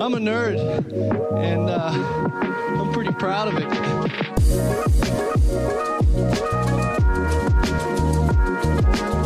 I'm 0.00 0.14
a 0.14 0.18
nerd, 0.18 0.56
and 1.36 1.68
uh, 1.68 1.90
I'm 2.80 2.90
pretty 2.94 3.12
proud 3.12 3.48
of 3.48 3.58
it. 3.58 3.68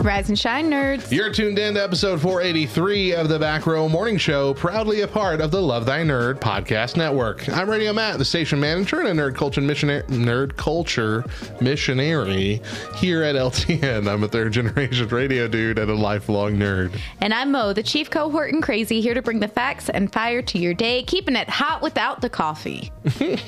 Rise 0.04 0.28
and 0.28 0.38
shine, 0.38 0.70
nerds. 0.70 1.10
You're 1.10 1.32
tuned 1.32 1.58
in 1.58 1.74
to 1.74 1.82
episode 1.82 2.20
483 2.20 3.14
of 3.14 3.30
the 3.30 3.38
Back 3.38 3.64
Row 3.66 3.88
Morning 3.88 4.18
Show, 4.18 4.52
proudly 4.52 5.00
a 5.00 5.08
part 5.08 5.40
of 5.40 5.50
the 5.50 5.62
Love 5.62 5.86
Thy 5.86 6.00
Nerd 6.00 6.40
podcast 6.40 6.98
network. 6.98 7.48
I'm 7.48 7.70
Radio 7.70 7.90
Matt, 7.94 8.18
the 8.18 8.24
station 8.24 8.60
manager 8.60 9.00
and 9.00 9.08
a 9.08 9.22
nerd 9.22 9.34
culture 9.34 9.62
missionary, 9.62 10.02
nerd 10.08 10.56
culture 10.56 11.24
missionary 11.62 12.60
here 12.96 13.22
at 13.22 13.34
LTN. 13.34 14.06
I'm 14.06 14.22
a 14.22 14.28
third 14.28 14.52
generation 14.52 15.08
radio 15.08 15.48
dude 15.48 15.78
and 15.78 15.90
a 15.90 15.94
lifelong 15.94 16.56
nerd. 16.56 16.94
And 17.22 17.32
I'm 17.32 17.50
Mo, 17.50 17.72
the 17.72 17.82
chief 17.82 18.10
cohort 18.10 18.52
and 18.52 18.62
crazy, 18.62 19.00
here 19.00 19.14
to 19.14 19.22
bring 19.22 19.41
the 19.41 19.48
facts 19.48 19.88
and 19.88 20.12
fire 20.12 20.42
to 20.42 20.58
your 20.58 20.74
day, 20.74 21.02
keeping 21.05 21.34
it 21.34 21.48
hot 21.48 21.80
without 21.80 22.20
the 22.20 22.28
coffee. 22.28 22.92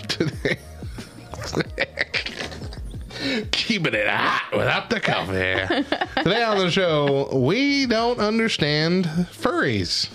Today. 0.09 0.57
Keeping 3.51 3.95
it 3.95 4.09
hot 4.09 4.51
without 4.53 4.91
the 4.91 5.01
coffee. 5.01 5.33
Today 6.23 6.43
on 6.43 6.59
the 6.59 6.71
show, 6.71 7.35
we 7.37 7.87
don't 7.87 8.19
understand 8.19 9.07
furries. 9.07 10.09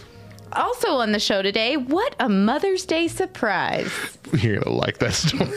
Also 0.53 0.89
on 0.95 1.13
the 1.13 1.19
show 1.19 1.41
today, 1.41 1.77
what 1.77 2.13
a 2.19 2.27
Mother's 2.27 2.85
Day 2.85 3.07
surprise. 3.07 4.17
You're 4.33 4.59
gonna 4.59 4.75
like 4.75 4.97
that 4.97 5.13
story. 5.13 5.49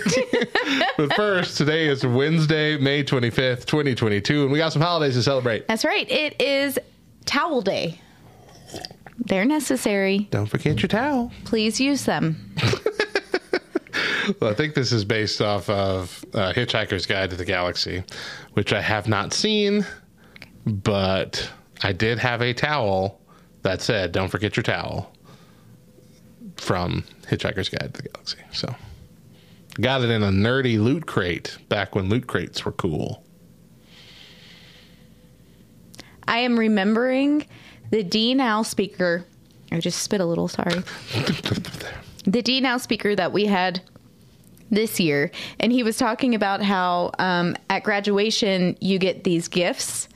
but 0.97 1.13
first, 1.15 1.57
today 1.57 1.89
is 1.89 2.07
Wednesday, 2.07 2.77
May 2.79 3.03
25th, 3.03 3.65
2022, 3.65 4.45
and 4.45 4.53
we 4.53 4.59
got 4.59 4.73
some 4.73 4.83
holidays 4.83 5.15
to 5.15 5.23
celebrate. 5.23 5.67
That's 5.67 5.85
right, 5.85 6.09
it 6.09 6.41
is 6.41 6.79
Towel 7.25 7.61
Day. 7.61 8.01
They're 9.19 9.45
necessary. 9.45 10.29
Don't 10.31 10.47
forget 10.47 10.81
your 10.81 10.89
towel. 10.89 11.33
Please 11.45 11.81
use 11.81 12.05
them. 12.05 12.55
Well, 14.41 14.51
I 14.51 14.55
think 14.55 14.75
this 14.75 14.91
is 14.91 15.05
based 15.05 15.43
off 15.43 15.69
of 15.69 16.25
uh, 16.33 16.53
Hitchhiker's 16.53 17.05
Guide 17.07 17.31
to 17.31 17.37
the 17.37 17.45
Galaxy, 17.45 18.03
which 18.55 18.73
I 18.73 18.81
have 18.81 19.07
not 19.07 19.35
seen, 19.35 19.87
but 20.65 21.51
I 21.83 21.93
did 21.93 22.19
have 22.19 22.41
a 22.41 22.55
towel 22.55 23.21
that 23.63 23.83
said, 23.83 24.13
Don't 24.13 24.29
forget 24.29 24.57
your 24.57 24.63
towel 24.63 25.13
from 26.57 27.05
Hitchhiker's 27.29 27.69
Guide 27.69 27.93
to 27.95 28.03
the 28.03 28.09
Galaxy. 28.09 28.39
So, 28.53 28.75
got 29.81 30.03
it 30.03 30.11
in 30.11 30.23
a 30.23 30.31
nerdy 30.31 30.79
loot 30.83 31.07
crate 31.07 31.59
back 31.69 31.95
when 31.95 32.09
loot 32.09 32.27
crates 32.27 32.65
were 32.65 32.73
cool. 32.73 33.23
I 36.27 36.39
am 36.39 36.59
remembering 36.59 37.47
the 37.91 38.03
D 38.03 38.35
Now 38.35 38.63
speaker. 38.63 39.27
I 39.71 39.81
just 39.81 40.03
spit 40.03 40.21
a 40.21 40.25
little, 40.25 40.49
sorry. 40.49 40.83
the 42.25 42.43
D 42.43 42.61
Now 42.61 42.79
speaker 42.79 43.15
that 43.15 43.33
we 43.33 43.47
had 43.47 43.83
this 44.71 44.99
year, 44.99 45.31
and 45.61 45.71
he 45.71 45.83
was 45.83 45.97
talking 45.97 46.35
about 46.35 46.63
how 46.63 47.13
um, 47.19 47.57
at 47.71 47.85
graduation 47.85 48.77
you 48.81 48.99
get 48.99 49.25
these 49.25 49.49
gifts 49.49 50.09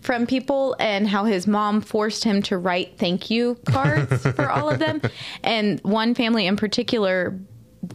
from 0.00 0.26
people, 0.26 0.74
and 0.78 1.06
how 1.06 1.24
his 1.24 1.46
mom 1.46 1.80
forced 1.80 2.24
him 2.24 2.40
to 2.42 2.56
write 2.56 2.96
thank 2.96 3.30
you 3.30 3.58
cards 3.66 4.22
for 4.34 4.50
all 4.50 4.70
of 4.70 4.78
them, 4.78 5.02
and 5.42 5.80
one 5.80 6.14
family 6.14 6.46
in 6.46 6.56
particular 6.56 7.38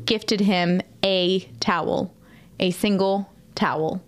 gifted 0.06 0.40
him 0.40 0.82
a 1.04 1.40
towel, 1.60 2.14
a 2.60 2.72
single 2.72 3.30
towel 3.56 4.04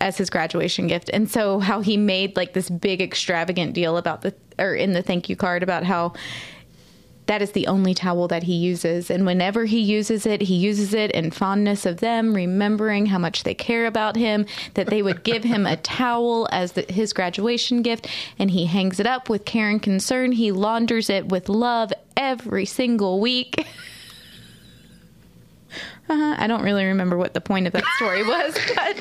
as 0.00 0.18
his 0.18 0.30
graduation 0.30 0.86
gift. 0.86 1.10
And 1.12 1.30
so 1.30 1.58
how 1.58 1.80
he 1.80 1.96
made 1.96 2.36
like 2.36 2.52
this 2.52 2.68
big 2.70 3.00
extravagant 3.00 3.74
deal 3.74 3.96
about 3.96 4.22
the 4.22 4.34
or 4.58 4.74
in 4.74 4.92
the 4.92 5.02
thank 5.02 5.28
you 5.28 5.36
card 5.36 5.62
about 5.62 5.84
how 5.84 6.12
that 7.28 7.42
is 7.42 7.52
the 7.52 7.66
only 7.66 7.94
towel 7.94 8.26
that 8.28 8.42
he 8.42 8.54
uses. 8.54 9.10
And 9.10 9.24
whenever 9.24 9.66
he 9.66 9.80
uses 9.80 10.26
it 10.26 10.40
he 10.40 10.56
uses 10.56 10.92
it 10.94 11.12
in 11.12 11.30
fondness 11.30 11.86
of 11.86 11.98
them 11.98 12.34
remembering 12.34 13.06
how 13.06 13.18
much 13.18 13.44
they 13.44 13.54
care 13.54 13.86
about 13.86 14.16
him 14.16 14.46
that 14.74 14.88
they 14.88 15.02
would 15.02 15.22
give 15.22 15.44
him 15.44 15.66
a 15.66 15.76
towel 15.76 16.48
as 16.50 16.72
the, 16.72 16.82
his 16.88 17.12
graduation 17.12 17.82
gift. 17.82 18.08
And 18.38 18.50
he 18.50 18.66
hangs 18.66 18.98
it 18.98 19.06
up 19.06 19.28
with 19.28 19.44
care 19.44 19.68
and 19.68 19.82
concern. 19.82 20.32
He 20.32 20.50
launders 20.50 21.10
it 21.10 21.28
with 21.28 21.48
love 21.48 21.92
every 22.16 22.64
single 22.64 23.20
week 23.20 23.66
uh, 26.08 26.36
I 26.38 26.46
don't 26.46 26.62
really 26.62 26.84
remember 26.86 27.16
what 27.16 27.34
the 27.34 27.40
point 27.40 27.66
of 27.66 27.72
that 27.74 27.84
story 27.96 28.24
was, 28.24 28.54
but 28.74 28.96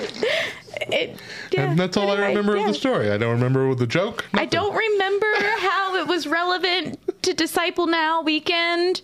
it, 0.93 1.19
yeah, 1.51 1.71
and 1.71 1.79
that's 1.79 1.97
all 1.97 2.11
I 2.11 2.27
remember 2.27 2.55
yeah. 2.55 2.63
of 2.63 2.67
the 2.67 2.73
story. 2.73 3.11
I 3.11 3.17
don't 3.17 3.31
remember 3.31 3.73
the 3.75 3.87
joke. 3.87 4.25
I 4.33 4.45
don't 4.45 4.75
remember 4.75 5.31
how 5.59 5.95
it 5.95 6.07
was 6.07 6.27
relevant 6.27 6.99
to 7.23 7.33
Disciple 7.33 7.87
Now 7.87 8.21
weekend, 8.21 9.01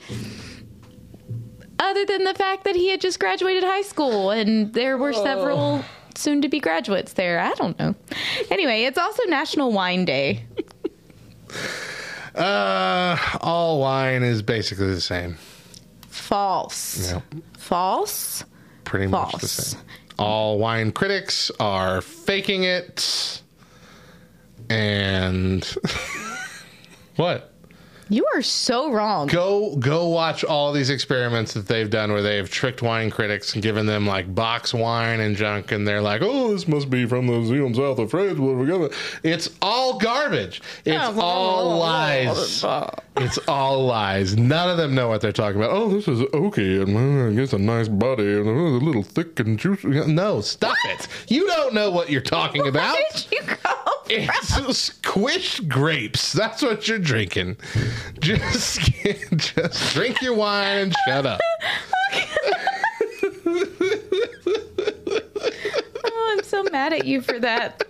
other 1.79 2.05
than 2.05 2.23
the 2.23 2.33
fact 2.33 2.63
that 2.65 2.75
he 2.75 2.89
had 2.89 3.01
just 3.01 3.19
graduated 3.19 3.63
high 3.63 3.81
school 3.81 4.31
and 4.31 4.73
there 4.73 4.97
were 4.97 5.13
several 5.13 5.83
soon 6.15 6.41
to 6.41 6.49
be 6.49 6.59
graduates 6.59 7.13
there. 7.13 7.39
I 7.39 7.53
don't 7.53 7.77
know. 7.79 7.95
Anyway, 8.51 8.83
it's 8.83 8.97
also 8.97 9.23
National 9.25 9.71
Wine 9.71 10.05
Day. 10.05 10.45
Uh, 12.35 13.17
all 13.41 13.79
wine 13.79 14.23
is 14.23 14.41
basically 14.41 14.87
the 14.87 15.01
same. 15.01 15.37
False. 16.09 17.11
Yep. 17.11 17.23
False. 17.63 18.43
Pretty 18.83 19.07
much 19.07 19.31
the 19.39 19.47
same. 19.47 19.81
All 20.19 20.59
wine 20.59 20.91
critics 20.91 21.49
are 21.61 22.01
faking 22.01 22.63
it. 22.63 23.41
And 24.69 25.63
what? 27.15 27.52
You 28.09 28.25
are 28.35 28.41
so 28.41 28.91
wrong. 28.91 29.27
Go 29.27 29.75
go 29.77 30.07
watch 30.09 30.43
all 30.43 30.73
these 30.73 30.89
experiments 30.89 31.53
that 31.53 31.67
they've 31.67 31.89
done 31.89 32.11
where 32.11 32.21
they've 32.21 32.49
tricked 32.49 32.81
wine 32.81 33.09
critics 33.09 33.53
and 33.53 33.63
given 33.63 33.85
them 33.85 34.05
like 34.05 34.33
box 34.33 34.73
wine 34.73 35.19
and 35.19 35.35
junk 35.35 35.71
and 35.71 35.87
they're 35.87 36.01
like, 36.01 36.21
"Oh, 36.21 36.51
this 36.51 36.67
must 36.67 36.89
be 36.89 37.05
from 37.05 37.27
the 37.27 37.33
museum 37.33 37.73
south 37.73 37.99
of 37.99 38.11
France." 38.11 38.37
blah, 38.37 38.53
blah, 38.53 38.77
blah." 38.77 38.87
It's 39.23 39.49
all 39.61 39.97
garbage. 39.99 40.61
It's 40.85 41.17
all 41.17 41.77
lies. 41.77 42.63
It's 43.17 43.37
all 43.47 43.85
lies. 43.85 44.35
None 44.35 44.69
of 44.69 44.77
them 44.77 44.95
know 44.95 45.07
what 45.07 45.21
they're 45.21 45.31
talking 45.31 45.57
about. 45.61 45.71
Oh, 45.71 45.89
this 45.89 46.07
is 46.07 46.21
okay, 46.33 46.81
and 46.81 47.33
it 47.33 47.35
gets 47.35 47.53
a 47.53 47.57
nice 47.57 47.87
body 47.87 48.23
and 48.23 48.47
uh, 48.47 48.51
a 48.51 48.83
little 48.83 49.03
thick 49.03 49.39
and 49.39 49.57
juicy. 49.57 49.87
No, 50.07 50.41
stop 50.41 50.75
it. 50.85 51.07
You 51.27 51.45
don't 51.47 51.73
know 51.73 51.91
what 51.91 52.09
you're 52.09 52.21
talking 52.21 52.67
about. 52.67 52.93
Where 52.95 53.03
did 53.13 53.31
you 53.31 53.41
go? 53.63 53.71
It's 54.09 54.51
squished 54.89 55.67
grapes. 55.67 56.33
That's 56.33 56.61
what 56.61 56.87
you're 56.87 56.99
drinking. 56.99 57.57
Just, 58.19 58.79
just 59.35 59.93
drink 59.93 60.21
your 60.21 60.33
wine 60.35 60.77
and 60.77 60.95
shut 61.05 61.25
up. 61.25 61.39
Oh, 66.05 66.35
I'm 66.37 66.43
so 66.43 66.63
mad 66.71 66.93
at 66.93 67.05
you 67.05 67.21
for 67.21 67.39
that. 67.39 67.83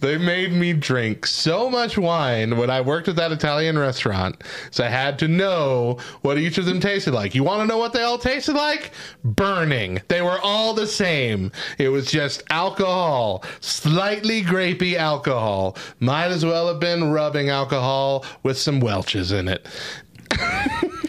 They 0.00 0.16
made 0.16 0.52
me 0.52 0.72
drink 0.72 1.26
so 1.26 1.68
much 1.68 1.98
wine 1.98 2.56
when 2.56 2.70
I 2.70 2.80
worked 2.80 3.08
at 3.08 3.16
that 3.16 3.32
Italian 3.32 3.78
restaurant. 3.78 4.42
So 4.70 4.82
I 4.82 4.88
had 4.88 5.18
to 5.18 5.28
know 5.28 5.98
what 6.22 6.38
each 6.38 6.56
of 6.56 6.64
them 6.64 6.80
tasted 6.80 7.12
like. 7.12 7.34
You 7.34 7.44
want 7.44 7.60
to 7.60 7.66
know 7.66 7.76
what 7.76 7.92
they 7.92 8.02
all 8.02 8.16
tasted 8.16 8.54
like? 8.54 8.92
Burning. 9.24 10.00
They 10.08 10.22
were 10.22 10.38
all 10.42 10.72
the 10.72 10.86
same. 10.86 11.52
It 11.76 11.90
was 11.90 12.10
just 12.10 12.42
alcohol, 12.48 13.44
slightly 13.60 14.42
grapey 14.42 14.96
alcohol. 14.96 15.76
Might 15.98 16.28
as 16.28 16.46
well 16.46 16.68
have 16.68 16.80
been 16.80 17.10
rubbing 17.10 17.50
alcohol 17.50 18.24
with 18.42 18.56
some 18.56 18.80
Welch's 18.80 19.32
in 19.32 19.48
it. 19.48 19.68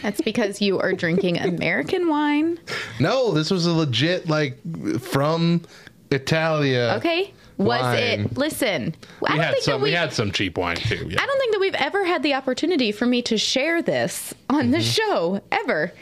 That's 0.02 0.20
because 0.20 0.60
you 0.60 0.78
are 0.80 0.92
drinking 0.92 1.38
American 1.38 2.08
wine. 2.08 2.58
No, 3.00 3.32
this 3.32 3.50
was 3.50 3.64
a 3.64 3.72
legit, 3.72 4.28
like, 4.28 4.58
from 5.00 5.62
Italia. 6.10 6.94
Okay. 6.98 7.32
Was 7.58 7.80
Wine. 7.82 7.98
it? 7.98 8.36
Listen, 8.38 8.94
I 8.94 9.18
We 9.20 9.28
don't 9.28 9.38
had 9.38 9.52
think 9.52 9.64
some. 9.64 9.72
that 9.72 9.84
We, 9.84 9.90
we. 9.90 9.94
had 9.94 10.12
some 10.12 10.32
cheap 10.32 10.56
wine 10.58 10.76
too. 10.76 11.06
Yeah. 11.08 11.20
I 11.22 11.26
don't 11.26 11.38
think 11.38 11.52
that 11.52 11.60
we've 11.60 11.74
ever 11.74 12.04
had 12.04 12.22
the 12.22 12.34
opportunity 12.34 12.92
for 12.92 13.06
me 13.06 13.22
to 13.22 13.36
share 13.38 13.82
this 13.82 14.34
on 14.48 14.70
the 14.70 14.78
mm-hmm. 14.78 14.86
show 14.86 15.40
ever. 15.52 15.92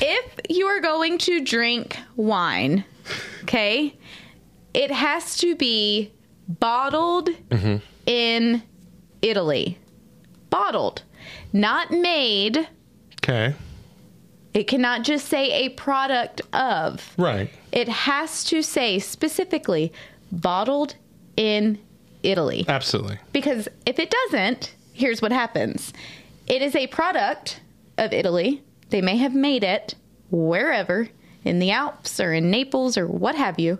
If 0.00 0.40
you 0.50 0.66
are 0.66 0.80
going 0.80 1.18
to 1.18 1.40
drink 1.44 1.96
wine, 2.16 2.84
okay, 3.44 3.96
it 4.74 4.90
has 4.90 5.36
to 5.38 5.54
be 5.56 6.12
bottled 6.48 7.30
mm-hmm. 7.48 7.76
in 8.06 8.62
Italy. 9.22 9.78
Bottled. 10.50 11.02
not 11.52 11.90
made. 11.90 12.68
Okay. 13.22 13.54
It 14.52 14.64
cannot 14.68 15.02
just 15.02 15.26
say 15.28 15.66
a 15.66 15.70
product 15.70 16.42
of. 16.52 17.12
Right. 17.18 17.50
It 17.72 17.88
has 17.88 18.44
to 18.44 18.62
say 18.62 18.98
specifically 19.00 19.92
bottled 20.40 20.94
in 21.36 21.78
Italy. 22.22 22.64
Absolutely. 22.68 23.18
Because 23.32 23.68
if 23.86 23.98
it 23.98 24.10
doesn't, 24.10 24.74
here's 24.92 25.20
what 25.22 25.32
happens 25.32 25.92
it 26.46 26.62
is 26.62 26.74
a 26.76 26.86
product 26.88 27.60
of 27.98 28.12
Italy. 28.12 28.62
They 28.90 29.00
may 29.00 29.16
have 29.16 29.34
made 29.34 29.64
it 29.64 29.94
wherever, 30.30 31.08
in 31.44 31.58
the 31.58 31.70
Alps 31.70 32.20
or 32.20 32.32
in 32.32 32.50
Naples 32.50 32.96
or 32.96 33.06
what 33.06 33.34
have 33.34 33.58
you, 33.58 33.78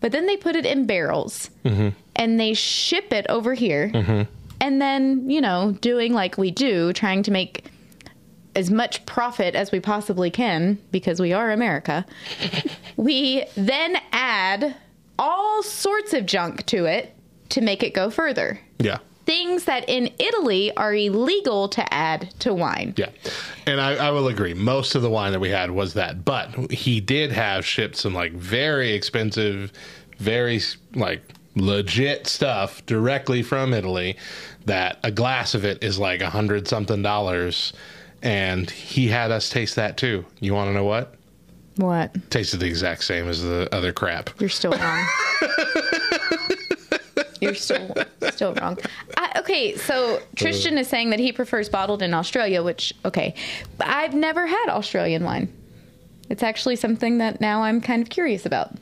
but 0.00 0.12
then 0.12 0.26
they 0.26 0.36
put 0.36 0.56
it 0.56 0.66
in 0.66 0.86
barrels 0.86 1.50
mm-hmm. 1.64 1.90
and 2.16 2.40
they 2.40 2.54
ship 2.54 3.12
it 3.12 3.26
over 3.28 3.54
here. 3.54 3.88
Mm-hmm. 3.88 4.22
And 4.60 4.80
then, 4.80 5.28
you 5.28 5.40
know, 5.40 5.76
doing 5.80 6.12
like 6.12 6.38
we 6.38 6.50
do, 6.50 6.92
trying 6.92 7.22
to 7.24 7.30
make 7.30 7.64
as 8.54 8.70
much 8.70 9.04
profit 9.06 9.54
as 9.54 9.72
we 9.72 9.80
possibly 9.80 10.30
can 10.30 10.78
because 10.90 11.20
we 11.20 11.32
are 11.32 11.50
America. 11.50 12.04
we 12.96 13.44
then 13.56 13.96
add 14.12 14.76
all 15.18 15.62
sorts 15.62 16.12
of 16.12 16.26
junk 16.26 16.66
to 16.66 16.84
it 16.86 17.14
to 17.50 17.60
make 17.60 17.82
it 17.82 17.94
go 17.94 18.10
further. 18.10 18.60
Yeah. 18.78 18.98
Things 19.24 19.64
that 19.64 19.88
in 19.88 20.10
Italy 20.18 20.76
are 20.76 20.94
illegal 20.94 21.68
to 21.68 21.94
add 21.94 22.32
to 22.40 22.52
wine. 22.52 22.94
Yeah. 22.96 23.10
And 23.66 23.80
I, 23.80 23.94
I 24.08 24.10
will 24.10 24.28
agree. 24.28 24.52
Most 24.52 24.94
of 24.94 25.02
the 25.02 25.10
wine 25.10 25.32
that 25.32 25.40
we 25.40 25.50
had 25.50 25.70
was 25.70 25.94
that. 25.94 26.24
But 26.24 26.72
he 26.72 27.00
did 27.00 27.30
have 27.30 27.64
shipped 27.64 27.96
some 27.96 28.14
like 28.14 28.32
very 28.32 28.92
expensive, 28.92 29.72
very 30.18 30.60
like 30.94 31.22
legit 31.54 32.26
stuff 32.26 32.84
directly 32.86 33.42
from 33.42 33.74
Italy 33.74 34.16
that 34.64 34.98
a 35.04 35.10
glass 35.10 35.54
of 35.54 35.64
it 35.64 35.82
is 35.84 35.98
like 35.98 36.20
a 36.20 36.30
hundred 36.30 36.66
something 36.66 37.02
dollars. 37.02 37.72
And 38.22 38.68
he 38.70 39.08
had 39.08 39.30
us 39.30 39.50
taste 39.50 39.76
that 39.76 39.96
too. 39.96 40.24
You 40.40 40.54
want 40.54 40.68
to 40.68 40.74
know 40.74 40.84
what? 40.84 41.14
What? 41.76 42.30
Tasted 42.30 42.60
the 42.60 42.66
exact 42.66 43.04
same 43.04 43.28
as 43.28 43.42
the 43.42 43.68
other 43.72 43.92
crap. 43.92 44.30
You're 44.38 44.48
still 44.48 44.72
wrong. 44.72 45.06
You're 47.40 47.54
still 47.54 47.94
still 48.30 48.54
wrong. 48.54 48.78
I, 49.16 49.32
okay, 49.40 49.76
so 49.76 50.20
Tristan 50.36 50.78
is 50.78 50.86
saying 50.86 51.10
that 51.10 51.18
he 51.18 51.32
prefers 51.32 51.68
bottled 51.68 52.00
in 52.00 52.14
Australia, 52.14 52.62
which 52.62 52.92
okay, 53.04 53.34
I've 53.80 54.14
never 54.14 54.46
had 54.46 54.68
Australian 54.68 55.24
wine. 55.24 55.52
It's 56.28 56.42
actually 56.42 56.76
something 56.76 57.18
that 57.18 57.40
now 57.40 57.62
I'm 57.62 57.80
kind 57.80 58.00
of 58.00 58.10
curious 58.10 58.46
about. 58.46 58.76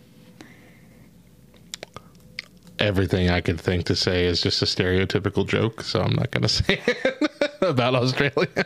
Everything 2.79 3.31
I 3.31 3.41
could 3.41 3.61
think 3.61 3.87
to 3.87 3.97
say 3.97 4.27
is 4.27 4.43
just 4.43 4.63
a 4.63 4.67
stereotypical 4.67 5.47
joke, 5.47 5.83
so 5.83 6.01
I'm 6.01 6.15
not 6.15 6.31
going 6.31 6.43
to 6.47 6.49
say 6.49 6.81
it 6.87 7.31
about 7.63 7.95
Australia. 7.95 8.65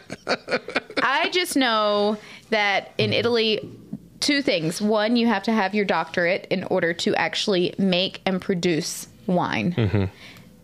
I 1.03 1.31
just 1.31 1.57
know 1.57 2.17
that 2.51 2.93
in 2.99 3.13
Italy, 3.13 3.61
two 4.25 4.43
things. 4.43 4.81
One, 4.81 5.17
you 5.17 5.27
have 5.27 5.43
to 5.45 5.53
have 5.53 5.75
your 5.75 5.85
doctorate 5.85 6.47
in 6.51 6.65
order 6.65 6.93
to 6.95 7.15
actually 7.15 7.75
make 7.79 8.21
and 8.27 8.41
produce 8.41 9.07
wine. 9.27 9.73
Mm-hmm. 9.75 10.05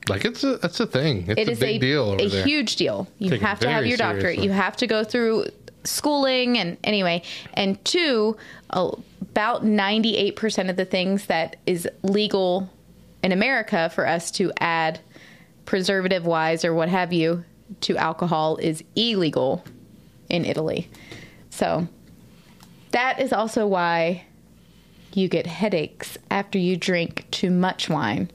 Like 0.09 0.25
it's 0.25 0.43
a 0.43 0.57
that's 0.57 0.81
a 0.81 0.87
thing. 0.87 1.27
It's 1.29 1.41
It 1.41 1.49
a 1.49 1.53
is 1.53 1.61
big 1.61 1.77
a, 1.77 1.79
deal 1.79 2.03
over 2.05 2.23
a 2.23 2.27
there. 2.29 2.45
huge 2.45 2.77
deal. 2.77 3.07
You 3.19 3.31
Take 3.31 3.43
have 3.43 3.61
to 3.61 3.71
have 3.71 3.87
your 3.87 3.99
doctorate. 3.99 4.23
seriously. 4.37 4.47
You 4.47 4.53
have 4.53 4.77
to 4.79 4.87
go 4.87 5.05
through 5.05 5.47
schooling 5.85 6.59
and 6.59 6.77
anyway. 6.85 7.23
And 7.55 7.83
two, 7.85 8.37
about 8.71 9.65
98% 9.65 10.71
of 10.71 10.77
the 10.77 10.85
things 10.85 11.27
that 11.27 11.57
is 11.67 11.89
legal 12.03 12.69
in 13.23 13.33
America 13.33 13.91
for 13.95 14.07
us 14.07 14.31
to 14.33 14.53
add 14.59 15.01
preservative 15.67 16.25
wise 16.27 16.65
or 16.65 16.75
what 16.75 16.89
have 16.89 17.12
you 17.12 17.45
to 17.83 17.97
alcohol 17.97 18.57
is 18.57 18.83
illegal 18.97 19.62
in 20.29 20.45
Italy. 20.45 20.89
So 21.51 21.87
that 22.92 23.20
is 23.20 23.32
also 23.32 23.66
why 23.66 24.25
you 25.12 25.28
get 25.28 25.46
headaches 25.46 26.16
after 26.31 26.58
you 26.58 26.76
drink 26.76 27.26
too 27.31 27.50
much 27.50 27.88
wine 27.88 28.31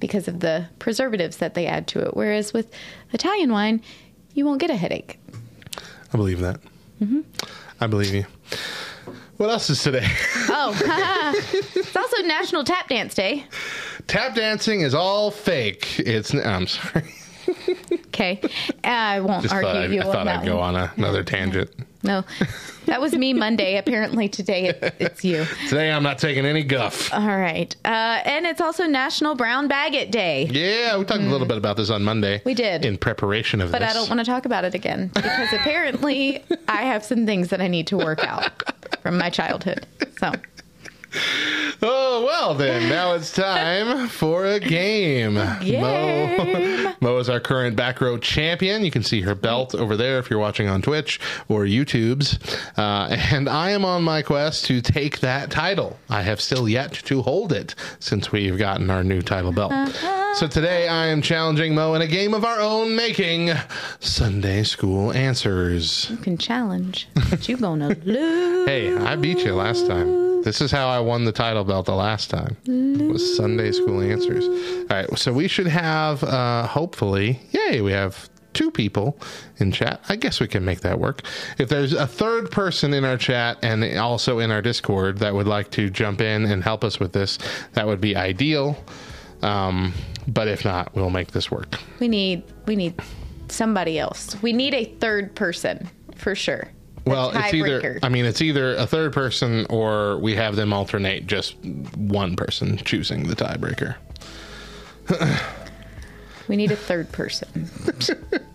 because 0.00 0.28
of 0.28 0.40
the 0.40 0.66
preservatives 0.78 1.38
that 1.38 1.54
they 1.54 1.66
add 1.66 1.86
to 1.88 2.00
it. 2.00 2.16
Whereas 2.16 2.52
with 2.52 2.72
Italian 3.12 3.52
wine, 3.52 3.82
you 4.34 4.44
won't 4.44 4.60
get 4.60 4.70
a 4.70 4.76
headache. 4.76 5.18
I 6.12 6.16
believe 6.16 6.40
that. 6.40 6.60
Mm-hmm. 7.00 7.20
I 7.80 7.86
believe 7.86 8.14
you. 8.14 8.24
What 9.36 9.50
else 9.50 9.70
is 9.70 9.82
today? 9.82 10.06
Oh, 10.50 10.72
it's 11.74 11.94
also 11.94 12.22
National 12.22 12.64
Tap 12.64 12.88
Dance 12.88 13.14
Day. 13.14 13.44
Tap 14.06 14.34
dancing 14.34 14.80
is 14.80 14.94
all 14.94 15.30
fake. 15.30 16.00
It's 16.00 16.34
I'm 16.34 16.66
sorry. 16.66 17.14
Okay, 18.06 18.40
I 18.82 19.20
won't 19.20 19.42
Just 19.42 19.54
argue 19.54 19.70
thought 19.70 19.90
you 19.90 20.00
I 20.00 20.04
thought 20.04 20.26
I'd 20.26 20.46
go 20.46 20.58
on 20.58 20.74
a, 20.74 20.90
another 20.96 21.22
tangent. 21.22 21.70
No, 22.08 22.24
that 22.86 23.02
was 23.02 23.12
me 23.12 23.34
Monday. 23.34 23.76
Apparently 23.76 24.30
today 24.30 24.68
it, 24.68 24.94
it's 24.98 25.22
you. 25.22 25.44
Today 25.68 25.92
I'm 25.92 26.02
not 26.02 26.18
taking 26.18 26.46
any 26.46 26.64
guff. 26.64 27.12
All 27.12 27.20
right, 27.20 27.74
uh, 27.84 28.22
and 28.24 28.46
it's 28.46 28.62
also 28.62 28.86
National 28.86 29.34
Brown 29.34 29.68
Bag 29.68 29.94
It 29.94 30.10
Day. 30.10 30.46
Yeah, 30.50 30.96
we 30.96 31.04
talked 31.04 31.20
a 31.20 31.26
little 31.26 31.46
bit 31.46 31.58
about 31.58 31.76
this 31.76 31.90
on 31.90 32.02
Monday. 32.02 32.38
Mm. 32.38 32.44
We 32.46 32.54
did. 32.54 32.84
in 32.86 32.96
preparation 32.96 33.60
of 33.60 33.70
But 33.70 33.80
this. 33.80 33.88
But 33.88 33.90
I 33.90 33.98
don't 33.98 34.08
want 34.08 34.20
to 34.20 34.24
talk 34.24 34.46
about 34.46 34.64
it 34.64 34.74
again 34.74 35.10
because 35.14 35.52
apparently 35.52 36.42
I 36.66 36.82
have 36.82 37.04
some 37.04 37.26
things 37.26 37.48
that 37.50 37.60
I 37.60 37.68
need 37.68 37.86
to 37.88 37.98
work 37.98 38.24
out 38.24 38.50
from 39.02 39.18
my 39.18 39.28
childhood. 39.28 39.86
So 40.18 40.32
Oh 41.80 42.24
well, 42.26 42.54
then 42.56 42.88
now 42.88 43.14
it's 43.14 43.32
time 43.32 44.08
for 44.08 44.44
a 44.44 44.58
game. 44.58 45.34
Game. 45.60 45.80
Mo, 45.80 46.94
Mo 47.00 47.18
is 47.18 47.28
our 47.28 47.38
current 47.38 47.76
back 47.76 48.00
row 48.00 48.18
champion. 48.18 48.84
You 48.84 48.90
can 48.90 49.04
see 49.04 49.20
her 49.20 49.36
belt 49.36 49.76
over 49.76 49.96
there 49.96 50.18
if 50.18 50.28
you're 50.28 50.40
watching 50.40 50.66
on 50.68 50.82
Twitch 50.82 51.20
or 51.48 51.66
YouTube's. 51.66 52.36
Uh, 52.76 53.16
and 53.30 53.48
I 53.48 53.70
am 53.70 53.84
on 53.84 54.02
my 54.02 54.22
quest 54.22 54.64
to 54.66 54.80
take 54.80 55.20
that 55.20 55.52
title. 55.52 55.96
I 56.10 56.22
have 56.22 56.40
still 56.40 56.68
yet 56.68 56.94
to 56.94 57.22
hold 57.22 57.52
it 57.52 57.76
since 58.00 58.32
we've 58.32 58.58
gotten 58.58 58.90
our 58.90 59.04
new 59.04 59.22
title 59.22 59.52
belt. 59.52 59.72
So 60.34 60.48
today 60.48 60.88
I 60.88 61.06
am 61.06 61.22
challenging 61.22 61.76
Mo 61.76 61.94
in 61.94 62.02
a 62.02 62.08
game 62.08 62.34
of 62.34 62.44
our 62.44 62.58
own 62.58 62.96
making 62.96 63.52
Sunday 64.00 64.64
School 64.64 65.12
Answers. 65.12 66.10
you 66.10 66.16
can 66.16 66.36
challenge, 66.38 67.06
but 67.30 67.48
you 67.48 67.56
gonna 67.56 67.90
lose. 68.04 68.48
Hey, 68.68 68.94
I 68.96 69.14
beat 69.14 69.38
you 69.38 69.54
last 69.54 69.86
time. 69.86 70.27
This 70.42 70.60
is 70.60 70.70
how 70.70 70.88
I 70.88 71.00
won 71.00 71.24
the 71.24 71.32
title 71.32 71.64
belt 71.64 71.86
the 71.86 71.94
last 71.94 72.30
time. 72.30 72.56
Was 73.10 73.36
Sunday 73.36 73.72
School 73.72 74.00
Answers. 74.00 74.46
All 74.90 74.96
right, 74.96 75.18
so 75.18 75.32
we 75.32 75.48
should 75.48 75.66
have 75.66 76.22
uh 76.24 76.66
hopefully, 76.66 77.40
yay, 77.50 77.80
we 77.80 77.92
have 77.92 78.28
two 78.54 78.70
people 78.70 79.18
in 79.58 79.70
chat. 79.70 80.00
I 80.08 80.16
guess 80.16 80.40
we 80.40 80.48
can 80.48 80.64
make 80.64 80.80
that 80.80 80.98
work. 80.98 81.22
If 81.58 81.68
there's 81.68 81.92
a 81.92 82.06
third 82.06 82.50
person 82.50 82.92
in 82.92 83.04
our 83.04 83.16
chat 83.16 83.58
and 83.62 83.84
also 83.98 84.38
in 84.40 84.50
our 84.50 84.62
Discord 84.62 85.18
that 85.18 85.34
would 85.34 85.46
like 85.46 85.70
to 85.72 85.90
jump 85.90 86.20
in 86.20 86.44
and 86.44 86.64
help 86.64 86.82
us 86.82 86.98
with 86.98 87.12
this, 87.12 87.38
that 87.74 87.86
would 87.86 88.00
be 88.00 88.16
ideal. 88.16 88.76
Um, 89.42 89.92
but 90.26 90.48
if 90.48 90.64
not, 90.64 90.94
we'll 90.94 91.10
make 91.10 91.32
this 91.32 91.50
work. 91.50 91.76
We 92.00 92.08
need 92.08 92.42
we 92.66 92.74
need 92.74 93.00
somebody 93.48 93.98
else. 93.98 94.40
We 94.42 94.52
need 94.52 94.74
a 94.74 94.84
third 94.84 95.34
person 95.34 95.88
for 96.16 96.34
sure. 96.34 96.68
Well, 97.08 97.32
it's 97.34 97.54
either. 97.54 97.98
I 98.02 98.08
mean 98.08 98.24
it's 98.24 98.42
either 98.42 98.76
a 98.76 98.86
third 98.86 99.12
person 99.12 99.66
or 99.70 100.18
we 100.18 100.34
have 100.36 100.56
them 100.56 100.72
alternate 100.72 101.26
just 101.26 101.56
one 101.96 102.36
person 102.36 102.76
choosing 102.78 103.26
the 103.28 103.36
tiebreaker. 103.36 103.96
we 106.48 106.56
need 106.56 106.70
a 106.70 106.76
third 106.76 107.10
person. 107.12 107.70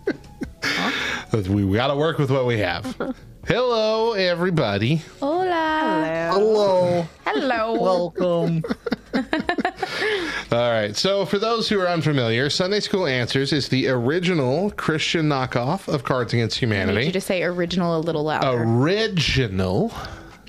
We, 1.32 1.64
we 1.64 1.76
got 1.76 1.88
to 1.88 1.96
work 1.96 2.18
with 2.18 2.30
what 2.30 2.46
we 2.46 2.58
have. 2.58 2.96
Hello, 3.46 4.12
everybody. 4.12 5.02
Hola. 5.20 6.30
Hello. 6.32 7.06
Hello. 7.26 7.72
Welcome. 7.80 8.64
All 10.50 10.70
right. 10.70 10.96
So, 10.96 11.26
for 11.26 11.38
those 11.38 11.68
who 11.68 11.78
are 11.80 11.86
unfamiliar, 11.88 12.48
Sunday 12.48 12.80
School 12.80 13.06
Answers 13.06 13.52
is 13.52 13.68
the 13.68 13.88
original 13.88 14.70
Christian 14.72 15.28
knockoff 15.28 15.88
of 15.92 16.04
Cards 16.04 16.32
Against 16.32 16.56
I 16.58 16.66
need 16.66 16.72
Humanity. 16.72 17.06
you 17.06 17.12
to 17.12 17.20
say 17.20 17.42
original 17.42 17.98
a 17.98 18.00
little 18.00 18.24
louder. 18.24 18.62
original 18.62 19.92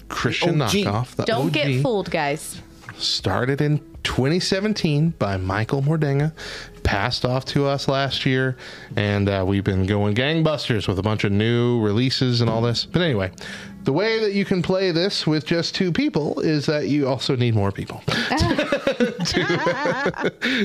Christian 0.07 0.61
OG. 0.61 0.69
knockoff. 0.71 1.15
The 1.15 1.25
Don't 1.25 1.47
OG, 1.47 1.53
get 1.53 1.81
fooled, 1.83 2.09
guys. 2.11 2.61
Started 2.97 3.59
in 3.59 3.79
2017 4.03 5.09
by 5.19 5.35
Michael 5.35 5.81
Mordenga, 5.81 6.31
passed 6.85 7.25
off 7.25 7.43
to 7.45 7.65
us 7.65 7.89
last 7.89 8.25
year, 8.25 8.55
and 8.95 9.27
uh, 9.27 9.43
we've 9.45 9.63
been 9.63 9.85
going 9.85 10.15
gangbusters 10.15 10.87
with 10.87 10.97
a 10.99 11.03
bunch 11.03 11.25
of 11.25 11.31
new 11.31 11.81
releases 11.81 12.39
and 12.39 12.49
all 12.49 12.61
this. 12.61 12.85
But 12.85 13.01
anyway, 13.01 13.31
the 13.83 13.91
way 13.91 14.19
that 14.19 14.33
you 14.33 14.45
can 14.45 14.61
play 14.61 14.91
this 14.91 15.27
with 15.27 15.45
just 15.45 15.75
two 15.75 15.91
people 15.91 16.39
is 16.39 16.67
that 16.67 16.87
you 16.87 17.07
also 17.07 17.35
need 17.35 17.55
more 17.55 17.71
people 17.71 18.01
to, 18.07 18.29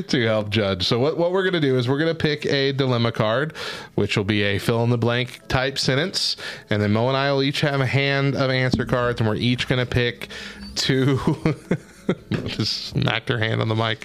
to 0.08 0.26
help 0.26 0.50
judge. 0.50 0.86
So 0.86 0.98
what, 0.98 1.18
what 1.18 1.32
we're 1.32 1.42
going 1.42 1.54
to 1.54 1.60
do 1.60 1.76
is 1.76 1.88
we're 1.88 1.98
going 1.98 2.14
to 2.14 2.22
pick 2.22 2.46
a 2.46 2.72
dilemma 2.72 3.12
card, 3.12 3.56
which 3.94 4.16
will 4.16 4.24
be 4.24 4.42
a 4.42 4.58
fill 4.58 4.84
in 4.84 4.90
the 4.90 4.98
blank 4.98 5.40
type 5.48 5.78
sentence, 5.78 6.36
and 6.68 6.80
then 6.82 6.92
Mo 6.92 7.08
and 7.08 7.16
I 7.16 7.32
will 7.32 7.42
each 7.42 7.62
have 7.62 7.80
a 7.80 7.86
hand 7.86 8.36
of 8.36 8.50
answer 8.50 8.84
cards, 8.84 9.20
and 9.20 9.28
we're 9.28 9.36
each 9.36 9.68
going 9.68 9.84
to 9.84 9.90
pick 9.90 10.28
two 10.74 11.18
Just 12.46 12.86
smacked 12.86 13.28
her 13.28 13.38
hand 13.38 13.60
on 13.60 13.68
the 13.68 13.74
mic. 13.74 14.04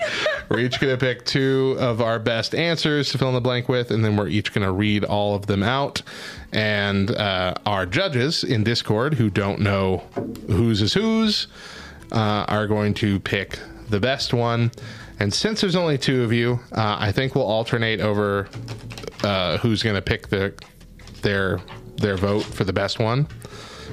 We're 0.50 0.60
each 0.60 0.80
going 0.80 0.94
to 0.94 0.98
pick 0.98 1.26
two 1.26 1.76
of 1.80 2.02
our 2.02 2.20
best 2.20 2.54
answers 2.54 3.12
to 3.12 3.18
fill 3.18 3.30
in 3.30 3.34
the 3.34 3.42
blank 3.42 3.70
with, 3.70 3.92
and 3.92 4.04
then 4.04 4.18
we're 4.18 4.28
each 4.28 4.54
going 4.54 4.66
to 4.66 4.72
read 4.72 5.04
all 5.04 5.36
of 5.36 5.48
them 5.48 5.64
out. 5.64 6.02
And 6.52 7.12
uh, 7.12 7.56
our 7.66 7.86
judges 7.86 8.44
in 8.44 8.64
Discord, 8.64 9.16
who 9.16 9.30
don't 9.30 9.60
know 9.60 10.04
whose 10.48 10.82
is 10.82 10.94
whose, 10.94 11.48
uh, 12.12 12.46
are 12.48 12.68
going 12.68 12.94
to 12.96 13.20
pick 13.20 13.60
the 13.90 14.00
best 14.00 14.34
one. 14.34 14.72
And 15.20 15.34
since 15.34 15.62
there's 15.62 15.76
only 15.76 15.98
two 15.98 16.24
of 16.24 16.34
you, 16.34 16.60
uh, 16.72 16.98
I 17.00 17.12
think 17.12 17.36
we'll 17.36 17.46
alternate 17.46 18.02
over 18.02 18.48
uh, 19.24 19.58
who's 19.58 19.82
going 19.82 19.96
to 19.96 20.02
pick 20.02 20.28
the 20.28 20.54
their 21.22 21.60
their 21.98 22.18
vote 22.18 22.44
for 22.44 22.64
the 22.64 22.74
best 22.74 23.00
one. 23.00 23.28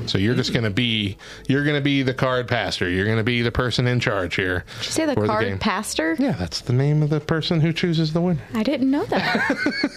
So 0.06 0.18
you're 0.18 0.34
just 0.34 0.52
going 0.52 0.64
to 0.64 0.70
be 0.70 1.16
you're 1.48 1.64
going 1.64 1.76
to 1.76 1.82
be 1.82 2.02
the 2.02 2.14
card 2.14 2.48
pastor. 2.48 2.88
You're 2.88 3.04
going 3.04 3.18
to 3.18 3.24
be 3.24 3.42
the 3.42 3.52
person 3.52 3.86
in 3.86 4.00
charge 4.00 4.34
here. 4.36 4.64
Did 4.78 4.86
you 4.86 4.92
say 4.92 5.06
the 5.06 5.14
card 5.14 5.44
game. 5.46 5.58
pastor? 5.58 6.16
Yeah, 6.18 6.32
that's 6.32 6.60
the 6.62 6.72
name 6.72 7.02
of 7.02 7.10
the 7.10 7.20
person 7.20 7.60
who 7.60 7.72
chooses 7.72 8.12
the 8.12 8.20
winner. 8.20 8.42
I 8.54 8.62
didn't 8.62 8.90
know 8.90 9.04
that. 9.04 9.50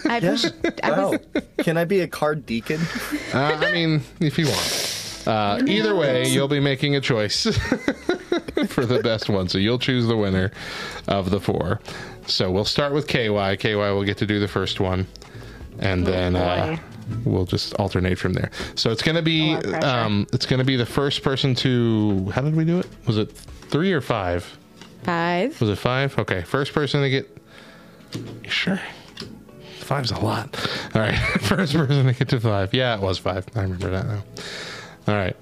I 0.08 0.18
was, 0.20 0.52
I 0.82 0.90
Wow. 0.90 1.10
was 1.10 1.20
Can 1.58 1.76
I 1.76 1.84
be 1.84 2.00
a 2.00 2.08
card 2.08 2.46
deacon? 2.46 2.80
Uh, 3.32 3.58
I 3.60 3.72
mean, 3.72 4.02
if 4.20 4.38
you 4.38 4.46
want. 4.46 4.92
Uh, 5.26 5.60
either 5.66 5.96
way, 5.96 6.28
you'll 6.28 6.46
be 6.46 6.60
making 6.60 6.94
a 6.94 7.00
choice 7.00 7.42
for 8.68 8.86
the 8.86 9.00
best 9.02 9.28
one. 9.28 9.48
So 9.48 9.58
you'll 9.58 9.78
choose 9.80 10.06
the 10.06 10.16
winner 10.16 10.52
of 11.08 11.30
the 11.30 11.40
four. 11.40 11.80
So 12.26 12.50
we'll 12.52 12.64
start 12.64 12.92
with 12.92 13.08
KY. 13.08 13.56
KY 13.56 13.74
will 13.74 14.04
get 14.04 14.18
to 14.18 14.26
do 14.26 14.38
the 14.38 14.46
first 14.48 14.78
one. 14.78 15.06
And 15.80 16.06
then 16.06 16.36
uh, 16.36 16.76
we'll 17.24 17.44
just 17.44 17.74
alternate 17.74 18.18
from 18.18 18.32
there. 18.34 18.50
So 18.74 18.90
it's 18.90 19.02
going 19.02 19.16
to 19.16 19.22
be 19.22 19.54
lot 19.54 19.64
of 19.64 19.70
pressure. 19.70 19.86
um, 19.86 20.26
it's 20.32 20.46
going 20.46 20.58
to 20.58 20.64
be 20.64 20.76
the 20.76 20.86
first 20.86 21.22
person 21.22 21.54
to 21.56 22.30
how 22.34 22.40
did 22.42 22.54
we 22.56 22.64
do 22.64 22.78
it? 22.78 22.86
Was 23.06 23.16
it 23.18 23.30
3 23.32 23.92
or 23.92 24.00
5? 24.00 24.58
five. 25.04 25.60
Was 25.60 25.70
it 25.70 25.76
5? 25.78 26.18
Okay, 26.20 26.42
first 26.42 26.72
person 26.72 27.00
to 27.02 27.08
get 27.10 27.28
You 28.44 28.50
sure. 28.50 28.80
Five's 29.78 30.10
a 30.10 30.18
lot. 30.18 30.56
All 30.96 31.00
right, 31.00 31.14
first 31.42 31.72
person 31.74 32.06
to 32.06 32.12
get 32.12 32.28
to 32.30 32.40
five. 32.40 32.74
Yeah, 32.74 32.96
it 32.96 33.00
was 33.00 33.18
five. 33.18 33.46
I 33.54 33.60
remember 33.62 33.88
that 33.90 34.04
now. 34.06 34.22
All 35.06 35.14
right, 35.14 35.36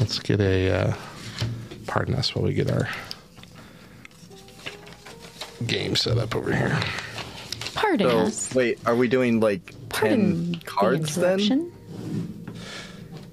let's 0.00 0.18
get 0.20 0.40
a. 0.40 0.70
Uh, 0.70 0.94
pardon 1.86 2.14
us 2.14 2.34
while 2.34 2.46
we 2.46 2.54
get 2.54 2.70
our 2.70 2.88
game 5.66 5.96
set 5.96 6.16
up 6.16 6.34
over 6.34 6.50
here. 6.54 6.78
Pardon 7.74 8.08
So 8.08 8.18
us. 8.20 8.54
wait, 8.54 8.78
are 8.86 8.96
we 8.96 9.06
doing 9.06 9.40
like 9.40 9.74
Pardon 9.88 10.52
ten 10.52 10.60
cards 10.64 11.14
the 11.14 11.20
then? 11.20 11.40
interruption. 11.40 11.72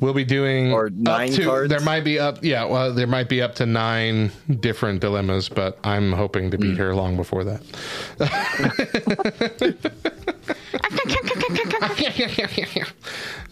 We'll 0.01 0.13
be 0.13 0.25
doing 0.25 0.73
Or 0.73 0.89
nine 0.89 1.31
to, 1.31 1.45
cards? 1.45 1.69
There 1.69 1.79
might 1.79 2.03
be 2.03 2.19
up. 2.19 2.43
Yeah, 2.43 2.65
well, 2.65 2.93
there 2.93 3.07
might 3.07 3.29
be 3.29 3.41
up 3.41 3.55
to 3.55 3.65
nine 3.65 4.29
different 4.59 4.99
dilemmas, 4.99 5.47
but 5.47 5.79
I'm 5.83 6.11
hoping 6.11 6.51
to 6.51 6.57
beat 6.57 6.75
here 6.75 6.93
long 6.93 7.15
before 7.15 7.45
that. 7.45 7.61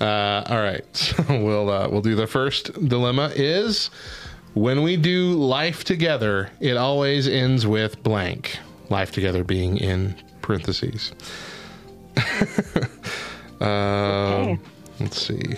uh, 0.01 0.43
all 0.50 0.62
right, 0.62 0.83
so 0.95 1.24
we'll 1.29 1.69
uh, 1.69 1.88
we'll 1.89 2.01
do 2.01 2.15
the 2.15 2.27
first 2.27 2.74
dilemma 2.88 3.31
is 3.36 3.89
when 4.53 4.83
we 4.83 4.98
do 4.98 5.33
life 5.33 5.83
together, 5.83 6.50
it 6.60 6.77
always 6.77 7.27
ends 7.27 7.65
with 7.65 8.01
blank. 8.03 8.57
Life 8.89 9.12
together 9.12 9.43
being 9.43 9.77
in 9.77 10.15
parentheses. 10.41 11.13
Um, 13.62 14.60
Let's 15.00 15.22
see. 15.22 15.55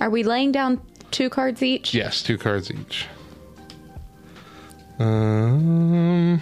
Are 0.00 0.08
we 0.10 0.22
laying 0.22 0.52
down 0.52 0.80
two 1.10 1.28
cards 1.28 1.60
each? 1.62 1.92
Yes, 1.92 2.22
two 2.22 2.38
cards 2.38 2.70
each. 2.70 3.06
Um, 5.00 6.40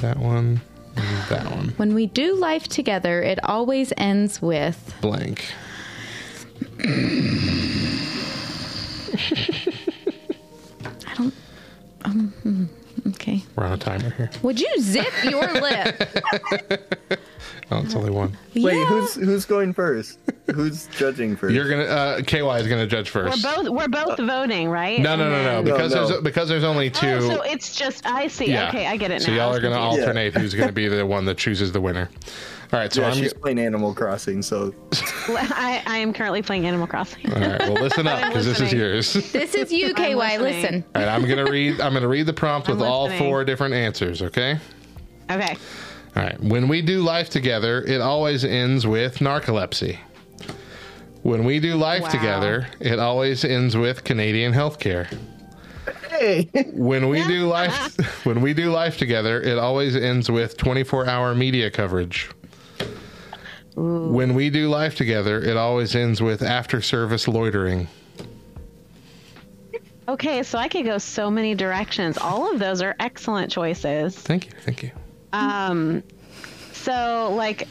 that 0.00 0.18
one, 0.18 0.60
and 0.96 1.28
that 1.28 1.48
one, 1.48 1.68
When 1.76 1.94
we 1.94 2.06
do 2.06 2.34
life 2.34 2.66
together, 2.66 3.22
it 3.22 3.38
always 3.44 3.92
ends 3.96 4.42
with 4.42 4.94
blank. 5.00 5.44
I 11.06 11.14
don't. 11.14 11.34
Um, 12.04 12.34
hmm, 12.42 12.64
okay. 13.10 13.44
We're 13.54 13.63
on 13.74 13.80
a 13.80 13.98
timer 13.98 14.10
here. 14.14 14.30
Would 14.42 14.60
you 14.60 14.68
zip 14.80 15.12
your 15.24 15.52
lip? 15.60 16.12
Oh, 17.70 17.80
it's 17.82 17.94
only 17.94 18.10
one. 18.10 18.36
Wait, 18.54 18.74
Yeah. 18.76 18.84
who's 18.86 19.14
who's 19.14 19.44
going 19.44 19.72
first? 19.72 20.18
who's 20.54 20.86
judging 20.88 21.34
first? 21.36 21.54
You're 21.54 21.68
gonna. 21.68 21.84
Uh, 21.84 22.22
KY 22.22 22.40
is 22.60 22.68
gonna 22.68 22.86
judge 22.86 23.08
first. 23.10 23.42
We're 23.44 23.50
first. 23.50 23.64
both 23.64 23.68
we're 23.70 23.88
both 23.88 24.18
voting, 24.18 24.68
right? 24.68 25.00
No, 25.00 25.16
no, 25.16 25.30
no, 25.30 25.42
no. 25.42 25.56
And 25.58 25.64
Because 25.64 25.94
no. 25.94 26.06
there's 26.06 26.20
because 26.22 26.48
there's 26.48 26.64
only 26.64 26.90
two. 26.90 27.06
Oh, 27.08 27.20
so 27.36 27.42
it's 27.42 27.74
just 27.74 28.06
I 28.06 28.28
see. 28.28 28.50
yeah. 28.50 28.68
Okay, 28.68 28.86
I 28.86 28.96
get 28.96 29.10
it. 29.10 29.22
So 29.22 29.32
I 29.32 29.36
y'all 29.36 29.54
are 29.54 29.60
gonna 29.60 29.76
confused. 29.76 30.00
alternate 30.02 30.34
who's 30.34 30.54
gonna 30.54 30.72
be 30.72 30.88
the 30.88 31.06
one 31.06 31.24
that 31.24 31.38
chooses 31.38 31.72
the 31.72 31.80
winner. 31.80 32.10
All 32.74 32.80
right. 32.80 32.92
So 32.92 33.02
yeah, 33.02 33.08
I'm. 33.10 33.14
she's 33.14 33.32
playing 33.32 33.60
Animal 33.60 33.94
Crossing, 33.94 34.42
so 34.42 34.74
I, 35.28 35.80
I 35.86 35.98
am 35.98 36.12
currently 36.12 36.42
playing 36.42 36.66
Animal 36.66 36.88
Crossing. 36.88 37.32
All 37.32 37.40
right. 37.40 37.60
Well, 37.60 37.74
listen 37.74 38.06
up 38.08 38.26
because 38.28 38.44
this 38.44 38.58
is 38.60 38.72
yours. 38.72 39.12
This 39.32 39.54
is 39.54 39.72
you, 39.72 39.94
KY. 39.94 40.38
Listen. 40.38 40.84
All 40.94 41.02
right. 41.02 41.08
I'm 41.08 41.26
gonna 41.28 41.48
read. 41.48 41.80
I'm 41.80 41.92
gonna 41.94 42.08
read 42.08 42.26
the 42.26 42.32
prompt 42.32 42.66
with 42.68 42.82
I'm 42.82 42.88
all 42.88 43.04
listening. 43.04 43.20
four 43.20 43.44
different 43.44 43.74
answers. 43.74 44.22
Okay. 44.22 44.58
Okay. 45.30 45.56
All 46.16 46.22
right. 46.24 46.40
When 46.40 46.66
we 46.66 46.82
do 46.82 47.00
life 47.02 47.30
together, 47.30 47.82
it 47.82 48.00
always 48.00 48.44
ends 48.44 48.86
with 48.88 49.18
narcolepsy. 49.20 49.98
When 51.22 51.44
we 51.44 51.60
do 51.60 51.76
life 51.76 52.02
Wow. 52.02 52.08
together, 52.10 52.66
it 52.80 52.98
always 52.98 53.44
ends 53.44 53.76
with 53.76 54.02
Canadian 54.04 54.52
healthcare. 54.52 55.06
hey, 56.10 56.50
When 56.72 57.08
we 57.08 57.22
do 57.24 57.46
life 57.60 58.24
when 58.26 58.40
we 58.42 58.52
do 58.52 58.70
life 58.70 58.98
together, 58.98 59.40
it 59.40 59.58
always 59.58 59.96
ends 59.96 60.30
with 60.30 60.56
24-hour 60.56 61.34
media 61.34 61.70
coverage. 61.70 62.30
When 63.76 64.34
we 64.34 64.50
do 64.50 64.68
life 64.68 64.94
together, 64.94 65.40
it 65.40 65.56
always 65.56 65.96
ends 65.96 66.22
with 66.22 66.42
after-service 66.42 67.26
loitering. 67.26 67.88
Okay, 70.06 70.42
so 70.42 70.58
I 70.58 70.68
could 70.68 70.84
go 70.84 70.98
so 70.98 71.30
many 71.30 71.54
directions. 71.54 72.18
All 72.18 72.52
of 72.52 72.58
those 72.60 72.82
are 72.82 72.94
excellent 73.00 73.50
choices. 73.50 74.16
Thank 74.16 74.46
you. 74.46 74.52
Thank 74.60 74.82
you. 74.82 74.90
Um, 75.32 76.02
so 76.72 77.32
like, 77.34 77.66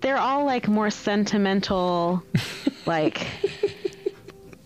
they're 0.00 0.18
all 0.18 0.44
like 0.44 0.68
more 0.68 0.90
sentimental, 0.90 2.22
like, 2.84 3.26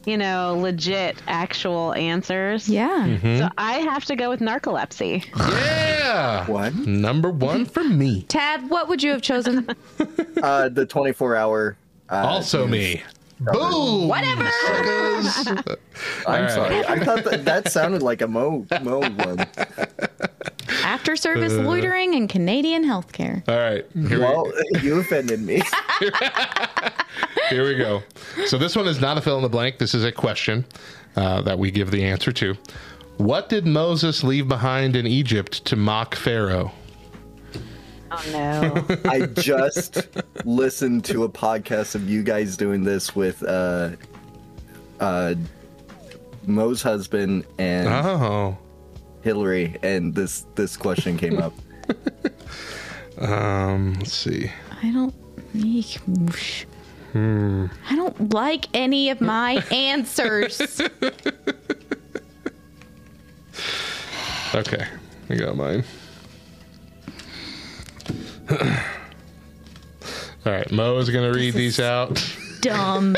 you 0.07 0.17
know, 0.17 0.57
legit, 0.59 1.23
actual 1.27 1.93
answers. 1.95 2.69
Yeah. 2.69 3.07
Mm-hmm. 3.07 3.39
So 3.39 3.49
I 3.59 3.75
have 3.79 4.05
to 4.07 4.17
go 4.17 4.31
with 4.31 4.41
narcolepsy. 4.41 5.25
Yeah. 5.37 6.47
what? 6.47 6.75
Number 6.75 7.31
1 7.31 7.67
for 7.67 7.85
me. 7.85 8.23
Tad, 8.23 8.69
what 8.71 8.89
would 8.89 9.03
you 9.03 9.11
have 9.11 9.23
chosen? 9.23 9.69
Uh, 10.43 10.71
the 10.71 10.87
24 10.87 11.37
hour. 11.37 11.77
Uh, 12.09 12.15
Also 12.15 12.67
news. 12.67 12.71
me. 12.97 13.03
Boom. 13.41 14.09
Whatever. 14.09 14.49
I'm 14.65 15.65
right. 16.27 16.51
sorry. 16.51 16.85
I 16.87 17.05
thought 17.05 17.25
that, 17.25 17.43
that 17.45 17.71
sounded 17.71 18.03
like 18.03 18.23
a 18.23 18.27
Mo 18.27 18.67
Mo 18.83 19.01
one. 19.01 19.47
After 20.85 21.17
service 21.17 21.53
Uh. 21.53 21.63
loitering 21.63 22.15
and 22.15 22.29
Canadian 22.29 22.85
healthcare. 22.85 23.43
All 23.49 23.57
right. 23.59 23.85
Here 23.95 24.19
we 24.19 24.25
Well, 24.25 24.53
you 24.83 24.99
offended 25.01 25.41
me. 25.41 25.63
Here 27.51 27.65
we 27.65 27.77
go. 27.77 28.03
So 28.47 28.59
this 28.59 28.77
one 28.77 28.87
is 28.87 29.01
not 29.01 29.19
a 29.19 29.21
fill 29.21 29.37
in 29.37 29.43
the 29.43 29.49
blank. 29.49 29.79
This 29.79 29.95
is 29.95 30.05
a 30.05 30.13
question 30.13 30.65
uh, 31.17 31.43
that 31.43 31.59
we 31.59 31.71
give 31.71 31.91
the 31.91 32.05
answer 32.05 32.33
to. 32.33 32.57
What 33.17 33.49
did 33.49 33.67
Moses 33.67 34.23
leave 34.25 34.49
behind 34.49 34.97
in 34.97 35.07
Egypt 35.07 35.65
to 35.67 35.77
mock 35.77 36.15
Pharaoh? 36.15 36.73
Oh 38.13 38.25
no. 38.33 38.97
I 39.11 39.27
just 39.27 40.07
listened 40.45 41.05
to 41.07 41.25
a 41.25 41.29
podcast 41.29 41.95
of 41.95 42.09
you 42.09 42.23
guys 42.23 42.57
doing 42.57 42.83
this 42.85 43.15
with 43.15 43.43
uh, 43.43 43.91
uh, 45.01 45.35
Mo's 46.47 46.83
husband 46.83 47.45
and 47.59 47.89
Oh, 47.89 48.57
Hillary, 49.23 49.77
and 49.83 50.15
this 50.15 50.47
this 50.55 50.77
question 50.77 51.17
came 51.17 51.39
up. 51.39 51.53
um, 53.19 53.95
let's 53.95 54.13
see. 54.13 54.51
I 54.83 54.91
don't. 54.93 55.15
I 57.13 57.97
don't 57.97 58.33
like 58.33 58.67
any 58.73 59.11
of 59.11 59.21
my 59.21 59.55
answers. 59.73 60.61
Okay, 64.55 64.87
I 65.29 65.35
got 65.35 65.57
mine. 65.57 65.85
All 68.51 68.59
right, 70.53 70.71
Mo 70.73 70.99
is 70.99 71.11
going 71.11 71.33
to 71.33 71.39
read 71.39 71.55
these 71.55 71.79
out. 71.79 72.21
dumb. 72.61 73.15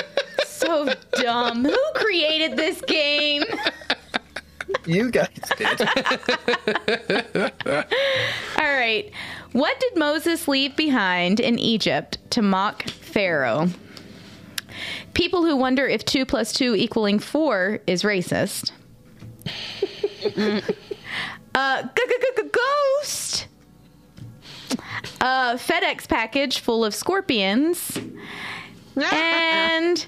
So 0.46 0.92
dumb. 1.12 1.64
Who 1.64 1.78
created 1.94 2.56
this 2.56 2.80
game? 2.82 3.44
You 4.86 5.10
guys 5.10 5.28
did. 5.56 5.80
All 8.58 8.74
right. 8.74 9.10
What 9.52 9.78
did 9.80 9.96
Moses 9.96 10.48
leave 10.48 10.76
behind 10.76 11.40
in 11.40 11.58
Egypt 11.58 12.18
to 12.30 12.42
mock 12.42 12.84
Pharaoh? 12.84 13.68
People 15.14 15.44
who 15.44 15.56
wonder 15.56 15.86
if 15.86 16.04
2 16.04 16.24
plus 16.24 16.52
2 16.52 16.74
equaling 16.74 17.18
4 17.18 17.80
is 17.86 18.02
racist. 18.02 18.72
Uh, 21.54 21.82
ghost. 22.52 23.46
A 25.20 25.54
FedEx 25.56 26.08
package 26.08 26.60
full 26.60 26.84
of 26.84 26.94
scorpions. 26.94 27.98
and 29.12 30.06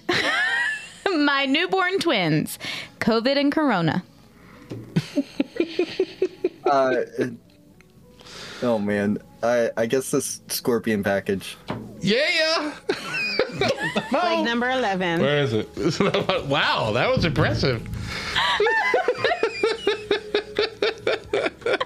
my 1.07 1.47
newborn 1.47 1.99
twins, 1.99 2.59
COVID 3.01 3.37
and 3.37 3.53
Corona. 3.53 4.03
Uh, 6.65 7.05
oh 8.63 8.79
man, 8.79 9.19
I 9.43 9.71
I 9.77 9.85
guess 9.85 10.11
this 10.11 10.41
scorpion 10.49 11.03
package. 11.03 11.59
Yeah. 12.01 12.73
Like 14.11 14.45
number 14.45 14.69
11. 14.69 15.21
Where 15.21 15.43
is 15.43 15.53
it? 15.53 15.69
wow, 16.49 16.91
that 16.93 17.09
was 17.15 17.25
impressive. 17.25 17.87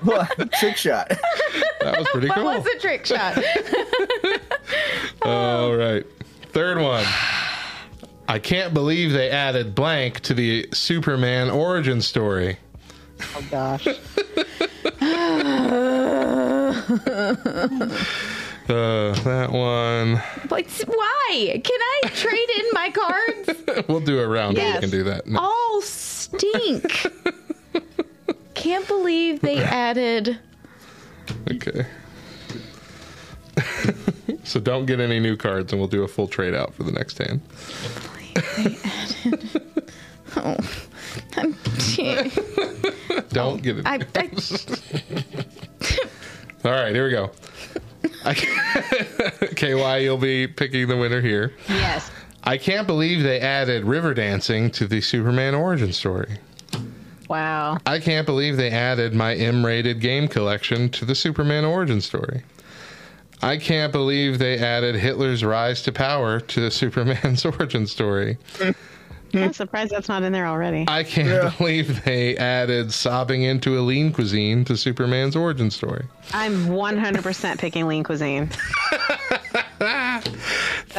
What? 0.02 0.52
Trick 0.52 0.76
shot. 0.76 1.08
That 1.80 1.98
was 1.98 2.08
pretty 2.08 2.28
cool. 2.28 2.44
What 2.44 2.64
was 2.64 2.64
the 2.64 2.78
trick 2.80 3.04
shot? 3.04 3.36
All 5.22 5.74
right. 5.74 6.04
Third 6.52 6.78
one. 6.78 7.04
I 8.28 8.38
can't 8.38 8.72
believe 8.72 9.12
they 9.12 9.30
added 9.30 9.74
blank 9.74 10.20
to 10.20 10.34
the 10.34 10.68
Superman 10.72 11.50
origin 11.50 12.00
story. 12.00 12.58
Oh 13.20 13.44
gosh. 13.50 13.88
Uh, 18.70 19.14
that 19.22 19.50
one. 19.50 20.20
But 20.46 20.66
why? 20.86 21.60
Can 21.64 21.80
I 21.80 22.08
trade 22.10 22.50
in 22.58 22.66
my 22.72 22.90
cards? 22.90 23.86
We'll 23.88 24.00
do 24.00 24.18
a 24.20 24.28
round 24.28 24.56
where 24.58 24.66
Yes. 24.66 24.74
we 24.76 24.80
can 24.80 24.90
do 24.90 25.04
that. 25.04 25.26
No. 25.26 25.40
All 25.40 25.80
stink. 25.80 27.06
Can't 28.54 28.86
believe 28.86 29.40
they 29.40 29.56
added. 29.62 30.38
Okay. 31.50 31.86
so 34.44 34.60
don't 34.60 34.84
get 34.84 35.00
any 35.00 35.18
new 35.20 35.36
cards 35.36 35.72
and 35.72 35.80
we'll 35.80 35.88
do 35.88 36.02
a 36.02 36.08
full 36.08 36.26
trade 36.28 36.54
out 36.54 36.74
for 36.74 36.82
the 36.82 36.92
next 36.92 37.16
hand. 37.18 37.40
Oh, 40.36 40.56
I'm, 41.38 41.56
Don't 43.30 43.54
oh, 43.54 43.56
get 43.56 43.78
it. 43.78 43.86
I, 43.86 44.00
I, 44.14 44.30
All 46.68 46.72
right, 46.72 46.94
here 46.94 47.04
we 47.04 47.10
go. 47.10 47.30
KY, 49.54 49.98
you'll 50.02 50.18
be 50.18 50.46
picking 50.46 50.88
the 50.88 50.96
winner 50.96 51.20
here. 51.20 51.52
Yes. 51.68 52.10
I 52.44 52.56
can't 52.56 52.86
believe 52.86 53.22
they 53.22 53.40
added 53.40 53.84
river 53.84 54.14
dancing 54.14 54.70
to 54.72 54.86
the 54.86 55.00
Superman 55.00 55.54
origin 55.54 55.92
story. 55.92 56.38
Wow. 57.28 57.78
I 57.84 57.98
can't 57.98 58.26
believe 58.26 58.56
they 58.56 58.70
added 58.70 59.12
my 59.14 59.34
M 59.34 59.64
rated 59.64 60.00
game 60.00 60.28
collection 60.28 60.88
to 60.90 61.04
the 61.04 61.14
Superman 61.14 61.64
origin 61.64 62.00
story. 62.00 62.42
I 63.42 63.56
can't 63.56 63.92
believe 63.92 64.38
they 64.38 64.58
added 64.58 64.96
Hitler's 64.96 65.44
rise 65.44 65.82
to 65.82 65.92
power 65.92 66.40
to 66.40 66.60
the 66.60 66.70
Superman's 66.70 67.44
origin 67.44 67.86
story. 67.86 68.38
Hmm. 69.32 69.38
I'm 69.38 69.52
surprised 69.52 69.90
that's 69.90 70.08
not 70.08 70.22
in 70.22 70.32
there 70.32 70.46
already. 70.46 70.84
I 70.88 71.04
can't 71.04 71.56
believe 71.58 72.04
they 72.04 72.36
added 72.36 72.92
sobbing 72.92 73.42
into 73.42 73.78
a 73.78 73.80
lean 73.80 74.12
cuisine 74.12 74.64
to 74.66 74.76
Superman's 74.76 75.36
origin 75.36 75.70
story. 75.70 76.06
I'm 76.32 76.66
100% 76.68 77.58
picking 77.58 77.86
lean 77.86 78.04
cuisine. 78.04 78.50
That's 79.78 80.28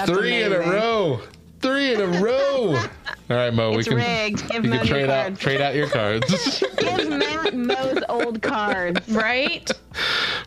Three 0.06 0.44
in 0.44 0.54
a 0.54 0.60
row. 0.60 1.22
Three 1.60 1.94
in 1.94 2.02
a 2.02 2.22
row. 2.22 2.76
All 3.30 3.36
right, 3.36 3.54
Mo, 3.54 3.76
we 3.76 3.84
can 3.84 3.96
rigged. 3.96 4.50
Give 4.50 4.64
you 4.64 4.70
Mo 4.72 4.78
can 4.80 4.88
your 4.88 4.96
trade 4.98 5.10
out 5.10 5.24
cards. 5.26 5.40
trade 5.40 5.62
out 5.62 5.76
your 5.76 5.90
cards. 5.90 6.64
Give 6.78 7.10
Matt 7.10 7.54
Mo's 7.54 8.04
old 8.10 8.42
cards. 8.42 9.08
right? 9.10 9.70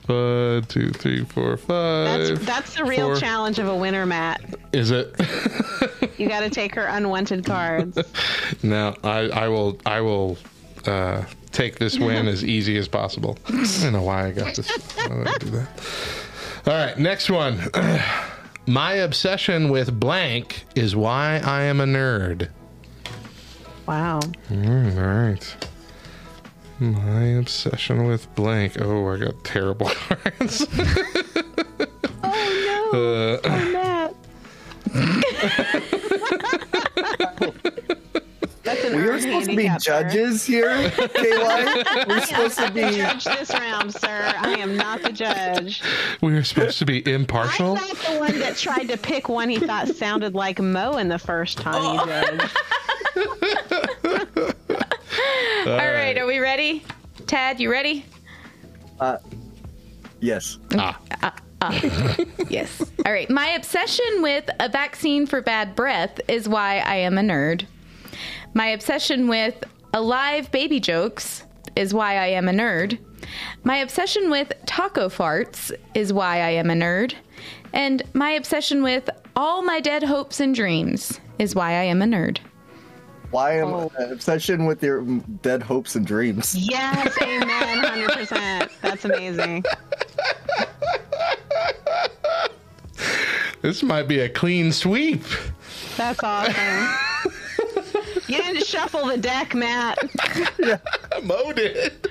One, 0.07 0.63
two, 0.65 0.91
three, 0.91 1.25
four, 1.25 1.57
five. 1.57 2.19
That's 2.19 2.31
five. 2.31 2.47
that's 2.47 2.75
the 2.75 2.85
real 2.85 3.09
four. 3.09 3.17
challenge 3.17 3.59
of 3.59 3.69
a 3.69 3.77
winner, 3.77 4.05
Matt. 4.07 4.43
Is 4.73 4.91
it? 4.91 5.15
You 6.19 6.29
got 6.29 6.41
to 6.41 6.51
take 6.51 6.75
her 6.77 6.85
unwanted 6.85 7.45
cards. 7.45 7.99
no, 8.63 8.95
I, 9.03 9.29
I 9.31 9.49
will 9.49 9.77
I 9.85 10.01
will 10.03 10.37
uh, 10.87 11.25
take 11.51 11.79
this 11.81 11.99
win 11.99 12.29
as 12.29 12.45
easy 12.45 12.77
as 12.77 12.87
possible. 12.87 13.39
I 13.49 13.67
don't 13.83 13.93
know 13.93 14.03
why 14.03 14.27
I 14.27 14.31
got 14.31 14.55
this. 14.55 14.71
Why 14.95 15.09
did 15.09 15.27
I 15.27 15.39
do 15.39 15.51
that? 15.51 15.69
All 16.67 16.75
right, 16.75 16.97
next 16.99 17.29
one. 17.29 17.59
My 18.67 18.93
obsession 18.95 19.69
with 19.71 19.99
blank 19.99 20.65
is 20.75 20.95
why 20.95 21.41
I 21.45 21.63
am 21.63 21.81
a 21.81 21.85
nerd. 21.85 22.49
Wow. 23.87 24.21
Mm, 24.49 24.97
all 24.97 25.25
right. 25.25 25.67
My 26.79 27.23
obsession 27.25 28.07
with 28.07 28.33
blank. 28.35 28.81
Oh, 28.81 29.09
I 29.13 29.19
got 29.19 29.45
terrible 29.45 29.87
cards. 30.09 30.67
Oh 32.25 32.91
no, 32.93 32.99
Uh, 32.99 33.41
oh, 33.45 33.73
Matt. 33.73 34.15
That's 38.93 38.95
an 38.95 38.99
We 38.99 39.05
were 39.07 39.13
earned 39.13 39.23
supposed 39.23 39.51
to 39.51 39.57
be 39.57 39.65
handicap, 39.65 39.83
sir. 39.83 40.03
judges 40.03 40.45
here, 40.45 40.91
KY. 40.91 42.05
We're 42.09 42.21
supposed 42.27 42.59
to 42.59 42.71
be. 42.73 42.81
Judge 42.97 43.25
this 43.25 43.51
round, 43.51 43.93
sir. 43.95 44.33
I 44.39 44.57
am 44.59 44.77
not 44.77 45.03
the 45.03 45.13
judge. 45.13 45.83
we 46.21 46.35
are 46.35 46.43
supposed 46.45 46.79
to 46.79 46.85
be 46.87 47.07
impartial. 47.11 47.77
I'm 47.79 47.89
not 47.89 47.97
the 47.97 48.19
one 48.19 48.39
that 48.41 48.57
tried 48.57 48.89
to 48.89 48.97
pick 48.97 49.29
one 49.29 49.49
he 49.49 49.59
thought 49.59 49.89
sounded 49.89 50.35
like 50.35 50.61
Mo 50.61 50.97
in 50.99 51.09
the 51.09 51.19
first 51.19 51.59
time 51.59 51.99
he 51.99 52.05
judged. 52.07 52.57
All 55.67 55.77
right, 55.77 56.17
are 56.19 56.27
we 56.27 56.39
ready? 56.39 56.83
Tad, 57.27 57.61
you 57.61 57.71
ready? 57.71 58.05
Uh, 59.01 59.19
Yes. 60.21 60.59
Ah, 60.77 60.99
Yes. 62.49 62.81
All 63.05 63.13
right. 63.13 63.29
My 63.29 63.49
obsession 63.49 64.23
with 64.23 64.49
a 64.61 64.69
vaccine 64.69 65.27
for 65.27 65.41
bad 65.41 65.75
breath 65.75 66.21
is 66.29 66.49
why 66.49 66.79
I 66.79 66.95
am 66.97 67.19
a 67.19 67.23
nerd. 67.23 67.67
My 68.55 68.67
obsession 68.69 69.29
with 69.29 69.65
alive 69.95 70.51
baby 70.53 70.81
jokes 70.81 71.45
is 71.77 71.95
why 71.95 72.17
I 72.17 72.27
am 72.29 72.49
a 72.49 72.53
nerd. 72.53 72.99
My 73.65 73.77
obsession 73.79 74.31
with 74.31 74.53
taco 74.67 75.09
farts 75.09 75.73
is 75.95 76.13
why 76.13 76.37
I 76.41 76.51
am 76.51 76.71
a 76.71 76.75
nerd. 76.75 77.15
And 77.73 78.03
my 78.13 78.31
obsession 78.31 78.83
with 78.83 79.09
all 79.37 79.63
my 79.63 79.81
dead 79.81 80.03
hopes 80.03 80.41
and 80.41 80.55
dreams 80.55 81.19
is 81.39 81.55
why 81.55 81.71
I 81.71 81.85
am 81.85 82.03
a 82.03 82.05
nerd. 82.05 82.39
Why 83.31 83.57
am 83.59 83.69
Oh. 83.69 83.91
obsession 83.99 84.67
with 84.67 84.83
your 84.83 85.01
dead 85.41 85.63
hopes 85.63 85.95
and 85.95 86.07
dreams? 86.07 86.55
Yes, 86.55 87.17
amen, 87.23 87.83
100%. 87.83 88.69
That's 88.83 89.07
amazing. 89.07 89.65
this 93.63 93.83
might 93.83 94.07
be 94.09 94.21
a 94.21 94.29
clean 94.29 94.71
sweep. 94.73 95.23
That's 95.97 96.23
awesome. 96.23 96.89
You 98.33 98.39
didn't 98.39 98.65
shuffle 98.65 99.09
the 99.09 99.19
deck, 99.19 99.55
Matt. 99.55 99.99
Mo 101.23 101.53
did. 101.53 102.09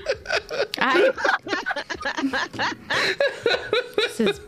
I. 0.78 1.10
this 3.96 4.20
is 4.20 4.40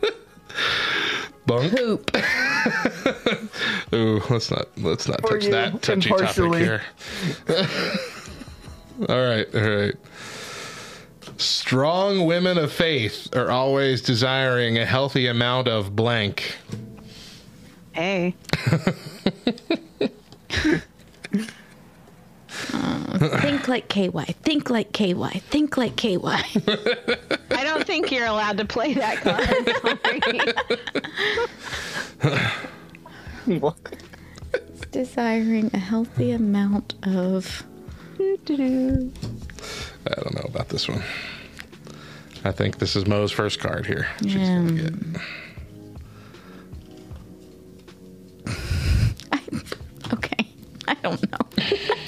Bunk. 1.45 1.75
poop. 1.75 2.15
Ooh, 3.93 4.21
let's 4.29 4.51
not 4.51 4.67
let's 4.77 5.09
not 5.09 5.19
For 5.19 5.37
touch 5.37 5.51
that 5.51 5.81
touchy 5.81 6.11
topic 6.11 6.53
here. 6.55 6.81
all 9.09 9.27
right, 9.27 9.53
all 9.53 9.61
right. 9.61 9.95
Strong 11.35 12.25
women 12.25 12.57
of 12.57 12.71
faith 12.71 13.35
are 13.35 13.51
always 13.51 14.01
desiring 14.01 14.77
a 14.77 14.85
healthy 14.85 15.27
amount 15.27 15.67
of 15.67 15.93
blank. 15.93 16.55
Hey. 17.91 18.33
Uh, 22.75 23.39
think 23.41 23.67
like 23.67 23.87
KY. 23.87 24.09
Think 24.43 24.69
like 24.69 24.91
KY. 24.91 25.39
Think 25.49 25.77
like 25.77 25.95
KY. 25.95 26.17
I 26.23 27.63
don't 27.63 27.85
think 27.87 28.11
you're 28.11 28.25
allowed 28.25 28.57
to 28.57 28.65
play 28.65 28.93
that 28.93 29.17
card. 32.21 32.51
What? 33.61 33.77
Desiring 34.91 35.69
a 35.73 35.77
healthy 35.77 36.31
amount 36.31 36.95
of. 37.03 37.63
I 38.19 38.37
don't 38.47 39.13
know 40.33 40.45
about 40.45 40.69
this 40.69 40.87
one. 40.89 41.03
I 42.43 42.51
think 42.51 42.79
this 42.79 42.95
is 42.95 43.05
Mo's 43.05 43.31
first 43.31 43.59
card 43.59 43.85
here. 43.85 44.07
She's 44.23 44.33
gonna 44.49 44.71
get. 44.71 44.93
Okay. 50.13 50.47
I 50.87 50.93
don't 50.95 51.31
know. 51.31 51.39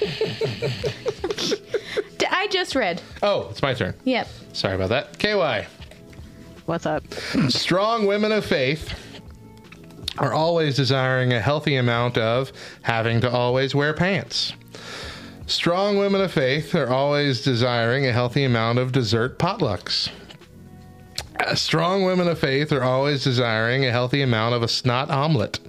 D- 2.18 2.26
I 2.30 2.48
just 2.48 2.76
read. 2.76 3.02
Oh, 3.22 3.48
it's 3.50 3.62
my 3.62 3.74
turn. 3.74 3.94
Yep. 4.06 4.28
Sorry 4.54 4.76
about 4.76 4.90
that. 4.90 5.18
KY. 5.20 5.68
What's 6.66 6.86
up? 6.86 7.04
Strong 7.50 8.08
women 8.08 8.32
of 8.32 8.46
faith 8.46 8.94
are 10.18 10.34
always 10.34 10.76
desiring 10.76 11.32
a 11.32 11.40
healthy 11.40 11.76
amount 11.76 12.18
of 12.18 12.52
having 12.82 13.22
to 13.22 13.30
always 13.30 13.76
wear 13.76 13.94
pants. 13.94 14.54
Strong 15.46 15.98
women 15.98 16.20
of 16.22 16.32
faith 16.32 16.76
are 16.76 16.90
always 16.90 17.42
desiring 17.42 18.06
a 18.06 18.12
healthy 18.12 18.44
amount 18.44 18.80
of 18.80 18.92
dessert 18.92 19.40
potlucks. 19.40 20.10
Uh, 21.40 21.56
Strong 21.56 22.04
women 22.04 22.28
of 22.28 22.38
faith 22.40 22.72
are 22.74 22.84
always 22.84 23.24
desiring 23.24 23.86
a 23.86 23.92
healthy 23.92 24.22
amount 24.22 24.56
of 24.56 24.64
a 24.64 24.68
snot 24.68 25.10
omelet. 25.10 25.60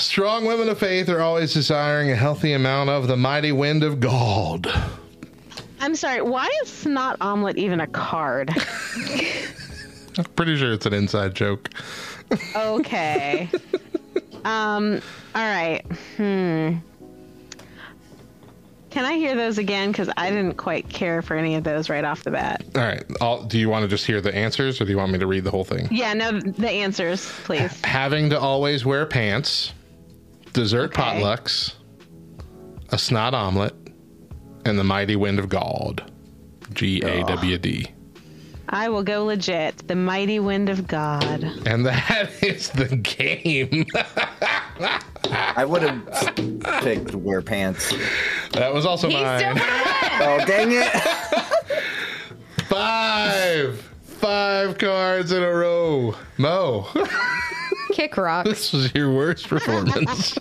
Strong 0.00 0.46
women 0.46 0.70
of 0.70 0.78
faith 0.78 1.10
are 1.10 1.20
always 1.20 1.52
desiring 1.52 2.10
a 2.10 2.16
healthy 2.16 2.54
amount 2.54 2.88
of 2.88 3.06
the 3.06 3.18
mighty 3.18 3.52
wind 3.52 3.84
of 3.84 4.00
God. 4.00 4.66
I'm 5.78 5.94
sorry. 5.94 6.22
Why 6.22 6.48
is 6.62 6.70
snot 6.70 7.18
omelet 7.20 7.58
even 7.58 7.80
a 7.80 7.86
card? 7.86 8.50
I'm 10.16 10.24
pretty 10.36 10.56
sure 10.56 10.72
it's 10.72 10.86
an 10.86 10.94
inside 10.94 11.34
joke. 11.34 11.68
Okay. 12.56 13.50
um. 14.46 15.02
All 15.34 15.42
right. 15.42 15.82
Hmm. 16.16 16.76
Can 18.88 19.04
I 19.04 19.12
hear 19.12 19.36
those 19.36 19.58
again? 19.58 19.92
Because 19.92 20.08
I 20.16 20.30
didn't 20.30 20.54
quite 20.54 20.88
care 20.88 21.20
for 21.20 21.36
any 21.36 21.56
of 21.56 21.62
those 21.62 21.90
right 21.90 22.04
off 22.04 22.24
the 22.24 22.30
bat. 22.30 22.64
All 22.74 22.80
right. 22.82 23.04
I'll, 23.20 23.44
do 23.44 23.58
you 23.58 23.68
want 23.68 23.82
to 23.82 23.88
just 23.88 24.06
hear 24.06 24.20
the 24.22 24.34
answers 24.34 24.80
or 24.80 24.84
do 24.86 24.90
you 24.92 24.96
want 24.96 25.12
me 25.12 25.18
to 25.18 25.26
read 25.26 25.44
the 25.44 25.50
whole 25.50 25.64
thing? 25.64 25.88
Yeah. 25.90 26.14
No. 26.14 26.40
The 26.40 26.70
answers, 26.70 27.30
please. 27.44 27.78
Having 27.84 28.30
to 28.30 28.40
always 28.40 28.84
wear 28.86 29.04
pants, 29.06 29.72
dessert 30.52 30.92
Okay. 30.98 31.02
potlucks, 31.20 31.74
a 32.90 32.98
snot 32.98 33.34
omelet, 33.34 33.74
and 34.64 34.78
the 34.78 34.84
mighty 34.84 35.16
wind 35.16 35.38
of 35.38 35.48
God. 35.48 36.10
G 36.72 37.00
A 37.02 37.24
W 37.24 37.58
D. 37.58 37.86
I 38.68 38.88
will 38.88 39.02
go 39.02 39.24
legit. 39.24 39.88
The 39.88 39.96
mighty 39.96 40.38
wind 40.38 40.68
of 40.68 40.86
God. 40.86 41.42
And 41.66 41.84
that 41.86 42.30
is 42.42 42.70
the 42.70 42.94
game. 42.96 43.84
I 45.32 45.64
would 45.64 45.82
have 45.82 46.06
picked 46.82 47.08
to 47.08 47.18
wear 47.18 47.42
pants. 47.42 47.92
that 48.52 48.72
was 48.72 48.86
also 48.86 49.08
He 49.08 49.14
mine. 49.14 49.24
would 49.54 49.58
have 49.58 50.22
Oh 50.22 50.44
dang 50.46 50.70
it! 50.72 50.92
Five. 52.68 53.80
Five 54.04 54.78
cards 54.78 55.32
in 55.32 55.42
a 55.42 55.50
row. 55.52 56.14
Mo, 56.38 56.86
won. 56.94 57.08
Kick 58.00 58.16
rock. 58.16 58.46
this 58.46 58.72
was 58.72 58.94
your 58.94 59.12
worst 59.12 59.46
performance. 59.46 60.34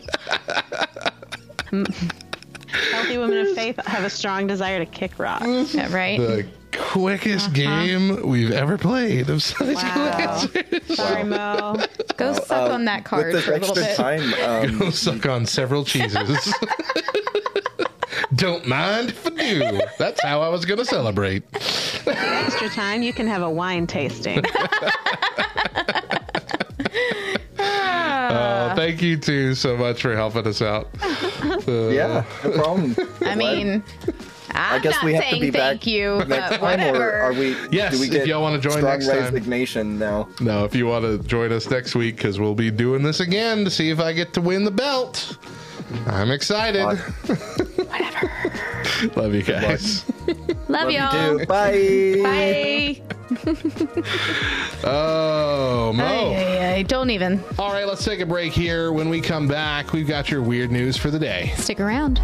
Healthy 1.69 3.17
women 3.17 3.39
of 3.39 3.53
faith 3.53 3.77
have 3.85 4.05
a 4.05 4.09
strong 4.09 4.47
desire 4.47 4.79
to 4.79 4.85
kick 4.85 5.19
rock. 5.19 5.41
Yeah, 5.41 5.93
right? 5.93 6.17
the 6.17 6.47
quickest 6.71 7.47
uh-huh. 7.47 7.55
game 7.55 8.29
we've 8.29 8.53
ever 8.53 8.77
played 8.77 9.29
of 9.29 9.43
Sunday 9.43 9.75
School 9.75 10.05
Wow. 10.05 10.45
Sorry, 10.87 11.25
Mo. 11.25 11.75
Go 12.15 12.31
suck 12.31 12.71
on 12.71 12.85
that 12.85 13.03
card 13.03 13.33
With 13.33 13.43
for 13.43 13.55
a 13.55 13.59
little 13.59 13.75
bit. 13.75 13.97
time, 13.97 14.33
um, 14.45 14.79
Go 14.79 14.89
suck 14.91 15.25
on 15.25 15.45
several 15.45 15.83
cheeses. 15.83 16.53
Don't 18.35 18.65
mind 18.67 19.09
if 19.09 19.27
I 19.27 19.31
do. 19.31 19.81
That's 19.97 20.23
how 20.23 20.39
I 20.39 20.47
was 20.47 20.63
going 20.63 20.77
to 20.77 20.85
celebrate. 20.85 21.43
Extra 22.07 22.69
time, 22.69 23.01
you 23.01 23.11
can 23.11 23.27
have 23.27 23.41
a 23.41 23.49
wine 23.49 23.85
tasting. 23.85 24.45
Uh, 28.19 28.75
thank 28.75 29.01
you 29.01 29.17
two 29.17 29.55
so 29.55 29.77
much 29.77 30.01
for 30.01 30.15
helping 30.15 30.47
us 30.47 30.62
out. 30.62 30.89
Uh, 31.67 31.89
yeah, 31.89 32.25
no 32.43 32.51
problem. 32.51 32.95
I 33.21 33.36
mean, 33.36 33.84
I'm 34.51 34.79
I 34.79 34.79
guess 34.79 34.95
not 34.95 35.05
we 35.05 35.13
have 35.13 35.25
to 35.29 35.36
be 35.39 35.51
thank 35.51 35.82
back 35.82 35.88
you, 35.88 36.17
next 36.25 36.49
but 36.49 36.58
time, 36.58 36.62
whatever. 36.62 37.10
or 37.10 37.21
are 37.21 37.34
we? 37.34 37.55
Yes, 37.71 37.93
do 37.93 37.99
we 37.99 38.10
if 38.15 38.27
y'all 38.27 38.41
wanna 38.41 38.60
join 38.60 38.82
next 38.84 39.08
time. 39.08 39.17
resignation 39.17 39.99
now? 39.99 40.27
No, 40.41 40.65
if 40.65 40.73
you 40.75 40.88
want 40.88 41.05
to 41.05 41.19
join 41.27 41.51
us 41.51 41.69
next 41.69 41.95
week, 41.95 42.17
because 42.17 42.39
we'll 42.39 42.55
be 42.55 42.71
doing 42.71 43.03
this 43.03 43.19
again 43.19 43.63
to 43.63 43.69
see 43.69 43.89
if 43.89 43.99
I 43.99 44.13
get 44.13 44.34
to 44.34 44.41
win 44.41 44.63
the 44.65 44.71
belt. 44.71 45.38
I'm 46.08 46.32
excited. 46.32 46.84
Whatever. 47.77 48.32
Love 49.15 49.34
you 49.34 49.43
guys. 49.43 50.05
Love, 50.67 50.91
y'all. 50.91 51.38
Dude, 51.38 51.47
bye. 51.47 52.19
Bye. 52.23 53.15
Oh, 54.84 55.91
Mo. 55.93 56.04
Ay, 56.04 56.36
ay, 56.36 56.73
ay. 56.75 56.84
Don't 56.84 57.10
even 57.10 57.43
All 57.58 57.73
right, 57.73 57.86
let's 57.86 58.06
take 58.06 58.21
a 58.21 58.25
break 58.25 58.54
here. 58.54 58.93
When 58.93 59.10
we 59.10 59.19
come 59.19 59.47
back, 59.47 59.91
we've 59.91 60.08
got 60.08 60.32
your 60.32 60.41
weird 60.41 60.71
news 60.71 60.95
for 60.95 61.12
the 61.12 61.19
day. 61.19 61.52
stick 61.58 61.80
around. 61.80 62.17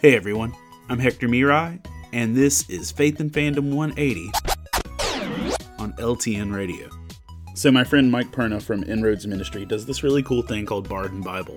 Hey 0.00 0.16
everyone, 0.16 0.52
I'm 0.90 0.98
Hector 0.98 1.28
Mirai, 1.28 1.82
and 2.12 2.36
this 2.36 2.68
is 2.68 2.92
Faith 2.92 3.20
and 3.20 3.32
Fandom 3.32 3.72
180 3.72 4.30
on 5.78 5.92
LTN 5.94 6.54
Radio. 6.54 7.03
So, 7.56 7.70
my 7.70 7.84
friend 7.84 8.10
Mike 8.10 8.32
Perna 8.32 8.60
from 8.60 8.82
Inroads 8.82 9.28
Ministry 9.28 9.64
does 9.64 9.86
this 9.86 10.02
really 10.02 10.24
cool 10.24 10.42
thing 10.42 10.66
called 10.66 10.88
Barden 10.88 11.20
Bible, 11.20 11.56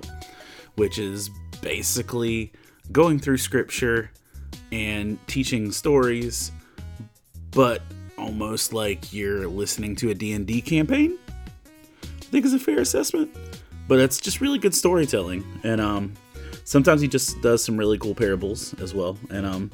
which 0.76 1.00
is 1.00 1.32
basically 1.60 2.54
going 2.92 3.18
through 3.18 3.38
scripture 3.38 4.12
and 4.72 5.18
teaching 5.28 5.72
stories, 5.72 6.52
but 7.50 7.82
almost 8.16 8.74
like 8.74 9.12
you're 9.12 9.48
listening 9.48 9.96
to 9.96 10.12
a 10.12 10.14
D&D 10.14 10.62
campaign. 10.62 11.18
I 12.04 12.26
think 12.26 12.46
is 12.46 12.54
a 12.54 12.60
fair 12.60 12.80
assessment. 12.80 13.36
But 13.88 14.00
it's 14.00 14.20
just 14.20 14.40
really 14.40 14.60
good 14.60 14.76
storytelling, 14.76 15.44
and 15.64 15.82
um, 15.82 16.14
sometimes 16.64 17.02
he 17.02 17.08
just 17.08 17.42
does 17.42 17.64
some 17.64 17.76
really 17.76 17.98
cool 17.98 18.14
parables 18.14 18.76
as 18.82 18.94
well. 18.94 19.18
And 19.32 19.48
um, 19.48 19.72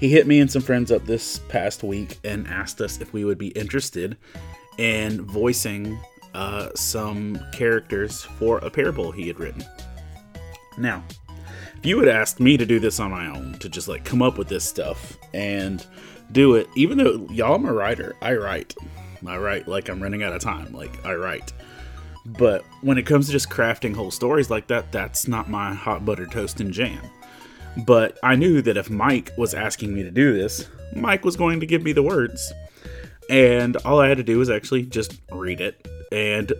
he 0.00 0.08
hit 0.08 0.26
me 0.26 0.40
and 0.40 0.50
some 0.50 0.62
friends 0.62 0.90
up 0.90 1.06
this 1.06 1.38
past 1.48 1.84
week 1.84 2.18
and 2.24 2.48
asked 2.48 2.80
us 2.80 3.00
if 3.00 3.12
we 3.12 3.24
would 3.24 3.38
be 3.38 3.48
interested 3.48 4.16
in 4.78 5.22
voicing 5.22 5.98
uh, 6.34 6.70
some 6.74 7.38
characters 7.52 8.22
for 8.22 8.58
a 8.58 8.70
parable 8.70 9.12
he 9.12 9.28
had 9.28 9.38
written. 9.38 9.64
Now, 10.78 11.04
if 11.76 11.86
you 11.86 11.98
had 12.00 12.08
asked 12.08 12.40
me 12.40 12.56
to 12.56 12.66
do 12.66 12.80
this 12.80 12.98
on 12.98 13.10
my 13.10 13.28
own, 13.28 13.54
to 13.60 13.68
just 13.68 13.88
like 13.88 14.04
come 14.04 14.22
up 14.22 14.38
with 14.38 14.48
this 14.48 14.64
stuff 14.64 15.16
and 15.32 15.86
do 16.32 16.54
it, 16.54 16.68
even 16.74 16.98
though 16.98 17.26
y'all, 17.30 17.54
I'm 17.54 17.66
a 17.66 17.72
writer, 17.72 18.16
I 18.20 18.34
write. 18.34 18.74
I 19.26 19.38
write 19.38 19.68
like 19.68 19.88
I'm 19.88 20.02
running 20.02 20.22
out 20.22 20.32
of 20.32 20.42
time. 20.42 20.72
Like 20.72 21.04
I 21.04 21.14
write. 21.14 21.52
But 22.26 22.64
when 22.80 22.98
it 22.98 23.06
comes 23.06 23.26
to 23.26 23.32
just 23.32 23.50
crafting 23.50 23.94
whole 23.94 24.10
stories 24.10 24.50
like 24.50 24.66
that, 24.68 24.92
that's 24.92 25.28
not 25.28 25.48
my 25.48 25.74
hot 25.74 26.04
butter 26.04 26.26
toast 26.26 26.60
and 26.60 26.72
jam. 26.72 27.00
But 27.86 28.18
I 28.22 28.36
knew 28.36 28.62
that 28.62 28.76
if 28.76 28.88
Mike 28.88 29.32
was 29.36 29.52
asking 29.52 29.94
me 29.94 30.02
to 30.02 30.10
do 30.10 30.32
this, 30.32 30.68
Mike 30.94 31.24
was 31.24 31.36
going 31.36 31.60
to 31.60 31.66
give 31.66 31.82
me 31.82 31.92
the 31.92 32.02
words. 32.02 32.52
And 33.30 33.76
all 33.78 34.00
I 34.00 34.08
had 34.08 34.18
to 34.18 34.22
do 34.22 34.38
was 34.38 34.50
actually 34.50 34.82
just 34.82 35.20
read 35.32 35.60
it. 35.60 35.88
And 36.12 36.52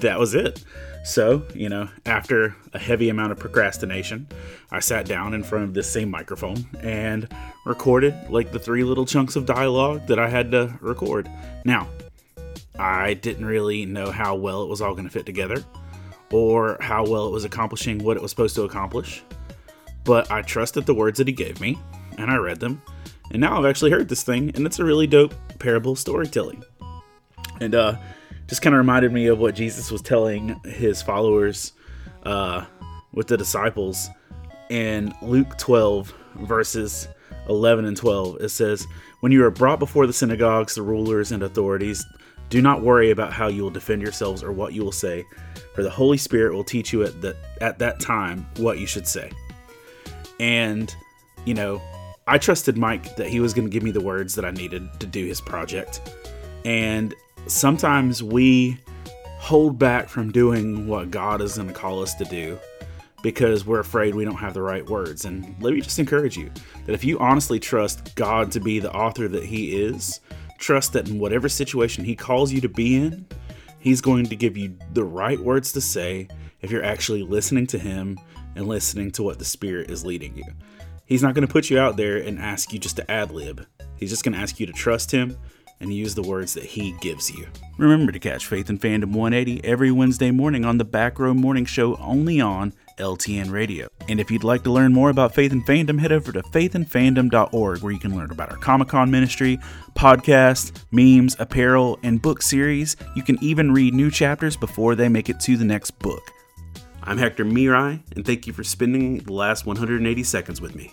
that 0.00 0.18
was 0.18 0.34
it. 0.34 0.64
So, 1.02 1.42
you 1.54 1.68
know, 1.68 1.88
after 2.04 2.54
a 2.74 2.78
heavy 2.78 3.08
amount 3.08 3.32
of 3.32 3.38
procrastination, 3.38 4.28
I 4.70 4.80
sat 4.80 5.06
down 5.06 5.32
in 5.32 5.42
front 5.42 5.64
of 5.64 5.74
this 5.74 5.90
same 5.90 6.10
microphone 6.10 6.66
and 6.82 7.26
recorded 7.64 8.14
like 8.28 8.52
the 8.52 8.58
three 8.58 8.84
little 8.84 9.06
chunks 9.06 9.34
of 9.34 9.46
dialogue 9.46 10.06
that 10.08 10.18
I 10.18 10.28
had 10.28 10.50
to 10.52 10.76
record. 10.80 11.30
Now, 11.64 11.88
I 12.78 13.14
didn't 13.14 13.46
really 13.46 13.86
know 13.86 14.10
how 14.10 14.34
well 14.34 14.62
it 14.62 14.68
was 14.68 14.80
all 14.80 14.92
going 14.92 15.04
to 15.04 15.10
fit 15.10 15.26
together 15.26 15.64
or 16.32 16.76
how 16.80 17.04
well 17.04 17.26
it 17.26 17.32
was 17.32 17.44
accomplishing 17.44 17.98
what 17.98 18.16
it 18.16 18.22
was 18.22 18.30
supposed 18.30 18.54
to 18.56 18.62
accomplish. 18.62 19.22
But 20.04 20.30
I 20.30 20.42
trusted 20.42 20.86
the 20.86 20.94
words 20.94 21.18
that 21.18 21.26
he 21.26 21.32
gave 21.32 21.60
me 21.60 21.78
and 22.18 22.30
I 22.30 22.36
read 22.36 22.60
them. 22.60 22.82
And 23.30 23.40
now 23.40 23.58
I've 23.58 23.66
actually 23.66 23.90
heard 23.90 24.08
this 24.08 24.22
thing 24.22 24.50
and 24.54 24.66
it's 24.66 24.78
a 24.78 24.84
really 24.84 25.06
dope 25.06 25.34
parable 25.60 25.94
storytelling. 25.94 26.64
And 27.60 27.74
uh 27.74 27.96
just 28.48 28.62
kind 28.62 28.74
of 28.74 28.78
reminded 28.78 29.12
me 29.12 29.28
of 29.28 29.38
what 29.38 29.54
Jesus 29.54 29.92
was 29.92 30.02
telling 30.02 30.60
his 30.64 31.00
followers 31.00 31.72
uh 32.24 32.64
with 33.12 33.28
the 33.28 33.36
disciples 33.36 34.08
in 34.70 35.14
Luke 35.22 35.56
12 35.58 36.12
verses 36.36 37.08
11 37.48 37.84
and 37.84 37.96
12 37.96 38.40
it 38.40 38.48
says 38.48 38.86
when 39.20 39.32
you 39.32 39.44
are 39.44 39.50
brought 39.50 39.78
before 39.78 40.06
the 40.06 40.12
synagogues 40.12 40.74
the 40.74 40.82
rulers 40.82 41.32
and 41.32 41.42
authorities 41.42 42.04
do 42.48 42.62
not 42.62 42.82
worry 42.82 43.10
about 43.10 43.32
how 43.32 43.48
you 43.48 43.62
will 43.62 43.70
defend 43.70 44.00
yourselves 44.02 44.42
or 44.42 44.52
what 44.52 44.72
you 44.72 44.84
will 44.84 44.92
say 44.92 45.24
for 45.74 45.82
the 45.82 45.90
holy 45.90 46.16
spirit 46.16 46.54
will 46.54 46.64
teach 46.64 46.92
you 46.92 47.02
at 47.02 47.20
that 47.20 47.36
at 47.60 47.78
that 47.78 47.98
time 48.00 48.46
what 48.58 48.78
you 48.78 48.86
should 48.86 49.06
say 49.06 49.30
and 50.38 50.94
you 51.44 51.54
know 51.54 51.80
i 52.30 52.38
trusted 52.38 52.78
mike 52.78 53.16
that 53.16 53.28
he 53.28 53.40
was 53.40 53.52
going 53.52 53.66
to 53.66 53.70
give 53.70 53.82
me 53.82 53.90
the 53.90 54.00
words 54.00 54.34
that 54.34 54.44
i 54.44 54.50
needed 54.50 54.88
to 54.98 55.06
do 55.06 55.26
his 55.26 55.40
project 55.40 56.14
and 56.64 57.14
sometimes 57.46 58.22
we 58.22 58.78
hold 59.38 59.78
back 59.78 60.08
from 60.08 60.32
doing 60.32 60.86
what 60.86 61.10
god 61.10 61.40
is 61.40 61.56
going 61.56 61.68
to 61.68 61.74
call 61.74 62.02
us 62.02 62.14
to 62.14 62.24
do 62.24 62.58
because 63.22 63.66
we're 63.66 63.80
afraid 63.80 64.14
we 64.14 64.24
don't 64.24 64.36
have 64.36 64.54
the 64.54 64.62
right 64.62 64.88
words. 64.88 65.24
And 65.24 65.54
let 65.60 65.74
me 65.74 65.80
just 65.80 65.98
encourage 65.98 66.36
you 66.36 66.50
that 66.86 66.92
if 66.92 67.04
you 67.04 67.18
honestly 67.18 67.58
trust 67.58 68.14
God 68.14 68.50
to 68.52 68.60
be 68.60 68.78
the 68.78 68.92
author 68.92 69.28
that 69.28 69.44
He 69.44 69.76
is, 69.82 70.20
trust 70.58 70.92
that 70.94 71.08
in 71.08 71.18
whatever 71.18 71.48
situation 71.48 72.04
He 72.04 72.16
calls 72.16 72.52
you 72.52 72.60
to 72.60 72.68
be 72.68 72.96
in, 72.96 73.26
He's 73.78 74.00
going 74.00 74.26
to 74.26 74.36
give 74.36 74.56
you 74.56 74.76
the 74.92 75.04
right 75.04 75.38
words 75.38 75.72
to 75.72 75.80
say 75.80 76.28
if 76.60 76.70
you're 76.70 76.84
actually 76.84 77.22
listening 77.22 77.66
to 77.68 77.78
Him 77.78 78.18
and 78.56 78.66
listening 78.66 79.10
to 79.12 79.22
what 79.22 79.38
the 79.38 79.44
Spirit 79.44 79.90
is 79.90 80.04
leading 80.04 80.36
you. 80.36 80.44
He's 81.10 81.24
not 81.24 81.34
going 81.34 81.44
to 81.44 81.52
put 81.52 81.70
you 81.70 81.78
out 81.80 81.96
there 81.96 82.18
and 82.18 82.38
ask 82.38 82.72
you 82.72 82.78
just 82.78 82.94
to 82.96 83.10
ad 83.10 83.32
lib. 83.32 83.66
He's 83.96 84.10
just 84.10 84.22
going 84.22 84.34
to 84.34 84.38
ask 84.38 84.60
you 84.60 84.66
to 84.66 84.72
trust 84.72 85.10
Him 85.10 85.36
and 85.80 85.92
use 85.92 86.14
the 86.14 86.22
words 86.22 86.54
that 86.54 86.64
he 86.64 86.92
gives 87.00 87.30
you. 87.30 87.48
Remember 87.78 88.12
to 88.12 88.18
catch 88.20 88.46
Faith 88.46 88.68
and 88.68 88.80
Fandom 88.80 89.06
180 89.06 89.64
every 89.64 89.90
Wednesday 89.90 90.30
morning 90.30 90.64
on 90.64 90.78
the 90.78 90.84
Back 90.84 91.18
Row 91.18 91.34
Morning 91.34 91.64
Show 91.64 91.96
only 91.96 92.40
on 92.40 92.72
LTN 92.98 93.50
Radio. 93.50 93.88
And 94.08 94.20
if 94.20 94.30
you'd 94.30 94.44
like 94.44 94.62
to 94.64 94.70
learn 94.70 94.92
more 94.92 95.10
about 95.10 95.34
Faith 95.34 95.50
and 95.50 95.66
Fandom, 95.66 95.98
head 95.98 96.12
over 96.12 96.30
to 96.30 96.42
faithandfandom.org 96.42 97.82
where 97.82 97.92
you 97.92 97.98
can 97.98 98.14
learn 98.14 98.30
about 98.30 98.52
our 98.52 98.58
Comic 98.58 98.88
Con 98.88 99.10
ministry, 99.10 99.58
podcasts, 99.96 100.84
memes, 100.92 101.34
apparel, 101.40 101.98
and 102.04 102.22
book 102.22 102.40
series. 102.40 102.96
You 103.16 103.24
can 103.24 103.42
even 103.42 103.72
read 103.72 103.94
new 103.94 104.12
chapters 104.12 104.56
before 104.56 104.94
they 104.94 105.08
make 105.08 105.28
it 105.28 105.40
to 105.40 105.56
the 105.56 105.64
next 105.64 105.92
book. 105.98 106.22
I'm 107.02 107.18
Hector 107.18 107.44
Mirai, 107.46 108.00
and 108.14 108.24
thank 108.24 108.46
you 108.46 108.52
for 108.52 108.62
spending 108.62 109.18
the 109.18 109.32
last 109.32 109.66
180 109.66 110.22
seconds 110.22 110.60
with 110.60 110.76
me. 110.76 110.92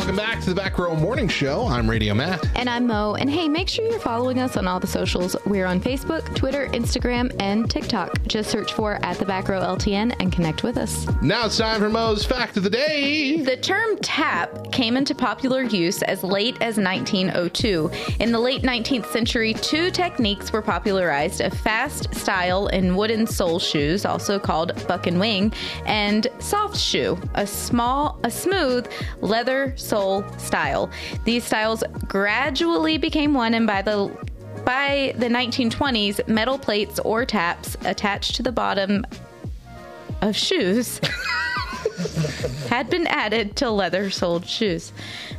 Welcome 0.00 0.16
back 0.16 0.40
to 0.40 0.46
the 0.46 0.54
Back 0.54 0.78
Row 0.78 0.96
Morning 0.96 1.28
Show. 1.28 1.66
I'm 1.66 1.88
Radio 1.88 2.14
Matt. 2.14 2.42
And 2.56 2.70
I'm 2.70 2.86
Mo. 2.86 3.16
And 3.16 3.28
hey, 3.28 3.50
make 3.50 3.68
sure 3.68 3.84
you're 3.84 4.00
following 4.00 4.38
us 4.38 4.56
on 4.56 4.66
all 4.66 4.80
the 4.80 4.86
socials. 4.86 5.36
We're 5.44 5.66
on 5.66 5.78
Facebook, 5.78 6.34
Twitter, 6.34 6.68
Instagram, 6.68 7.36
and 7.38 7.70
TikTok. 7.70 8.26
Just 8.26 8.50
search 8.50 8.72
for 8.72 8.98
at 9.04 9.18
the 9.18 9.26
back 9.26 9.48
row 9.48 9.60
LTN 9.60 10.16
and 10.18 10.32
connect 10.32 10.62
with 10.62 10.78
us. 10.78 11.06
Now 11.20 11.44
it's 11.44 11.58
time 11.58 11.82
for 11.82 11.90
Mo's 11.90 12.24
Fact 12.24 12.56
of 12.56 12.62
the 12.62 12.70
Day. 12.70 13.42
The 13.42 13.58
term 13.58 13.98
tap 13.98 14.72
came 14.72 14.96
into 14.96 15.14
popular 15.14 15.64
use 15.64 16.02
as 16.04 16.24
late 16.24 16.56
as 16.62 16.78
1902. 16.78 17.90
In 18.20 18.32
the 18.32 18.40
late 18.40 18.62
19th 18.62 19.06
century, 19.12 19.52
two 19.52 19.90
techniques 19.90 20.50
were 20.50 20.62
popularized 20.62 21.42
a 21.42 21.50
fast 21.50 22.14
style 22.14 22.68
in 22.68 22.96
wooden 22.96 23.26
sole 23.26 23.58
shoes, 23.58 24.06
also 24.06 24.38
called 24.38 24.72
buck 24.88 25.06
and 25.06 25.20
wing, 25.20 25.52
and 25.84 26.26
soft 26.38 26.78
shoe, 26.78 27.18
a 27.34 27.46
small, 27.46 28.18
a 28.24 28.30
smooth 28.30 28.90
leather 29.20 29.74
sole 29.90 30.24
style. 30.38 30.88
These 31.24 31.44
styles 31.44 31.84
gradually 32.06 32.96
became 32.96 33.34
one, 33.34 33.54
and 33.54 33.66
by 33.66 33.82
the 33.82 34.10
by 34.64 35.14
the 35.18 35.26
1920s, 35.26 36.26
metal 36.28 36.58
plates 36.58 36.98
or 37.00 37.24
taps 37.24 37.76
attached 37.84 38.36
to 38.36 38.42
the 38.42 38.52
bottom 38.52 39.04
of 40.22 40.36
shoes 40.36 41.00
had 42.68 42.90
been 42.90 43.06
added 43.06 43.56
to 43.56 43.70
leather 43.70 44.10
soled 44.10 44.46
shoes. 44.46 44.92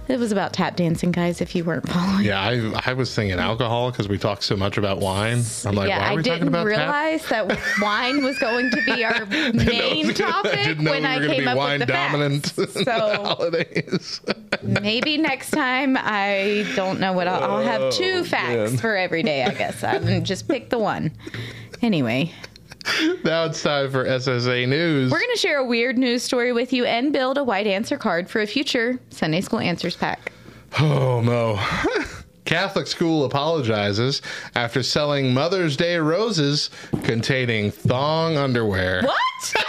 It 0.07 0.19
was 0.19 0.31
about 0.31 0.53
tap 0.53 0.75
dancing, 0.75 1.11
guys, 1.11 1.41
if 1.41 1.55
you 1.55 1.63
weren't 1.63 1.87
following. 1.87 2.25
Yeah, 2.25 2.41
I, 2.41 2.81
I 2.85 2.93
was 2.93 3.13
thinking 3.15 3.39
alcohol 3.39 3.91
because 3.91 4.09
we 4.09 4.17
talked 4.17 4.43
so 4.43 4.57
much 4.57 4.77
about 4.77 4.99
wine. 4.99 5.43
I'm 5.65 5.75
like, 5.75 5.87
yeah, 5.89 5.99
why 5.99 6.07
are 6.07 6.11
I 6.11 6.15
we 6.15 6.23
talking 6.23 6.33
didn't 6.33 6.47
about 6.49 6.67
tap? 6.67 6.77
realize 6.77 7.29
that 7.29 7.59
wine 7.81 8.23
was 8.23 8.37
going 8.39 8.71
to 8.71 8.81
be 8.85 9.05
our 9.05 9.25
main 9.53 10.09
I 10.09 10.13
topic 10.13 10.77
when 10.79 11.03
we 11.03 11.05
I 11.05 11.19
came 11.19 11.47
up 11.47 11.57
wine 11.57 11.79
with 11.79 11.87
the 11.87 11.93
dominant 11.93 12.47
facts. 12.47 12.83
So 12.83 13.23
holidays. 13.23 14.21
maybe 14.63 15.17
next 15.17 15.51
time 15.51 15.95
I 15.97 16.65
don't 16.75 16.99
know 16.99 17.13
what 17.13 17.27
I'll, 17.27 17.43
I'll 17.51 17.63
have 17.63 17.93
two 17.93 18.17
oh, 18.17 18.23
facts 18.23 18.71
man. 18.71 18.77
for 18.77 18.95
every 18.97 19.23
day. 19.23 19.43
I 19.43 19.53
guess 19.53 19.83
I 19.83 20.19
just 20.19 20.47
pick 20.47 20.69
the 20.69 20.79
one. 20.79 21.11
Anyway, 21.81 22.33
now 23.23 23.45
it's 23.45 23.61
time 23.61 23.91
for 23.91 24.05
SSA 24.05 24.67
News. 24.67 25.11
we're 25.11 25.19
going 25.19 25.31
to 25.33 25.39
share 25.39 25.59
a 25.59 25.65
weird 25.65 25.97
news 25.97 26.23
story 26.23 26.51
with 26.51 26.73
you 26.73 26.85
and 26.85 27.13
build 27.13 27.37
a 27.37 27.43
white 27.43 27.67
answer 27.67 27.97
card 27.97 28.29
for 28.29 28.41
a 28.41 28.47
future 28.47 28.99
Sunday 29.09 29.41
School 29.41 29.59
Answers 29.59 29.95
pack. 29.95 30.31
Oh, 30.79 31.21
no. 31.21 31.59
Catholic 32.45 32.87
school 32.87 33.23
apologizes 33.25 34.21
after 34.55 34.81
selling 34.83 35.33
Mother's 35.33 35.77
Day 35.77 35.97
roses 35.97 36.69
containing 37.03 37.71
thong 37.71 38.37
underwear. 38.37 39.03
What? 39.03 39.17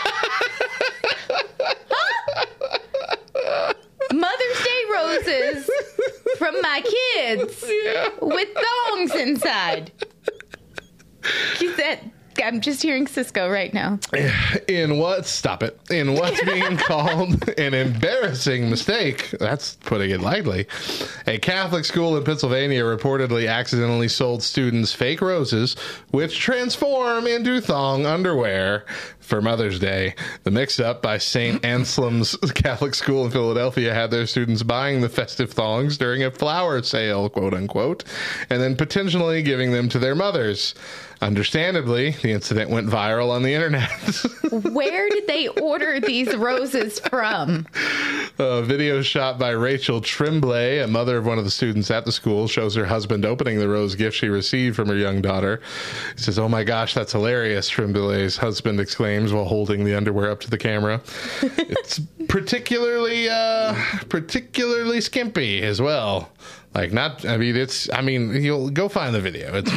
Huh? 3.44 3.72
Mother's 4.12 4.64
Day 4.64 4.83
roses 4.92 5.70
from 6.38 6.55
my 6.61 6.83
kids 6.83 7.64
with 8.20 8.48
thongs 8.55 9.14
inside. 9.14 9.92
That? 11.77 12.01
I'm 12.42 12.60
just 12.60 12.82
hearing 12.82 13.06
Sisqó 13.06 13.50
right 13.50 13.72
now. 13.74 13.98
In 14.68 14.98
what? 14.98 15.26
Stop 15.26 15.62
it. 15.62 15.78
In 15.90 16.14
what's 16.14 16.42
being 16.44 16.76
called 16.78 17.48
an 17.58 17.74
embarrassing 17.74 18.70
mistake. 18.70 19.30
That's 19.38 19.76
putting 19.76 20.10
it 20.10 20.20
lightly. 20.20 20.66
A 21.26 21.38
Catholic 21.38 21.84
school 21.84 22.16
in 22.16 22.24
Pennsylvania 22.24 22.82
reportedly 22.82 23.48
accidentally 23.50 24.08
sold 24.08 24.42
students 24.42 24.92
fake 24.92 25.20
roses, 25.20 25.74
which 26.10 26.38
transform 26.38 27.26
into 27.26 27.60
thong 27.60 28.06
underwear 28.06 28.84
for 29.32 29.40
Mother's 29.40 29.78
Day. 29.78 30.14
The 30.42 30.50
mix 30.50 30.78
up 30.78 31.00
by 31.00 31.16
St. 31.16 31.64
Anselm's 31.64 32.36
Catholic 32.54 32.94
School 32.94 33.24
in 33.24 33.30
Philadelphia 33.30 33.94
had 33.94 34.10
their 34.10 34.26
students 34.26 34.62
buying 34.62 35.00
the 35.00 35.08
festive 35.08 35.52
thongs 35.52 35.96
during 35.96 36.22
a 36.22 36.30
flower 36.30 36.82
sale, 36.82 37.30
quote 37.30 37.54
unquote, 37.54 38.04
and 38.50 38.60
then 38.60 38.76
potentially 38.76 39.42
giving 39.42 39.72
them 39.72 39.88
to 39.88 39.98
their 39.98 40.14
mothers. 40.14 40.74
Understandably, 41.22 42.10
the 42.10 42.32
incident 42.32 42.68
went 42.68 42.88
viral 42.88 43.30
on 43.30 43.44
the 43.44 43.54
internet. 43.54 43.88
Where 44.50 45.08
did 45.08 45.28
they 45.28 45.46
order 45.46 46.00
these 46.00 46.36
roses 46.36 46.98
from? 46.98 47.68
A 48.40 48.60
video 48.62 49.02
shot 49.02 49.38
by 49.38 49.50
Rachel 49.50 50.00
Tremblay, 50.00 50.80
a 50.80 50.88
mother 50.88 51.18
of 51.18 51.24
one 51.24 51.38
of 51.38 51.44
the 51.44 51.50
students 51.50 51.92
at 51.92 52.04
the 52.04 52.10
school, 52.10 52.48
shows 52.48 52.74
her 52.74 52.86
husband 52.86 53.24
opening 53.24 53.60
the 53.60 53.68
rose 53.68 53.94
gift 53.94 54.16
she 54.16 54.28
received 54.28 54.74
from 54.74 54.88
her 54.88 54.96
young 54.96 55.22
daughter. 55.22 55.60
He 56.16 56.22
says, 56.22 56.40
Oh 56.40 56.48
my 56.48 56.64
gosh, 56.64 56.92
that's 56.92 57.12
hilarious, 57.12 57.68
Tremblay's 57.68 58.36
husband 58.36 58.80
while 59.30 59.44
holding 59.44 59.85
the 59.85 59.94
underwear 59.94 60.30
up 60.30 60.40
to 60.40 60.50
the 60.50 60.56
camera. 60.56 61.02
it's 61.42 62.00
particularly, 62.28 63.28
uh, 63.28 63.74
particularly 64.08 65.02
skimpy 65.02 65.62
as 65.62 65.82
well. 65.82 66.32
Like, 66.74 66.92
not, 66.92 67.26
I 67.26 67.37
mean, 67.37 67.54
it's, 67.54 67.90
I 67.92 68.00
mean, 68.00 68.42
you'll 68.42 68.70
go 68.70 68.88
find 68.88 69.14
the 69.14 69.20
video. 69.20 69.54
It's, 69.54 69.70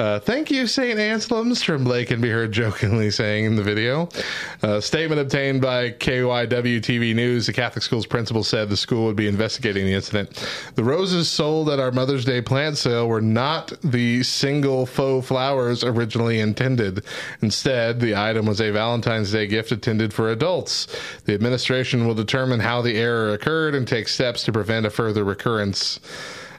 uh, 0.00 0.18
thank 0.18 0.50
you, 0.50 0.66
St. 0.66 0.98
Anselm's, 0.98 1.60
Tremblay 1.60 2.06
can 2.06 2.22
be 2.22 2.30
heard 2.30 2.52
jokingly 2.52 3.10
saying 3.10 3.44
in 3.44 3.54
the 3.54 3.62
video. 3.62 4.08
A 4.62 4.80
statement 4.80 5.20
obtained 5.20 5.60
by 5.60 5.90
KYW 5.90 6.80
TV 6.80 7.14
News, 7.14 7.46
the 7.46 7.52
Catholic 7.52 7.82
school's 7.82 8.06
principal 8.06 8.42
said 8.42 8.70
the 8.70 8.78
school 8.78 9.04
would 9.04 9.16
be 9.16 9.28
investigating 9.28 9.84
the 9.84 9.92
incident. 9.92 10.48
The 10.74 10.84
roses 10.84 11.28
sold 11.28 11.68
at 11.68 11.78
our 11.78 11.92
Mother's 11.92 12.24
Day 12.24 12.40
plant 12.40 12.78
sale 12.78 13.08
were 13.08 13.20
not 13.20 13.72
the 13.82 14.22
single 14.22 14.86
faux 14.86 15.28
flowers 15.28 15.84
originally 15.84 16.40
intended. 16.40 17.04
Instead, 17.42 18.00
the 18.00 18.16
item 18.16 18.46
was 18.46 18.60
a 18.62 18.70
Valentine's 18.70 19.32
Day 19.32 19.46
gift 19.46 19.70
intended 19.70 20.14
for 20.14 20.30
adults. 20.30 20.86
The 21.26 21.34
administration 21.34 22.06
will 22.06 22.14
determine 22.14 22.60
how 22.60 22.80
the 22.80 22.96
error 22.96 23.34
occurred 23.34 23.74
and 23.74 23.86
take 23.86 24.08
steps 24.08 24.44
to 24.44 24.52
prevent 24.52 24.86
a 24.86 24.90
further 24.90 25.24
recurrence. 25.24 26.00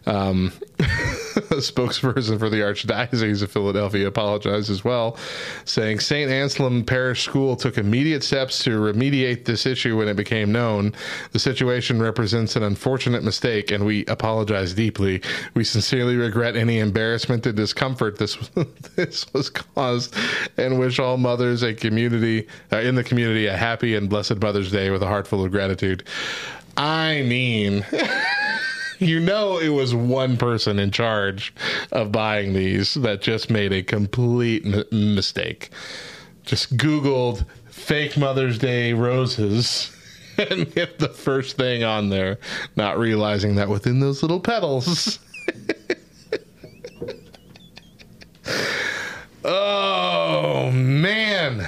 Um, 0.07 0.51
a 0.79 0.83
spokesperson 1.61 2.39
for 2.39 2.49
the 2.49 2.57
Archdiocese 2.57 3.43
of 3.43 3.51
Philadelphia 3.51 4.07
apologized 4.07 4.69
as 4.69 4.83
well, 4.83 5.17
saying 5.65 5.99
St. 5.99 6.29
Anselm 6.31 6.83
Parish 6.83 7.23
School 7.23 7.55
took 7.55 7.77
immediate 7.77 8.23
steps 8.23 8.63
to 8.63 8.71
remediate 8.71 9.45
this 9.45 9.65
issue 9.65 9.97
when 9.97 10.07
it 10.07 10.15
became 10.15 10.51
known. 10.51 10.93
The 11.33 11.39
situation 11.39 12.01
represents 12.01 12.55
an 12.55 12.63
unfortunate 12.63 13.23
mistake, 13.23 13.71
and 13.71 13.85
we 13.85 14.05
apologize 14.05 14.73
deeply. 14.73 15.21
We 15.53 15.63
sincerely 15.63 16.15
regret 16.15 16.55
any 16.55 16.79
embarrassment 16.79 17.45
and 17.45 17.55
discomfort 17.55 18.17
this 18.17 18.37
this 18.95 19.31
was 19.33 19.49
caused, 19.49 20.15
and 20.57 20.79
wish 20.79 20.97
all 20.97 21.17
mothers 21.17 21.61
a 21.61 21.73
community 21.73 22.47
uh, 22.71 22.77
in 22.77 22.95
the 22.95 23.03
community 23.03 23.45
a 23.45 23.55
happy 23.55 23.95
and 23.95 24.09
blessed 24.09 24.41
Mother's 24.41 24.71
Day 24.71 24.89
with 24.89 25.03
a 25.03 25.07
heart 25.07 25.27
full 25.27 25.45
of 25.45 25.51
gratitude. 25.51 26.03
I 26.75 27.21
mean. 27.21 27.85
you 29.01 29.19
know 29.19 29.57
it 29.57 29.69
was 29.69 29.95
one 29.95 30.37
person 30.37 30.77
in 30.77 30.91
charge 30.91 31.53
of 31.91 32.11
buying 32.11 32.53
these 32.53 32.93
that 32.93 33.21
just 33.21 33.49
made 33.49 33.73
a 33.73 33.81
complete 33.81 34.63
m- 34.65 34.85
mistake. 35.15 35.71
Just 36.43 36.77
Googled 36.77 37.45
fake 37.69 38.15
Mother's 38.15 38.59
Day 38.59 38.93
roses 38.93 39.91
and 40.37 40.67
hit 40.69 40.99
the 40.99 41.09
first 41.09 41.57
thing 41.57 41.83
on 41.83 42.09
there, 42.09 42.37
not 42.75 42.99
realizing 42.99 43.55
that 43.55 43.69
within 43.69 43.99
those 43.99 44.21
little 44.21 44.39
petals. 44.39 45.17
oh 49.43 50.71
man, 50.71 51.67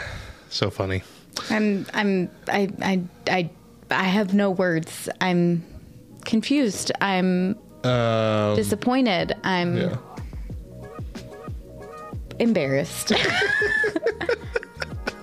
so 0.49 0.69
funny. 0.69 1.01
I'm 1.49 1.87
I'm 1.95 2.29
I 2.47 2.69
I 2.81 3.01
I 3.27 3.49
I 3.89 4.03
have 4.03 4.33
no 4.35 4.51
words. 4.51 5.09
I'm 5.19 5.63
confused. 6.25 6.91
I'm 7.01 7.57
Um, 7.83 8.55
disappointed. 8.55 9.35
I'm 9.43 9.77
yeah. 9.77 9.97
embarrassed. 12.39 13.11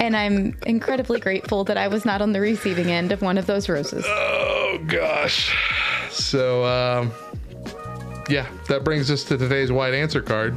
and 0.00 0.16
I'm 0.16 0.56
incredibly 0.66 1.20
grateful 1.20 1.64
that 1.64 1.76
I 1.76 1.88
was 1.88 2.04
not 2.04 2.22
on 2.22 2.32
the 2.32 2.40
receiving 2.40 2.90
end 2.90 3.12
of 3.12 3.22
one 3.22 3.38
of 3.38 3.46
those 3.46 3.68
roses. 3.68 4.04
Oh 4.06 4.78
gosh. 4.86 5.54
So 6.10 6.64
um 6.64 7.12
yeah, 8.28 8.46
that 8.68 8.84
brings 8.84 9.10
us 9.10 9.24
to 9.24 9.36
today's 9.36 9.72
white 9.72 9.94
answer 9.94 10.22
card. 10.22 10.54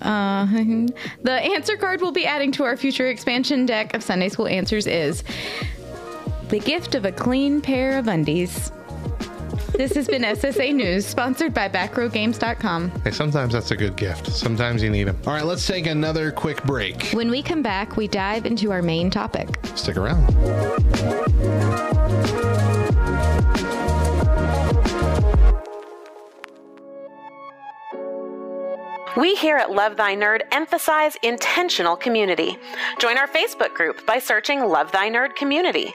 Uh, 0.00 0.46
the 1.22 1.32
answer 1.32 1.76
card 1.76 2.00
we'll 2.00 2.12
be 2.12 2.26
adding 2.26 2.52
to 2.52 2.64
our 2.64 2.76
future 2.76 3.08
expansion 3.08 3.66
deck 3.66 3.94
of 3.94 4.02
Sunday 4.02 4.28
School 4.28 4.48
Answers 4.48 4.86
is 4.86 5.22
the 6.48 6.58
gift 6.58 6.94
of 6.94 7.04
a 7.04 7.12
clean 7.12 7.60
pair 7.60 7.98
of 7.98 8.08
undies. 8.08 8.72
This 9.72 9.94
has 9.94 10.06
been 10.06 10.22
SSA 10.22 10.74
News, 10.74 11.06
sponsored 11.06 11.54
by 11.54 11.68
BackrowGames.com. 11.68 12.90
Hey, 13.02 13.10
sometimes 13.10 13.52
that's 13.52 13.70
a 13.70 13.76
good 13.76 13.96
gift. 13.96 14.30
Sometimes 14.30 14.82
you 14.82 14.90
need 14.90 15.04
them. 15.04 15.16
All 15.26 15.32
right, 15.32 15.44
let's 15.44 15.66
take 15.66 15.86
another 15.86 16.30
quick 16.30 16.62
break. 16.64 17.04
When 17.12 17.30
we 17.30 17.42
come 17.42 17.62
back, 17.62 17.96
we 17.96 18.08
dive 18.08 18.46
into 18.46 18.72
our 18.72 18.82
main 18.82 19.10
topic. 19.10 19.48
Stick 19.74 19.96
around. 19.96 20.28
We 29.20 29.34
here 29.34 29.58
at 29.58 29.70
Love 29.70 29.98
Thy 29.98 30.16
Nerd 30.16 30.40
emphasize 30.50 31.14
intentional 31.22 31.94
community. 31.94 32.56
Join 32.98 33.18
our 33.18 33.28
Facebook 33.28 33.74
group 33.74 34.06
by 34.06 34.18
searching 34.18 34.64
Love 34.64 34.90
Thy 34.92 35.10
Nerd 35.10 35.36
Community. 35.36 35.92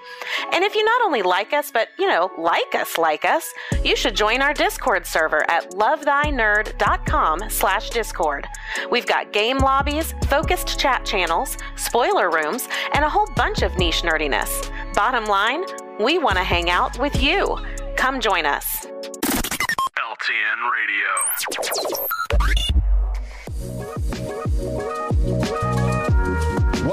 And 0.54 0.64
if 0.64 0.76
you 0.76 0.86
not 0.86 1.02
only 1.02 1.24
like 1.24 1.52
us, 1.52 1.72
but, 1.72 1.88
you 1.98 2.08
know, 2.08 2.30
like 2.38 2.76
us, 2.76 3.00
like 3.00 3.26
us, 3.26 3.52
you 3.84 3.96
should 3.96 4.16
join 4.16 4.44
our 4.44 4.54
Discord 4.54 5.08
server 5.08 5.44
at 5.50 5.72
lovethynerd.com 5.72 7.50
slash 7.50 7.90
Discord. 7.90 8.48
We've 8.92 9.08
got 9.08 9.34
game 9.34 9.58
lobbies, 9.58 10.14
focused 10.28 10.80
chat 10.80 11.04
channels, 11.04 11.58
spoiler 11.78 12.30
rooms, 12.30 12.70
and 12.94 13.04
a 13.04 13.10
whole 13.10 13.28
bunch 13.36 13.64
of 13.64 13.76
niche 13.80 14.04
nerdiness. 14.04 14.72
Bottom 14.94 15.26
line, 15.26 15.64
we 16.00 16.20
want 16.20 16.38
to 16.38 16.44
hang 16.44 16.70
out 16.70 17.00
with 17.00 17.20
you. 17.20 17.58
Come 17.96 18.20
join 18.20 18.46
us. 18.46 18.86
LTN 19.98 20.60
Radio. 20.72 22.06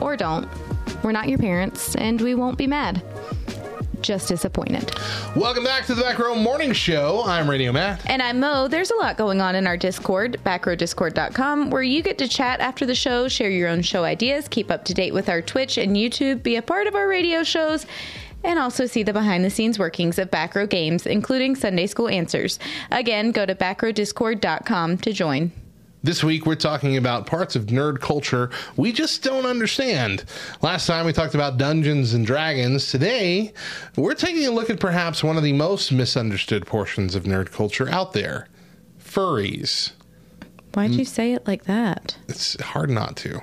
Or 0.00 0.16
don't. 0.16 0.48
We're 1.02 1.12
not 1.12 1.28
your 1.28 1.38
parents, 1.38 1.94
and 1.96 2.20
we 2.20 2.34
won't 2.34 2.58
be 2.58 2.66
mad. 2.66 3.02
Just 4.00 4.28
disappointed. 4.28 4.92
Welcome 5.34 5.64
back 5.64 5.86
to 5.86 5.94
the 5.94 6.02
Back 6.02 6.18
Row 6.18 6.34
Morning 6.34 6.72
Show. 6.72 7.22
I'm 7.24 7.50
Radio 7.50 7.72
Matt. 7.72 8.08
And 8.08 8.22
I'm 8.22 8.38
Mo. 8.38 8.68
There's 8.68 8.90
a 8.90 8.96
lot 8.96 9.16
going 9.16 9.40
on 9.40 9.54
in 9.56 9.66
our 9.66 9.76
Discord, 9.76 10.38
backrowdiscord.com, 10.44 11.70
where 11.70 11.82
you 11.82 12.02
get 12.02 12.18
to 12.18 12.28
chat 12.28 12.60
after 12.60 12.86
the 12.86 12.94
show, 12.94 13.28
share 13.28 13.50
your 13.50 13.68
own 13.68 13.82
show 13.82 14.04
ideas, 14.04 14.46
keep 14.48 14.70
up 14.70 14.84
to 14.84 14.94
date 14.94 15.14
with 15.14 15.28
our 15.28 15.42
Twitch 15.42 15.78
and 15.78 15.96
YouTube, 15.96 16.42
be 16.42 16.56
a 16.56 16.62
part 16.62 16.86
of 16.86 16.94
our 16.94 17.08
radio 17.08 17.42
shows, 17.42 17.86
and 18.44 18.58
also 18.58 18.86
see 18.86 19.02
the 19.02 19.12
behind 19.12 19.44
the 19.44 19.50
scenes 19.50 19.78
workings 19.78 20.18
of 20.18 20.30
Back 20.30 20.54
Row 20.54 20.66
Games, 20.66 21.06
including 21.06 21.56
Sunday 21.56 21.86
School 21.86 22.08
Answers. 22.08 22.58
Again, 22.92 23.32
go 23.32 23.46
to 23.46 23.54
backrowdiscord.com 23.54 24.98
to 24.98 25.12
join. 25.12 25.52
This 26.02 26.22
week, 26.22 26.46
we're 26.46 26.54
talking 26.54 26.96
about 26.96 27.26
parts 27.26 27.56
of 27.56 27.66
nerd 27.66 28.00
culture 28.00 28.50
we 28.76 28.92
just 28.92 29.22
don't 29.24 29.44
understand. 29.44 30.24
Last 30.62 30.86
time, 30.86 31.06
we 31.06 31.12
talked 31.12 31.34
about 31.34 31.58
Dungeons 31.58 32.14
and 32.14 32.24
Dragons. 32.24 32.88
Today, 32.90 33.52
we're 33.96 34.14
taking 34.14 34.46
a 34.46 34.50
look 34.52 34.70
at 34.70 34.78
perhaps 34.78 35.24
one 35.24 35.36
of 35.36 35.42
the 35.42 35.52
most 35.52 35.90
misunderstood 35.90 36.66
portions 36.66 37.16
of 37.16 37.24
nerd 37.24 37.50
culture 37.50 37.88
out 37.90 38.12
there 38.12 38.46
furries. 39.02 39.90
Why'd 40.74 40.92
you 40.92 41.04
say 41.04 41.32
it 41.32 41.46
like 41.48 41.64
that? 41.64 42.16
It's 42.28 42.60
hard 42.62 42.90
not 42.90 43.16
to. 43.18 43.40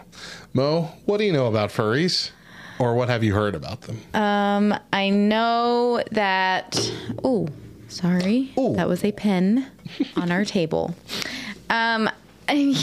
Mo, 0.53 0.91
what 1.03 1.17
do 1.17 1.25
you 1.25 1.33
know 1.33 1.47
about 1.47 1.71
furries? 1.71 2.31
Or 2.79 2.95
what 2.95 3.09
have 3.09 3.23
you 3.23 3.33
heard 3.33 3.55
about 3.55 3.81
them? 3.81 3.99
Um, 4.13 4.79
I 4.93 5.09
know 5.09 6.01
that. 6.11 6.79
Oh, 7.23 7.49
sorry. 7.89 8.53
That 8.55 8.87
was 8.87 9.03
a 9.03 9.11
pen 9.11 9.67
on 10.15 10.31
our 10.31 10.45
table. 10.45 10.95
Um, 11.69 12.09
I, 12.47 12.73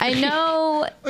I 0.00 0.14
know. 0.14 0.86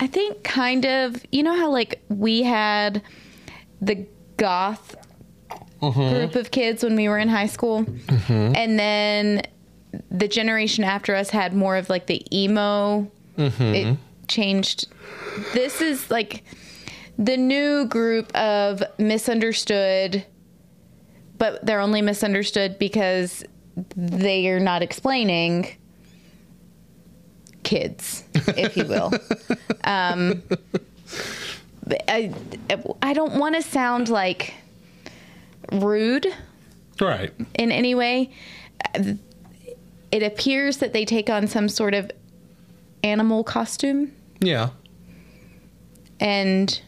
I 0.00 0.06
think 0.06 0.42
kind 0.44 0.84
of. 0.86 1.24
You 1.32 1.42
know 1.42 1.56
how 1.56 1.70
like 1.70 2.02
we 2.08 2.42
had 2.42 3.02
the 3.80 4.06
goth 4.36 4.96
group 6.20 6.34
of 6.36 6.50
kids 6.50 6.82
when 6.84 6.96
we 6.96 7.08
were 7.08 7.18
in 7.18 7.28
high 7.28 7.46
school, 7.46 7.86
and 8.28 8.78
then 8.78 9.42
the 10.10 10.28
generation 10.28 10.84
after 10.84 11.14
us 11.14 11.30
had 11.30 11.54
more 11.54 11.76
of 11.76 11.88
like 11.88 12.06
the 12.06 12.24
emo. 12.36 13.10
It 13.74 13.96
changed. 14.28 14.86
This 15.54 15.80
is 15.80 16.10
like 16.10 16.44
the 17.18 17.36
new 17.36 17.86
group 17.86 18.34
of 18.36 18.82
misunderstood, 18.98 20.24
but 21.38 21.64
they're 21.64 21.80
only 21.80 22.02
misunderstood 22.02 22.78
because 22.78 23.44
they 23.96 24.48
are 24.48 24.60
not 24.60 24.82
explaining 24.82 25.68
kids, 27.62 28.24
if 28.34 28.76
you 28.76 28.84
will. 28.84 29.12
um, 29.84 30.42
I, 32.08 32.32
I 33.02 33.12
don't 33.12 33.34
want 33.38 33.54
to 33.56 33.62
sound 33.62 34.08
like 34.08 34.54
rude 35.72 36.26
Right. 37.00 37.32
in 37.54 37.72
any 37.72 37.94
way. 37.94 38.30
It 40.12 40.22
appears 40.22 40.78
that 40.78 40.92
they 40.92 41.04
take 41.04 41.30
on 41.30 41.46
some 41.46 41.68
sort 41.68 41.94
of 41.94 42.10
animal 43.02 43.44
costume 43.44 44.12
Yeah. 44.40 44.70
and 46.18 46.80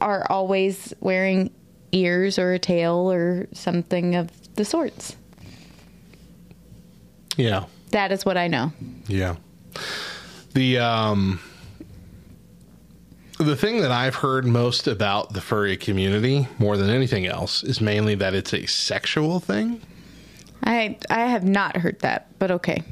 are 0.00 0.26
always 0.30 0.92
wearing 1.00 1.50
ears 1.92 2.38
or 2.38 2.52
a 2.52 2.58
tail 2.58 3.10
or 3.10 3.48
something 3.52 4.14
of 4.14 4.28
the 4.56 4.64
sorts. 4.64 5.16
Yeah. 7.36 7.66
That 7.90 8.12
is 8.12 8.24
what 8.24 8.36
I 8.36 8.48
know. 8.48 8.72
Yeah. 9.06 9.36
The 10.54 10.78
um 10.78 11.40
the 13.38 13.56
thing 13.56 13.82
that 13.82 13.92
I've 13.92 14.14
heard 14.16 14.46
most 14.46 14.86
about 14.86 15.34
the 15.34 15.42
furry 15.42 15.76
community 15.76 16.48
more 16.58 16.76
than 16.76 16.88
anything 16.88 17.26
else 17.26 17.62
is 17.62 17.80
mainly 17.80 18.14
that 18.16 18.34
it's 18.34 18.54
a 18.54 18.66
sexual 18.66 19.40
thing. 19.40 19.82
I 20.64 20.98
I 21.10 21.26
have 21.26 21.44
not 21.44 21.76
heard 21.76 22.00
that, 22.00 22.38
but 22.38 22.50
okay. 22.50 22.82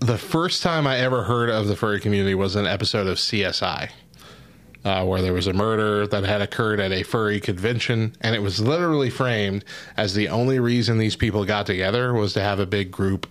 The 0.00 0.16
first 0.16 0.62
time 0.62 0.86
I 0.86 0.96
ever 0.98 1.24
heard 1.24 1.50
of 1.50 1.68
the 1.68 1.76
furry 1.76 2.00
community 2.00 2.34
was 2.34 2.56
an 2.56 2.66
episode 2.66 3.06
of 3.06 3.18
CSI. 3.18 3.90
Uh, 4.82 5.04
where 5.04 5.20
there 5.20 5.34
was 5.34 5.46
a 5.46 5.52
murder 5.52 6.06
that 6.06 6.24
had 6.24 6.40
occurred 6.40 6.80
at 6.80 6.90
a 6.90 7.02
furry 7.02 7.38
convention, 7.38 8.16
and 8.22 8.34
it 8.34 8.40
was 8.40 8.60
literally 8.60 9.10
framed 9.10 9.62
as 9.98 10.14
the 10.14 10.28
only 10.28 10.58
reason 10.58 10.96
these 10.96 11.16
people 11.16 11.44
got 11.44 11.66
together 11.66 12.14
was 12.14 12.32
to 12.32 12.40
have 12.40 12.58
a 12.58 12.64
big 12.64 12.90
group 12.90 13.26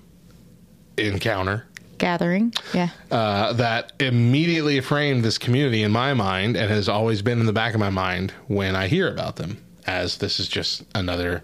encounter. 0.96 1.66
Gathering. 1.98 2.54
Yeah. 2.74 2.90
uh, 3.12 3.54
that 3.54 3.94
immediately 4.00 4.80
framed 4.80 5.24
this 5.26 5.38
community 5.38 5.82
in 5.84 5.92
my 5.92 6.14
mind 6.14 6.56
and 6.56 6.70
has 6.70 6.88
always 6.88 7.22
been 7.22 7.40
in 7.40 7.46
the 7.46 7.54
back 7.54 7.74
of 7.74 7.80
my 7.80 7.90
mind 7.90 8.32
when 8.48 8.76
I 8.76 8.88
hear 8.88 9.10
about 9.10 9.36
them, 9.36 9.58
as 9.86 10.18
this 10.18 10.40
is 10.40 10.48
just 10.48 10.84
another 10.96 11.42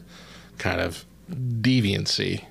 kind 0.57 0.79
of 0.79 1.03
deviancy. 1.31 2.45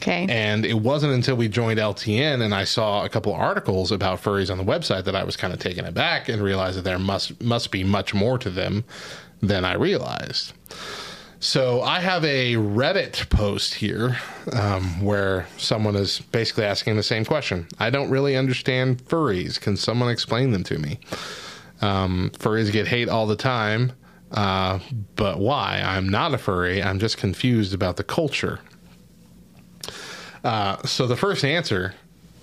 Okay. 0.00 0.26
And 0.28 0.64
it 0.64 0.80
wasn't 0.80 1.12
until 1.12 1.36
we 1.36 1.48
joined 1.48 1.78
LTN 1.78 2.42
and 2.42 2.54
I 2.54 2.64
saw 2.64 3.04
a 3.04 3.08
couple 3.08 3.34
articles 3.34 3.92
about 3.92 4.22
furries 4.22 4.50
on 4.50 4.56
the 4.56 4.64
website 4.64 5.04
that 5.04 5.14
I 5.14 5.24
was 5.24 5.36
kind 5.36 5.52
of 5.52 5.58
taken 5.58 5.84
aback 5.84 6.28
and 6.28 6.42
realized 6.42 6.78
that 6.78 6.82
there 6.84 6.98
must 6.98 7.40
must 7.42 7.70
be 7.70 7.84
much 7.84 8.14
more 8.14 8.38
to 8.38 8.50
them 8.50 8.84
than 9.42 9.64
I 9.64 9.74
realized. 9.74 10.52
So 11.42 11.80
I 11.80 12.00
have 12.00 12.22
a 12.24 12.54
Reddit 12.54 13.30
post 13.30 13.74
here 13.74 14.18
um, 14.52 15.02
where 15.02 15.46
someone 15.56 15.96
is 15.96 16.20
basically 16.20 16.64
asking 16.64 16.96
the 16.96 17.02
same 17.02 17.24
question. 17.24 17.66
I 17.78 17.88
don't 17.88 18.10
really 18.10 18.36
understand 18.36 19.02
furries. 19.04 19.58
Can 19.58 19.78
someone 19.78 20.10
explain 20.10 20.50
them 20.50 20.64
to 20.64 20.78
me? 20.78 21.00
Um, 21.80 22.30
furries 22.34 22.70
get 22.70 22.88
hate 22.88 23.08
all 23.08 23.26
the 23.26 23.36
time, 23.36 23.92
uh, 24.32 24.80
but 25.16 25.38
why? 25.38 25.80
I'm 25.82 26.10
not 26.10 26.34
a 26.34 26.38
furry. 26.38 26.82
I'm 26.82 26.98
just 26.98 27.16
confused 27.16 27.72
about 27.72 27.96
the 27.96 28.04
culture. 28.04 28.60
Uh, 30.44 30.82
so 30.84 31.06
the 31.06 31.16
first 31.16 31.44
answer 31.44 31.94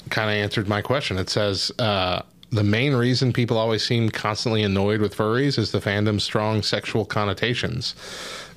kind 0.10 0.30
of 0.30 0.36
answered 0.36 0.68
my 0.68 0.82
question. 0.82 1.18
It 1.18 1.30
says 1.30 1.72
uh, 1.80 2.22
the 2.52 2.64
main 2.64 2.94
reason 2.94 3.34
people 3.34 3.58
always 3.58 3.86
seem 3.86 4.10
constantly 4.10 4.64
annoyed 4.64 5.02
with 5.02 5.16
furries 5.16 5.58
is 5.58 5.72
the 5.72 5.80
fandom's 5.80 6.24
strong 6.24 6.62
sexual 6.62 7.06
connotations. 7.06 7.96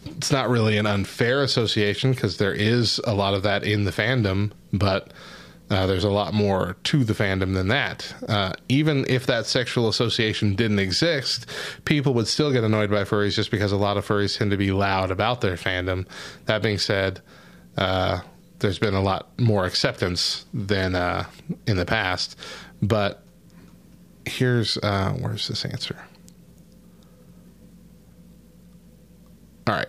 It's 0.06 0.30
not 0.30 0.48
really 0.48 0.78
an 0.78 0.86
unfair 0.86 1.42
association 1.42 2.12
because 2.12 2.38
there 2.38 2.54
is 2.54 3.00
a 3.06 3.14
lot 3.14 3.34
of 3.34 3.42
that 3.42 3.64
in 3.64 3.84
the 3.84 3.92
fandom, 3.92 4.52
but 4.72 5.12
Uh, 5.70 5.86
there's 5.86 6.02
a 6.02 6.10
lot 6.10 6.34
more 6.34 6.74
to 6.82 7.04
the 7.04 7.12
fandom 7.14 7.54
than 7.54 7.68
that. 7.68 8.12
Uh, 8.28 8.52
even 8.68 9.04
if 9.08 9.26
that 9.26 9.46
sexual 9.46 9.88
association 9.88 10.56
didn't 10.56 10.80
exist, 10.80 11.46
people 11.84 12.12
would 12.12 12.26
still 12.26 12.50
get 12.50 12.64
annoyed 12.64 12.90
by 12.90 13.04
furries 13.04 13.36
just 13.36 13.52
because 13.52 13.70
a 13.70 13.76
lot 13.76 13.96
of 13.96 14.04
furries 14.04 14.36
tend 14.36 14.50
to 14.50 14.56
be 14.56 14.72
loud 14.72 15.12
about 15.12 15.42
their 15.42 15.54
fandom. 15.54 16.06
That 16.46 16.60
being 16.60 16.78
said, 16.78 17.20
uh, 17.78 18.18
there's 18.60 18.78
been 18.78 18.94
a 18.94 19.02
lot 19.02 19.28
more 19.38 19.64
acceptance 19.64 20.46
than 20.54 20.94
uh, 20.94 21.24
in 21.66 21.76
the 21.76 21.86
past. 21.86 22.36
But 22.82 23.22
here's 24.24 24.76
uh, 24.78 25.12
where's 25.20 25.48
this 25.48 25.64
answer? 25.64 25.96
All 29.66 29.74
right. 29.74 29.88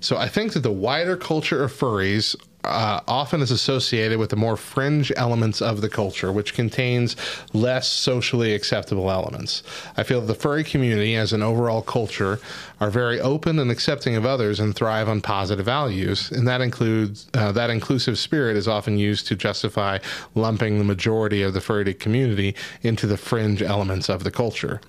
So 0.00 0.16
I 0.16 0.28
think 0.28 0.54
that 0.54 0.60
the 0.60 0.72
wider 0.72 1.16
culture 1.16 1.62
of 1.62 1.72
furries 1.72 2.34
uh, 2.64 3.00
often 3.08 3.40
is 3.40 3.50
associated 3.50 4.18
with 4.18 4.30
the 4.30 4.36
more 4.36 4.56
fringe 4.56 5.12
elements 5.16 5.60
of 5.60 5.80
the 5.80 5.88
culture, 5.88 6.30
which 6.32 6.54
contains 6.54 7.16
less 7.52 7.88
socially 7.88 8.54
acceptable 8.54 9.10
elements. 9.10 9.62
I 9.96 10.02
feel 10.02 10.20
that 10.20 10.26
the 10.26 10.34
furry 10.34 10.64
community, 10.64 11.16
as 11.16 11.32
an 11.32 11.42
overall 11.42 11.82
culture, 11.82 12.38
are 12.80 12.90
very 12.90 13.20
open 13.20 13.58
and 13.58 13.70
accepting 13.70 14.16
of 14.16 14.26
others 14.26 14.58
and 14.60 14.74
thrive 14.74 15.08
on 15.08 15.20
positive 15.20 15.64
values, 15.64 16.30
and 16.30 16.46
that 16.48 16.60
includes 16.60 17.28
uh, 17.34 17.52
that 17.52 17.70
inclusive 17.70 18.18
spirit 18.18 18.56
is 18.56 18.66
often 18.66 18.98
used 18.98 19.26
to 19.28 19.36
justify 19.36 19.98
lumping 20.34 20.78
the 20.78 20.84
majority 20.84 21.42
of 21.42 21.54
the 21.54 21.60
furry 21.60 21.94
community 21.94 22.54
into 22.82 23.06
the 23.06 23.16
fringe 23.16 23.62
elements 23.62 24.08
of 24.08 24.24
the 24.24 24.30
culture. 24.30 24.80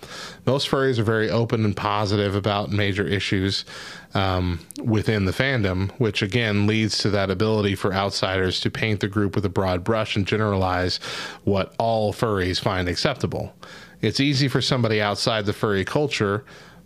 Most 0.45 0.69
furries 0.69 0.99
are 0.99 1.03
very 1.03 1.29
open 1.29 1.65
and 1.65 1.75
positive 1.75 2.35
about 2.35 2.71
major 2.71 3.07
issues 3.07 3.65
um, 4.13 4.59
within 4.83 5.25
the 5.25 5.31
fandom, 5.31 5.91
which 5.99 6.21
again 6.21 6.67
leads 6.67 6.97
to 6.99 7.09
that 7.09 7.31
ability 7.31 7.75
for 7.75 7.93
outsiders 7.93 8.59
to 8.61 8.69
paint 8.69 8.99
the 8.99 9.07
group 9.07 9.35
with 9.35 9.45
a 9.45 9.49
broad 9.49 9.83
brush 9.83 10.15
and 10.15 10.27
generalize 10.27 10.97
what 11.43 11.73
all 11.77 12.13
furries 12.13 12.59
find 12.59 12.87
acceptable. 12.87 13.53
It's 14.01 14.19
easy 14.19 14.47
for 14.47 14.61
somebody 14.61 15.01
outside 15.01 15.45
the 15.45 15.53
furry 15.53 15.85
culture 15.85 16.43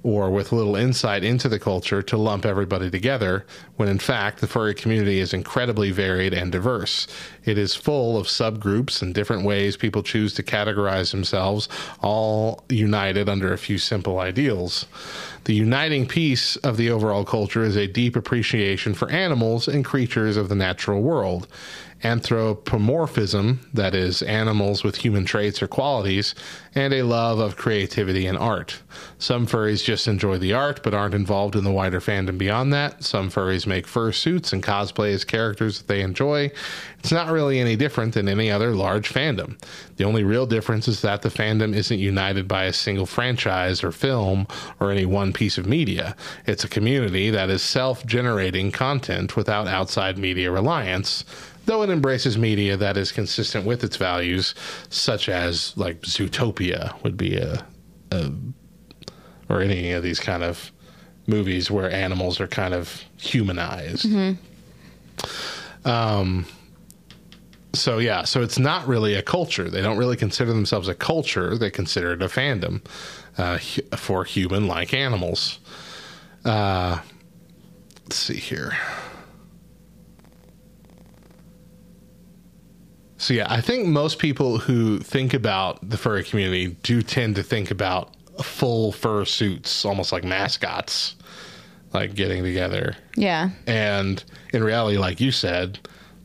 or 0.08 0.30
with 0.30 0.54
little 0.54 0.78
insight 0.78 1.22
into 1.22 1.50
the 1.50 1.60
culture 1.60 2.02
to 2.02 2.16
lump 2.16 2.46
everybody 2.46 2.90
together, 2.90 3.46
when 3.76 3.90
in 3.90 4.00
fact 4.00 4.40
the 4.40 4.48
furry 4.48 4.74
community 4.74 5.20
is 5.20 5.34
incredibly 5.34 5.92
varied 5.92 6.34
and 6.34 6.50
diverse. 6.50 7.08
It 7.44 7.58
is 7.58 7.76
full 7.76 8.18
of 8.18 8.26
subgroups 8.26 9.02
and 9.02 9.14
different 9.14 9.44
ways 9.44 9.76
people 9.76 10.02
choose 10.04 10.34
to 10.36 10.44
categorize 10.44 11.12
themselves, 11.12 11.68
all 12.02 12.64
united 12.70 13.28
under 13.28 13.52
a 13.52 13.58
few 13.58 13.78
simple 13.78 14.20
ideals. 14.20 14.86
The 15.44 15.56
uniting 15.56 16.08
piece 16.08 16.56
of 16.56 16.78
the 16.78 16.90
overall 16.90 17.26
culture 17.26 17.66
is 17.66 17.76
a 17.76 17.86
deep 17.86 18.16
appreciation 18.16 18.94
for 18.94 19.10
animals 19.12 19.68
and 19.68 19.84
creatures 19.84 20.38
of 20.38 20.48
the 20.48 20.56
natural 20.56 21.02
world. 21.02 21.50
Anthropomorphism, 22.04 23.60
that 23.74 23.96
is, 23.96 24.22
animals 24.22 24.84
with 24.84 24.98
human 24.98 25.26
traits 25.26 25.62
or 25.62 25.68
qualities, 25.68 26.36
and 26.76 26.94
a 26.94 27.02
love 27.02 27.40
of 27.40 27.58
creativity 27.58 28.28
and 28.28 28.38
art. 28.38 28.82
Some 29.18 29.48
furries 29.48 29.84
just 29.84 30.08
enjoy 30.08 30.38
the 30.38 30.54
art 30.54 30.82
but 30.84 30.94
aren't 30.94 31.16
involved 31.16 31.56
in 31.56 31.64
the 31.64 31.72
wider 31.72 32.00
fandom 32.00 32.38
beyond 32.38 32.72
that. 32.74 33.04
Some 33.04 33.32
furries 33.32 33.66
make 33.66 33.88
fur 33.88 34.12
suits 34.12 34.54
and 34.54 34.62
cosplay 34.62 35.14
as 35.14 35.24
characters 35.24 35.80
that 35.80 35.88
they 35.88 36.02
enjoy. 36.02 36.52
It's 37.00 37.12
not 37.12 37.32
really 37.32 37.60
any 37.60 37.76
different 37.76 38.14
than 38.14 38.28
any 38.28 38.52
other 38.52 38.72
large 38.72 39.12
fandom. 39.12 39.60
The 39.96 40.04
only 40.04 40.24
real 40.24 40.46
difference 40.46 40.88
is 40.88 41.02
that 41.02 41.24
the 41.24 41.30
fandom 41.30 41.74
isn't 41.74 41.98
united 41.98 42.48
by 42.48 42.66
a 42.66 42.74
single 42.74 43.06
franchise 43.08 43.84
or 43.84 43.92
film 43.92 44.46
or 44.80 44.92
any 44.92 45.06
one 45.06 45.34
piece 45.34 45.58
of 45.58 45.66
media. 45.66 46.16
It's 46.46 46.64
a 46.64 46.70
community 46.70 47.32
that 47.32 47.50
is 47.50 47.64
self 47.64 48.06
generating 48.06 48.72
content 48.72 49.36
without 49.36 49.68
outside 49.68 50.18
media 50.18 50.52
reliance 50.52 51.24
though 51.68 51.84
it 51.84 51.90
embraces 51.90 52.38
media 52.38 52.76
that 52.78 52.98
is 52.98 53.12
consistent 53.12 53.66
with 53.66 53.84
its 53.84 53.98
values, 53.98 54.56
such 54.90 55.30
as 55.30 55.78
like 55.78 56.02
Zootopia 56.02 57.02
would 57.04 57.16
be 57.16 57.36
a, 57.38 57.64
a 58.12 58.32
or 59.50 59.62
any 59.62 59.92
of 59.92 60.02
these 60.02 60.20
kind 60.20 60.44
of 60.44 60.72
movies 61.28 61.70
where 61.70 61.92
animals 61.92 62.40
are 62.40 62.48
kind 62.48 62.74
of 62.74 63.04
humanized. 63.18 64.06
Um, 65.86 66.46
so 67.74 67.98
yeah, 67.98 68.24
so 68.24 68.42
it's 68.42 68.58
not 68.58 68.88
really 68.88 69.14
a 69.14 69.22
culture. 69.22 69.70
They 69.70 69.82
don't 69.82 69.98
really 69.98 70.18
consider 70.18 70.54
themselves 70.54 70.88
a 70.88 70.96
culture. 70.96 71.58
They 71.58 71.70
consider 71.70 72.14
it 72.14 72.22
a 72.22 72.28
fandom 72.28 72.82
uh, 73.38 73.58
for 73.98 74.24
human-like 74.24 74.94
animals. 74.94 75.60
Uh, 76.46 77.00
let's 78.04 78.16
see 78.16 78.38
here. 78.38 78.72
So 83.18 83.34
yeah, 83.34 83.48
I 83.50 83.62
think 83.62 83.88
most 83.88 84.20
people 84.20 84.60
who 84.60 85.00
think 85.00 85.34
about 85.34 85.88
the 85.90 85.98
furry 85.98 86.24
community 86.24 86.76
do 86.84 87.02
tend 87.02 87.36
to 87.36 87.44
think 87.44 87.72
about 87.72 88.16
full 88.44 88.92
fur 88.92 89.26
suits, 89.26 89.84
almost 89.86 90.12
like 90.12 90.24
mascots, 90.24 91.16
like 91.94 92.14
getting 92.14 92.44
together. 92.44 92.96
Yeah. 93.16 93.50
And 93.66 94.24
in 94.54 94.64
reality, 94.64 94.98
like 95.00 95.20
you 95.20 95.32
said, 95.32 95.80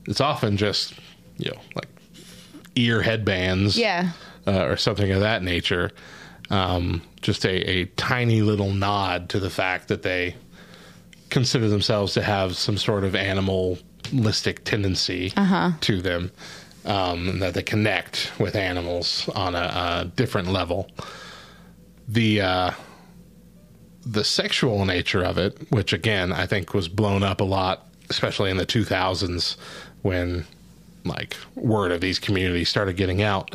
it's 0.07 0.21
often 0.21 0.57
just 0.59 0.93
you 1.39 1.51
know 1.51 1.61
like 1.75 1.89
ear 2.77 3.01
headbands, 3.03 3.77
Yeah. 3.79 4.11
uh, 4.47 4.65
or 4.67 4.77
something 4.77 5.11
of 5.13 5.21
that 5.21 5.43
nature. 5.43 5.91
Um, 6.51 7.01
just 7.23 7.47
a, 7.47 7.71
a 7.71 7.85
tiny 7.97 8.43
little 8.43 8.73
nod 8.75 9.31
to 9.31 9.41
the 9.41 9.49
fact 9.49 9.89
that 9.89 10.03
they 10.03 10.35
consider 11.31 11.69
themselves 11.69 12.13
to 12.15 12.23
have 12.23 12.57
some 12.57 12.77
sort 12.77 13.05
of 13.05 13.15
animalistic 13.15 14.65
tendency 14.65 15.33
Uh-huh. 15.37 15.71
to 15.81 16.03
them, 16.03 16.31
um, 16.85 17.39
that 17.39 17.55
they 17.55 17.63
connect 17.63 18.33
with 18.39 18.57
animals 18.57 19.29
on 19.35 19.55
a, 19.55 19.59
a 19.59 20.13
different 20.17 20.49
level. 20.49 20.91
The 22.09 22.41
uh, 22.41 22.71
the 24.05 24.25
sexual 24.25 24.85
nature 24.85 25.25
of 25.25 25.39
it, 25.39 25.71
which 25.71 25.93
again 25.93 26.33
I 26.33 26.47
think 26.47 26.75
was 26.75 26.89
blown 26.89 27.23
up 27.23 27.41
a 27.41 27.45
lot, 27.45 27.87
especially 28.11 28.51
in 28.51 28.57
the 28.57 28.67
2000s 28.67 29.57
when 30.03 30.45
like 31.05 31.37
word 31.55 31.93
of 31.93 32.01
these 32.01 32.19
communities 32.19 32.69
started 32.69 32.97
getting 32.97 33.23
out. 33.23 33.55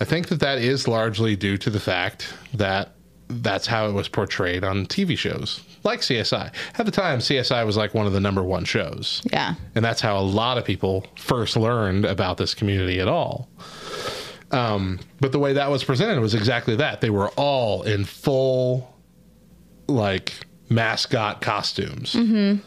I 0.00 0.04
think 0.04 0.28
that 0.28 0.40
that 0.40 0.58
is 0.58 0.88
largely 0.88 1.36
due 1.36 1.58
to 1.58 1.70
the 1.70 1.80
fact 1.80 2.32
that 2.54 2.94
that's 3.30 3.66
how 3.66 3.88
it 3.88 3.92
was 3.92 4.08
portrayed 4.08 4.64
on 4.64 4.86
TV 4.86 5.16
shows 5.16 5.60
like 5.84 6.00
CSI. 6.00 6.52
At 6.78 6.86
the 6.86 6.92
time, 6.92 7.18
CSI 7.20 7.64
was 7.64 7.76
like 7.76 7.94
one 7.94 8.06
of 8.06 8.12
the 8.12 8.20
number 8.20 8.42
one 8.42 8.64
shows. 8.64 9.22
Yeah. 9.32 9.54
And 9.74 9.84
that's 9.84 10.00
how 10.00 10.18
a 10.18 10.22
lot 10.22 10.58
of 10.58 10.64
people 10.64 11.06
first 11.16 11.56
learned 11.56 12.04
about 12.04 12.36
this 12.36 12.54
community 12.54 13.00
at 13.00 13.08
all. 13.08 13.48
Um, 14.50 14.98
but 15.20 15.32
the 15.32 15.38
way 15.38 15.52
that 15.54 15.70
was 15.70 15.84
presented 15.84 16.20
was 16.20 16.34
exactly 16.34 16.76
that. 16.76 17.00
They 17.00 17.10
were 17.10 17.28
all 17.30 17.82
in 17.82 18.04
full, 18.04 18.94
like, 19.86 20.32
mascot 20.68 21.40
costumes. 21.40 22.14
Mm-hmm. 22.14 22.60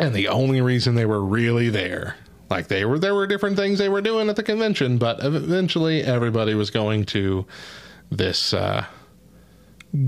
And 0.00 0.14
the 0.14 0.28
only 0.28 0.60
reason 0.60 0.94
they 0.94 1.06
were 1.06 1.24
really 1.24 1.70
there, 1.70 2.16
like 2.50 2.68
they 2.68 2.84
were, 2.84 2.98
there 2.98 3.14
were 3.14 3.26
different 3.26 3.56
things 3.56 3.78
they 3.78 3.88
were 3.88 4.02
doing 4.02 4.28
at 4.28 4.36
the 4.36 4.42
convention, 4.42 4.98
but 4.98 5.24
eventually 5.24 6.02
everybody 6.02 6.54
was 6.54 6.70
going 6.70 7.04
to 7.06 7.44
this 8.10 8.54
uh, 8.54 8.84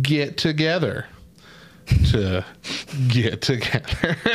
get 0.02 0.36
together 0.36 1.06
to 2.10 2.44
get 3.08 3.40
together. 3.42 4.16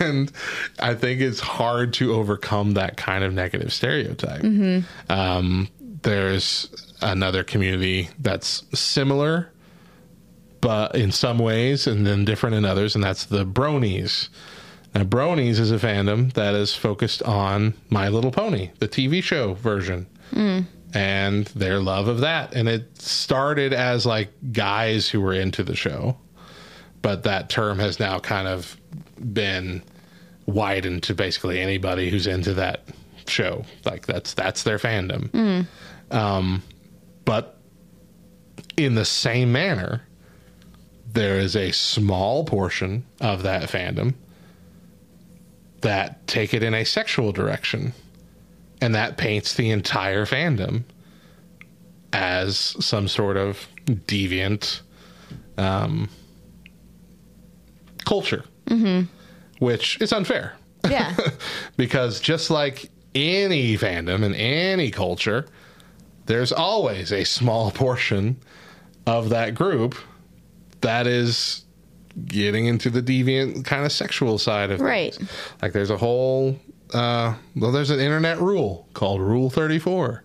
and 0.00 0.30
I 0.78 0.94
think 0.94 1.20
it's 1.20 1.40
hard 1.40 1.92
to 1.94 2.12
overcome 2.14 2.74
that 2.74 2.96
kind 2.96 3.24
of 3.24 3.32
negative 3.32 3.72
stereotype. 3.72 4.42
Mhm. 4.42 4.84
Um, 5.08 5.68
there's 6.02 6.68
another 7.02 7.44
community 7.44 8.08
that's 8.18 8.64
similar, 8.78 9.50
but 10.60 10.94
in 10.94 11.12
some 11.12 11.38
ways, 11.38 11.86
and 11.86 12.06
then 12.06 12.24
different 12.24 12.56
in 12.56 12.64
others, 12.64 12.94
and 12.94 13.04
that's 13.04 13.26
the 13.26 13.44
Bronies. 13.46 14.28
Now, 14.94 15.04
Bronies 15.04 15.58
is 15.58 15.70
a 15.70 15.78
fandom 15.78 16.32
that 16.32 16.54
is 16.54 16.74
focused 16.74 17.22
on 17.22 17.74
My 17.90 18.08
Little 18.08 18.32
Pony, 18.32 18.70
the 18.78 18.88
TV 18.88 19.22
show 19.22 19.54
version 19.54 20.06
Mm. 20.32 20.66
And 20.94 21.46
their 21.46 21.80
love 21.80 22.08
of 22.08 22.20
that. 22.20 22.54
And 22.54 22.68
it 22.68 23.00
started 23.00 23.72
as 23.72 24.06
like 24.06 24.30
guys 24.52 25.08
who 25.08 25.20
were 25.20 25.32
into 25.32 25.62
the 25.62 25.76
show, 25.76 26.16
but 27.02 27.22
that 27.24 27.48
term 27.48 27.78
has 27.78 28.00
now 28.00 28.18
kind 28.18 28.48
of 28.48 28.76
been 29.32 29.82
widened 30.46 31.02
to 31.04 31.14
basically 31.14 31.60
anybody 31.60 32.10
who's 32.10 32.26
into 32.26 32.54
that 32.54 32.84
show. 33.26 33.64
Like 33.84 34.06
that's 34.06 34.34
that's 34.34 34.62
their 34.62 34.78
fandom. 34.78 35.30
Mm. 35.30 35.66
Um, 36.14 36.62
but 37.24 37.58
in 38.76 38.94
the 38.94 39.04
same 39.04 39.52
manner, 39.52 40.02
there 41.12 41.38
is 41.38 41.56
a 41.56 41.70
small 41.70 42.44
portion 42.44 43.04
of 43.20 43.42
that 43.42 43.64
fandom 43.64 44.14
that 45.80 46.26
take 46.26 46.52
it 46.54 46.62
in 46.62 46.74
a 46.74 46.84
sexual 46.84 47.32
direction. 47.32 47.92
And 48.80 48.94
that 48.94 49.16
paints 49.16 49.54
the 49.54 49.70
entire 49.70 50.24
fandom 50.24 50.84
as 52.12 52.58
some 52.84 53.06
sort 53.08 53.36
of 53.36 53.66
deviant 53.86 54.80
um, 55.58 56.08
culture, 58.04 58.44
Mm-hmm. 58.66 59.06
which 59.64 60.00
is 60.00 60.12
unfair 60.12 60.54
Yeah. 60.88 61.16
because 61.76 62.20
just 62.20 62.50
like 62.50 62.88
any 63.16 63.76
fandom 63.76 64.22
and 64.24 64.34
any 64.36 64.90
culture, 64.92 65.46
there's 66.26 66.52
always 66.52 67.12
a 67.12 67.24
small 67.24 67.72
portion 67.72 68.36
of 69.06 69.30
that 69.30 69.54
group 69.56 69.96
that 70.82 71.06
is 71.08 71.64
getting 72.26 72.66
into 72.66 72.90
the 72.90 73.02
deviant 73.02 73.64
kind 73.64 73.84
of 73.84 73.90
sexual 73.92 74.38
side 74.38 74.70
of 74.70 74.78
things. 74.78 74.88
Right. 74.88 75.18
Like 75.62 75.72
there's 75.72 75.90
a 75.90 75.96
whole 75.96 76.56
uh 76.94 77.34
well 77.56 77.72
there's 77.72 77.90
an 77.90 78.00
internet 78.00 78.38
rule 78.38 78.88
called 78.94 79.20
Rule 79.20 79.50
34 79.50 80.24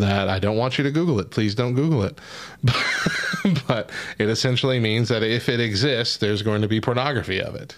that 0.00 0.28
I 0.28 0.38
don't 0.38 0.56
want 0.56 0.78
you 0.78 0.84
to 0.84 0.90
Google 0.90 1.20
it. 1.20 1.30
Please 1.30 1.54
don't 1.54 1.74
Google 1.74 2.04
it. 2.04 2.18
but 3.66 3.90
it 4.18 4.28
essentially 4.28 4.78
means 4.78 5.08
that 5.08 5.22
if 5.22 5.48
it 5.48 5.60
exists, 5.60 6.18
there's 6.18 6.42
going 6.42 6.62
to 6.62 6.68
be 6.68 6.80
pornography 6.80 7.40
of 7.40 7.54
it. 7.54 7.76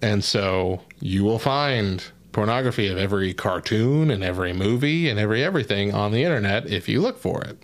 And 0.00 0.22
so 0.22 0.82
you 1.00 1.24
will 1.24 1.38
find 1.38 2.04
pornography 2.32 2.88
of 2.88 2.98
every 2.98 3.34
cartoon 3.34 4.10
and 4.10 4.22
every 4.22 4.52
movie 4.52 5.08
and 5.08 5.18
every 5.18 5.42
everything 5.42 5.92
on 5.92 6.12
the 6.12 6.22
internet 6.22 6.66
if 6.66 6.88
you 6.88 7.00
look 7.00 7.18
for 7.18 7.42
it. 7.42 7.58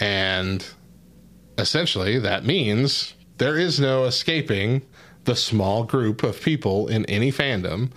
And 0.00 0.66
essentially, 1.58 2.18
that 2.18 2.44
means 2.44 3.14
there 3.38 3.58
is 3.58 3.78
no 3.78 4.04
escaping 4.04 4.82
the 5.24 5.36
small 5.36 5.84
group 5.84 6.22
of 6.22 6.40
people 6.40 6.88
in 6.88 7.04
any 7.06 7.32
fandom 7.32 7.90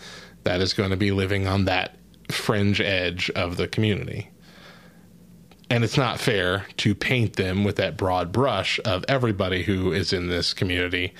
that 0.47 0.61
is 0.61 0.73
going 0.73 0.91
to 0.91 0.97
be 0.97 1.11
living 1.11 1.45
on 1.45 1.65
that 1.65 1.97
fringe 2.31 2.79
edge 2.79 3.29
of 3.31 3.57
the 3.57 3.67
community. 3.67 4.29
And 5.69 5.83
it's 5.83 5.97
not 5.97 6.21
fair 6.21 6.65
to 6.77 6.95
paint 6.95 7.35
them 7.35 7.65
with 7.65 7.75
that 7.75 7.97
broad 7.97 8.31
brush 8.31 8.79
of 8.85 9.03
everybody 9.09 9.63
who 9.63 9.91
is 9.91 10.13
in 10.13 10.29
this 10.29 10.53
community 10.53 11.13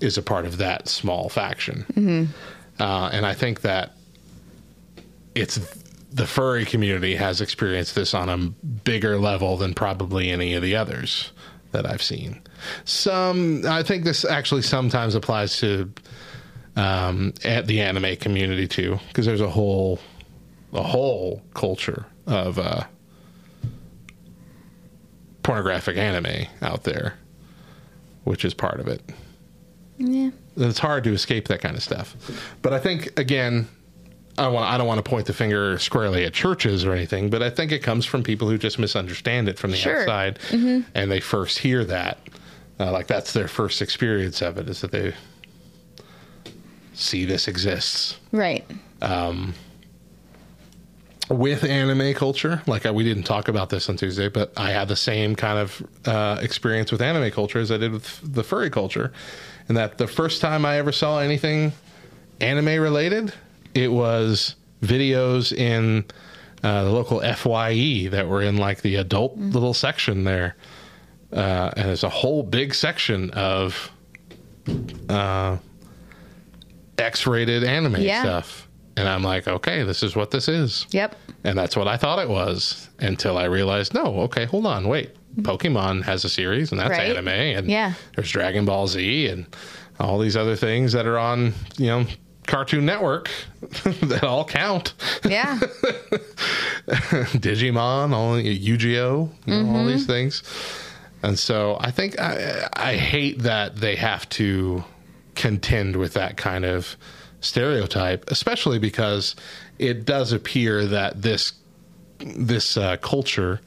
is 0.00 0.18
a 0.18 0.22
part 0.22 0.46
of 0.46 0.58
that 0.58 0.88
small 0.88 1.28
faction. 1.28 1.86
Uh, 2.80 3.10
and 3.12 3.24
I 3.24 3.34
think 3.34 3.60
that 3.60 3.92
it's 5.36 5.60
the 6.10 6.26
furry 6.26 6.64
community 6.64 7.14
has 7.14 7.40
experienced 7.40 7.94
this 7.94 8.14
on 8.14 8.28
a 8.28 8.36
bigger 8.36 9.16
level 9.16 9.56
than 9.56 9.74
probably 9.74 10.30
any 10.30 10.54
of 10.54 10.62
the 10.62 10.74
others 10.74 11.30
that 11.70 11.86
I've 11.86 12.02
seen. 12.02 12.42
Some, 12.84 13.62
I 13.64 13.84
think 13.84 14.02
this 14.02 14.24
actually 14.24 14.62
sometimes 14.62 15.14
applies 15.14 15.58
to 15.60 15.92
um, 16.76 17.34
at 17.44 17.66
the 17.66 17.80
anime 17.80 18.16
community 18.16 18.66
too, 18.66 18.98
because 19.08 19.26
there's 19.26 19.40
a 19.40 19.50
whole 19.50 19.98
a 20.72 20.82
whole 20.82 21.42
culture 21.54 22.06
of 22.26 22.58
uh, 22.58 22.82
pornographic 25.42 25.96
anime 25.96 26.46
out 26.62 26.84
there, 26.84 27.14
which 28.24 28.44
is 28.44 28.54
part 28.54 28.80
of 28.80 28.88
it. 28.88 29.02
Yeah. 29.98 30.30
It's 30.56 30.78
hard 30.78 31.04
to 31.04 31.12
escape 31.12 31.48
that 31.48 31.60
kind 31.60 31.76
of 31.76 31.82
stuff. 31.82 32.16
But 32.62 32.72
I 32.72 32.78
think 32.78 33.18
again, 33.18 33.68
I 34.38 34.48
want 34.48 34.70
I 34.70 34.78
don't 34.78 34.86
want 34.86 35.04
to 35.04 35.08
point 35.08 35.26
the 35.26 35.32
finger 35.34 35.78
squarely 35.78 36.24
at 36.24 36.32
churches 36.32 36.84
or 36.84 36.92
anything, 36.92 37.28
but 37.30 37.42
I 37.42 37.50
think 37.50 37.70
it 37.72 37.80
comes 37.82 38.06
from 38.06 38.22
people 38.22 38.48
who 38.48 38.56
just 38.56 38.78
misunderstand 38.78 39.48
it 39.48 39.58
from 39.58 39.70
the 39.72 39.76
Sure. 39.76 40.00
outside, 40.00 40.38
Mhm. 40.50 40.84
and 40.94 41.10
they 41.10 41.20
first 41.20 41.58
hear 41.58 41.84
that, 41.84 42.18
uh, 42.80 42.90
like 42.92 43.06
that's 43.08 43.32
their 43.32 43.48
first 43.48 43.82
experience 43.82 44.40
of 44.40 44.56
it, 44.58 44.68
is 44.70 44.80
that 44.80 44.90
they 44.90 45.12
see 46.94 47.24
this 47.24 47.48
exists 47.48 48.16
Right. 48.32 48.64
um, 49.00 49.54
with 51.30 51.64
anime 51.64 52.14
culture. 52.14 52.62
Like 52.66 52.84
I, 52.86 52.90
we 52.90 53.04
didn't 53.04 53.22
talk 53.22 53.48
about 53.48 53.70
this 53.70 53.88
on 53.88 53.96
Tuesday, 53.96 54.28
but 54.28 54.52
I 54.56 54.70
had 54.70 54.88
the 54.88 54.96
same 54.96 55.34
kind 55.34 55.58
of 55.58 55.82
uh, 56.06 56.38
experience 56.42 56.92
with 56.92 57.00
anime 57.00 57.30
culture 57.30 57.58
as 57.58 57.70
I 57.70 57.78
did 57.78 57.92
with 57.92 58.20
the 58.22 58.42
furry 58.44 58.70
culture, 58.70 59.12
and 59.68 59.76
that 59.76 59.98
the 59.98 60.06
first 60.08 60.40
time 60.40 60.64
I 60.66 60.76
ever 60.78 60.92
saw 60.92 61.20
anything 61.20 61.72
anime 62.40 62.80
related, 62.80 63.32
it 63.74 63.90
was 63.90 64.56
videos 64.82 65.52
in 65.56 66.04
uh, 66.62 66.84
the 66.84 66.90
local 66.90 67.20
Fye 67.34 68.08
that 68.10 68.28
were 68.28 68.42
in 68.42 68.56
like 68.56 68.82
the 68.82 68.96
adult 68.96 69.36
little 69.38 69.74
section 69.74 70.24
there, 70.24 70.56
uh, 71.32 71.70
and 71.76 71.88
there's 71.88 72.04
a 72.04 72.08
whole 72.10 72.42
big 72.42 72.74
section 72.74 73.30
of 73.30 73.90
uh, 75.08 75.56
X-rated 76.98 77.64
anime 77.64 77.96
Yeah. 77.96 78.22
stuff, 78.22 78.68
and 78.96 79.08
I'm 79.08 79.22
like, 79.22 79.48
okay, 79.48 79.82
this 79.82 80.02
is 80.02 80.14
what 80.14 80.30
this 80.30 80.48
is. 80.48 80.86
Yep. 80.90 81.16
And 81.44 81.58
that's 81.58 81.76
what 81.76 81.88
I 81.88 81.96
thought 81.96 82.18
it 82.18 82.28
was 82.28 82.88
until 83.00 83.36
I 83.38 83.44
realized, 83.44 83.94
no, 83.94 84.20
okay, 84.22 84.44
hold 84.44 84.66
on, 84.66 84.88
wait. 84.88 85.10
Pokemon 85.40 86.02
has 86.04 86.24
a 86.24 86.28
series, 86.28 86.72
and 86.72 86.80
that's 86.80 86.90
Right. 86.90 87.10
anime, 87.10 87.28
and 87.28 87.66
Yeah. 87.68 87.94
there's 88.14 88.30
Dragon 88.30 88.64
Ball 88.66 88.86
Z, 88.86 89.28
and 89.28 89.46
all 89.98 90.18
these 90.18 90.36
other 90.36 90.56
things 90.56 90.92
that 90.92 91.06
are 91.06 91.18
on, 91.18 91.54
you 91.78 91.86
know, 91.86 92.06
Cartoon 92.46 92.84
Network 92.84 93.30
that 94.02 94.24
all 94.24 94.44
count. 94.44 94.92
Yeah. 95.24 95.58
Digimon, 96.88 98.12
all 98.12 98.38
Yu-Gi-Oh, 98.38 99.30
you 99.46 99.54
know, 99.54 99.70
all 99.70 99.84
Mhm. 99.84 99.92
these 99.92 100.06
things. 100.06 100.42
And 101.22 101.38
so 101.38 101.76
I 101.80 101.90
think 101.92 102.18
I, 102.20 102.68
I 102.74 102.96
hate 102.96 103.40
that 103.42 103.76
they 103.76 103.94
have 103.96 104.28
to 104.30 104.84
contend 105.34 105.96
with 105.96 106.14
that 106.14 106.36
kind 106.36 106.64
of 106.64 106.96
stereotype, 107.40 108.24
especially 108.30 108.78
because 108.78 109.34
it 109.78 110.04
does 110.04 110.32
appear 110.32 110.86
that 110.86 111.22
this 111.22 111.52
this 112.18 112.76
uh, 112.76 112.96
culture 112.98 113.60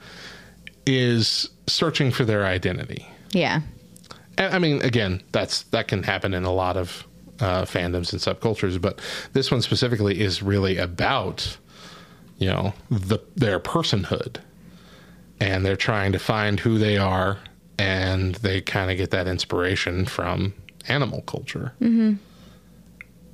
is 0.86 1.50
searching 1.68 2.12
for 2.12 2.24
their 2.24 2.46
identity. 2.46 3.06
Yeah. 3.32 3.62
And, 4.38 4.54
I 4.54 4.60
mean, 4.60 4.82
again, 4.82 5.22
that's 5.32 5.64
that 5.64 5.88
can 5.88 6.04
happen 6.04 6.34
in 6.34 6.44
a 6.44 6.54
lot 6.54 6.78
of 6.78 7.06
uh, 7.40 7.64
fandoms 7.66 8.14
and 8.14 8.22
subcultures, 8.22 8.80
but 8.80 9.00
this 9.34 9.52
one 9.52 9.62
specifically 9.62 10.22
is 10.22 10.42
really 10.42 10.78
about 10.78 11.58
you 12.38 12.48
know 12.48 12.74
the 12.90 13.20
their 13.36 13.60
personhood, 13.60 14.38
and 15.40 15.66
they're 15.66 15.76
trying 15.76 16.12
to 16.14 16.20
find 16.20 16.60
who 16.60 16.78
they 16.78 16.98
are, 16.98 17.40
and 17.78 18.36
they 18.36 18.62
kind 18.62 18.92
of 18.92 18.98
get 18.98 19.12
that 19.12 19.28
inspiration 19.28 20.06
from 20.06 20.54
animal 20.88 21.22
culture. 21.22 21.74
Mm-hmm. 21.82 22.14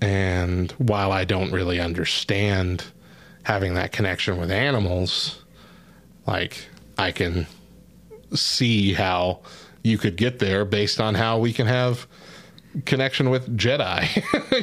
And 0.02 0.72
while 0.74 1.12
I 1.12 1.26
don't 1.26 1.52
really 1.52 1.80
understand 1.80 2.86
having 3.44 3.76
that 3.76 3.92
connection 3.92 4.38
with 4.38 4.52
animals, 4.52 5.44
like 6.26 6.66
I 6.98 7.12
can 7.12 7.48
see 8.34 8.94
how 8.94 9.42
you 9.84 9.98
could 9.98 10.16
get 10.16 10.40
there 10.40 10.66
based 10.66 11.00
on 11.00 11.16
how 11.16 11.40
we 11.40 11.54
can 11.54 11.68
have 11.68 12.08
connection 12.86 13.30
with 13.30 13.58
Jedi, 13.58 14.08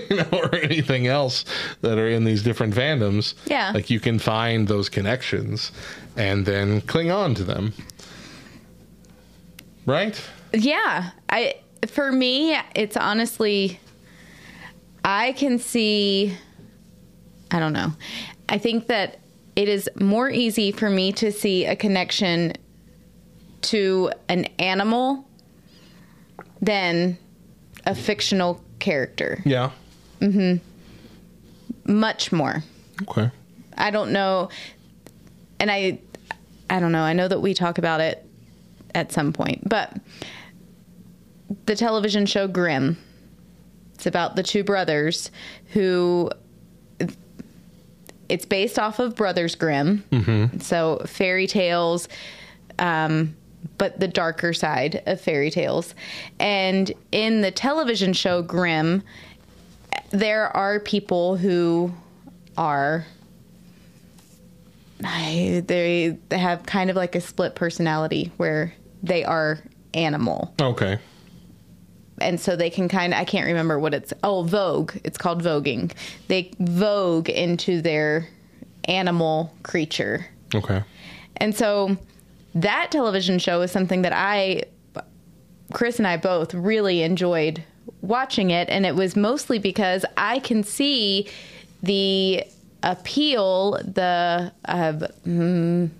you 0.10 0.16
know, 0.16 0.38
or 0.38 0.54
anything 0.54 1.06
else 1.06 1.44
that 1.82 1.98
are 1.98 2.08
in 2.08 2.24
these 2.24 2.42
different 2.42 2.74
fandoms. 2.74 3.34
Yeah. 3.46 3.72
Like 3.72 3.90
you 3.90 4.00
can 4.00 4.18
find 4.18 4.66
those 4.66 4.88
connections 4.88 5.72
and 6.16 6.46
then 6.46 6.80
cling 6.82 7.10
on 7.10 7.34
to 7.34 7.44
them. 7.44 7.74
Right? 9.86 10.22
Yeah. 10.52 11.10
I 11.28 11.56
for 11.86 12.10
me, 12.12 12.56
it's 12.74 12.96
honestly 12.96 13.80
I 15.04 15.32
can 15.32 15.58
see 15.58 16.36
I 17.50 17.58
don't 17.58 17.72
know. 17.72 17.92
I 18.48 18.58
think 18.58 18.88
that 18.88 19.20
it 19.56 19.68
is 19.68 19.88
more 19.98 20.30
easy 20.30 20.70
for 20.70 20.90
me 20.90 21.12
to 21.12 21.32
see 21.32 21.64
a 21.64 21.74
connection 21.74 22.52
to 23.62 24.12
an 24.28 24.44
animal 24.58 25.26
than 26.60 27.18
a 27.86 27.94
fictional 27.94 28.62
character. 28.78 29.42
Yeah. 29.44 29.70
Mm 30.20 30.60
hmm. 31.84 31.92
Much 31.92 32.32
more. 32.32 32.62
Okay. 33.02 33.30
I 33.76 33.90
don't 33.90 34.12
know 34.12 34.50
and 35.60 35.70
I 35.70 36.00
I 36.70 36.80
don't 36.80 36.92
know. 36.92 37.02
I 37.02 37.12
know 37.12 37.28
that 37.28 37.40
we 37.40 37.54
talk 37.54 37.78
about 37.78 38.00
it 38.00 38.24
at 38.94 39.12
some 39.12 39.32
point, 39.32 39.68
but 39.68 39.96
the 41.66 41.74
television 41.74 42.26
show 42.26 42.46
Grimm. 42.46 42.96
It's 43.94 44.06
about 44.06 44.36
the 44.36 44.42
two 44.42 44.62
brothers 44.64 45.30
who 45.72 46.30
it's 48.28 48.44
based 48.44 48.78
off 48.78 48.98
of 48.98 49.16
Brothers 49.16 49.54
Grimm. 49.54 50.04
Mm-hmm. 50.12 50.58
So 50.58 51.02
fairy 51.06 51.46
tales 51.46 52.08
um 52.78 53.34
but 53.76 53.98
the 53.98 54.08
darker 54.08 54.52
side 54.52 55.02
of 55.06 55.20
fairy 55.20 55.50
tales. 55.50 55.94
And 56.38 56.92
in 57.10 57.40
the 57.40 57.50
television 57.50 58.12
show 58.12 58.42
Grimm, 58.42 59.02
there 60.10 60.56
are 60.56 60.78
people 60.80 61.36
who 61.36 61.92
are 62.56 63.04
they 65.00 66.18
they 66.28 66.38
have 66.38 66.66
kind 66.66 66.90
of 66.90 66.96
like 66.96 67.14
a 67.14 67.20
split 67.20 67.54
personality 67.54 68.32
where 68.36 68.74
they 69.02 69.24
are 69.24 69.58
animal 69.94 70.52
Okay. 70.60 70.98
And 72.20 72.40
so 72.40 72.56
they 72.56 72.70
can 72.70 72.88
kind 72.88 73.12
of 73.12 73.20
I 73.20 73.24
can't 73.24 73.46
remember 73.46 73.78
what 73.78 73.94
it's 73.94 74.12
oh 74.22 74.44
woge. 74.44 75.00
It's 75.04 75.18
called 75.18 75.44
woging. 75.44 75.92
They 76.28 76.50
woge 76.58 77.28
into 77.28 77.80
their 77.80 78.28
animal 78.84 79.52
creature. 79.62 80.26
Okay. 80.54 80.82
and 81.36 81.54
so 81.54 81.96
that 82.54 82.90
television 82.90 83.38
show 83.38 83.60
is 83.60 83.70
something 83.70 84.02
that 84.02 84.14
I 84.14 84.62
Chris 85.72 85.98
and 85.98 86.06
I 86.06 86.16
both 86.16 86.54
really 86.54 87.02
enjoyed 87.02 87.62
watching 88.00 88.50
it, 88.50 88.68
and 88.70 88.86
it 88.86 88.94
was 88.94 89.16
mostly 89.16 89.58
because 89.58 90.04
I 90.16 90.38
can 90.38 90.62
see 90.62 91.28
the 91.82 92.44
appeal, 92.82 93.72
the 93.72 94.52
uh, 94.64 94.92
mm, 95.26 95.90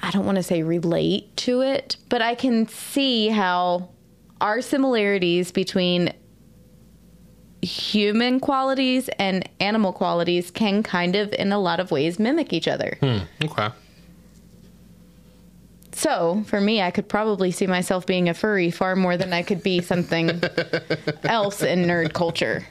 I 0.00 0.10
don't 0.10 0.24
want 0.24 0.36
to 0.36 0.42
say 0.42 0.62
relate 0.62 1.36
to 1.38 1.60
it, 1.60 1.96
but 2.08 2.22
I 2.22 2.34
can 2.34 2.66
see 2.66 3.28
how 3.28 3.90
our 4.40 4.60
similarities 4.60 5.52
between 5.52 6.12
human 7.62 8.40
qualities 8.40 9.08
and 9.18 9.46
animal 9.60 9.92
qualities 9.92 10.50
can 10.50 10.82
kind 10.82 11.14
of, 11.16 11.32
in 11.34 11.52
a 11.52 11.58
lot 11.58 11.78
of 11.80 11.90
ways, 11.90 12.18
mimic 12.18 12.52
each 12.52 12.66
other. 12.68 12.96
Hmm. 13.00 13.18
Okay. 13.44 13.68
So, 15.92 16.42
for 16.46 16.60
me, 16.60 16.80
I 16.80 16.90
could 16.90 17.08
probably 17.08 17.50
see 17.50 17.66
myself 17.66 18.06
being 18.06 18.28
a 18.28 18.34
furry 18.34 18.70
far 18.70 18.96
more 18.96 19.16
than 19.16 19.32
I 19.32 19.42
could 19.42 19.62
be 19.62 19.82
something 19.82 20.30
else 21.24 21.62
in 21.62 21.80
nerd 21.84 22.12
culture. 22.14 22.64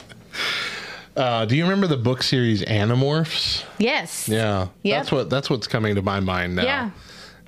Uh, 1.16 1.46
do 1.46 1.56
you 1.56 1.64
remember 1.64 1.86
the 1.86 1.98
book 1.98 2.24
series 2.24 2.64
Animorphs? 2.64 3.66
Yes. 3.78 4.28
Yeah, 4.30 4.70
Yep. 4.84 4.98
that's 5.00 5.12
what 5.12 5.30
that's 5.30 5.50
what's 5.50 5.68
coming 5.68 5.96
to 5.96 6.02
my 6.02 6.20
mind 6.22 6.56
now. 6.56 6.64
Yeah. 6.64 6.90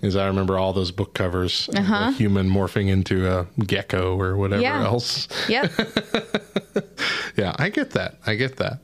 Is 0.01 0.15
I 0.15 0.25
remember 0.27 0.57
all 0.57 0.73
those 0.73 0.91
book 0.91 1.13
covers, 1.13 1.69
Uh-huh. 1.75 2.09
a 2.09 2.11
human 2.11 2.49
morphing 2.49 2.89
into 2.89 3.29
a 3.31 3.45
gecko 3.63 4.19
or 4.19 4.35
whatever 4.35 4.61
Yeah. 4.61 4.83
else. 4.83 5.27
Yep. 5.47 5.71
Yeah, 7.37 7.55
I 7.57 7.69
get 7.69 7.91
that. 7.91 8.15
I 8.25 8.35
get 8.35 8.57
that. 8.57 8.79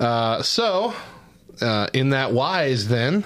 Uh, 0.00 0.42
so, 0.42 0.92
uh, 1.60 1.86
in 1.92 2.10
that 2.10 2.32
wise, 2.32 2.88
then 2.88 3.24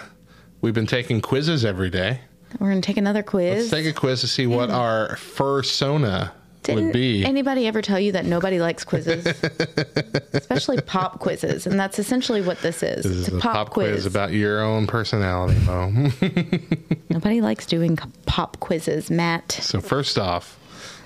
we've 0.61 0.75
been 0.75 0.87
taking 0.87 1.21
quizzes 1.23 1.65
every 1.65 1.89
day. 1.91 2.21
We're 2.59 2.69
going 2.69 2.83
to 2.83 2.87
take 2.87 2.99
another 2.99 3.23
quiz. 3.23 3.59
Let's 3.59 3.71
take 3.71 3.87
a 3.87 3.99
quiz 3.99 4.21
to 4.21 4.29
see 4.29 4.47
what 4.47 4.71
our 4.71 5.17
fursona 5.17 6.33
Didn't 6.63 6.87
would 6.87 6.93
be. 6.93 7.25
anybody 7.25 7.67
ever 7.67 7.83
tell 7.83 7.99
you 7.99 8.13
that 8.13 8.25
nobody 8.25 8.61
likes 8.61 8.85
quizzes? 8.85 9.27
Especially 10.33 10.81
pop 10.81 11.19
quizzes. 11.19 11.67
And 11.67 11.79
that's 11.79 11.99
essentially 11.99 12.41
what 12.41 12.61
this 12.61 12.83
is. 12.83 13.03
this 13.05 13.13
is 13.13 13.29
it's 13.29 13.35
a 13.35 13.39
a 13.39 13.41
pop, 13.41 13.71
quiz. 13.71 14.07
about 14.07 14.33
your 14.33 14.61
own 14.63 14.87
personality, 14.87 15.59
Mo. 15.67 15.91
Nobody 17.11 17.41
likes 17.41 17.67
doing 17.67 17.97
pop 18.27 18.61
quizzes, 18.61 19.11
Matt. 19.11 19.53
so, 19.53 19.81
first 19.81 20.19
off, 20.19 20.59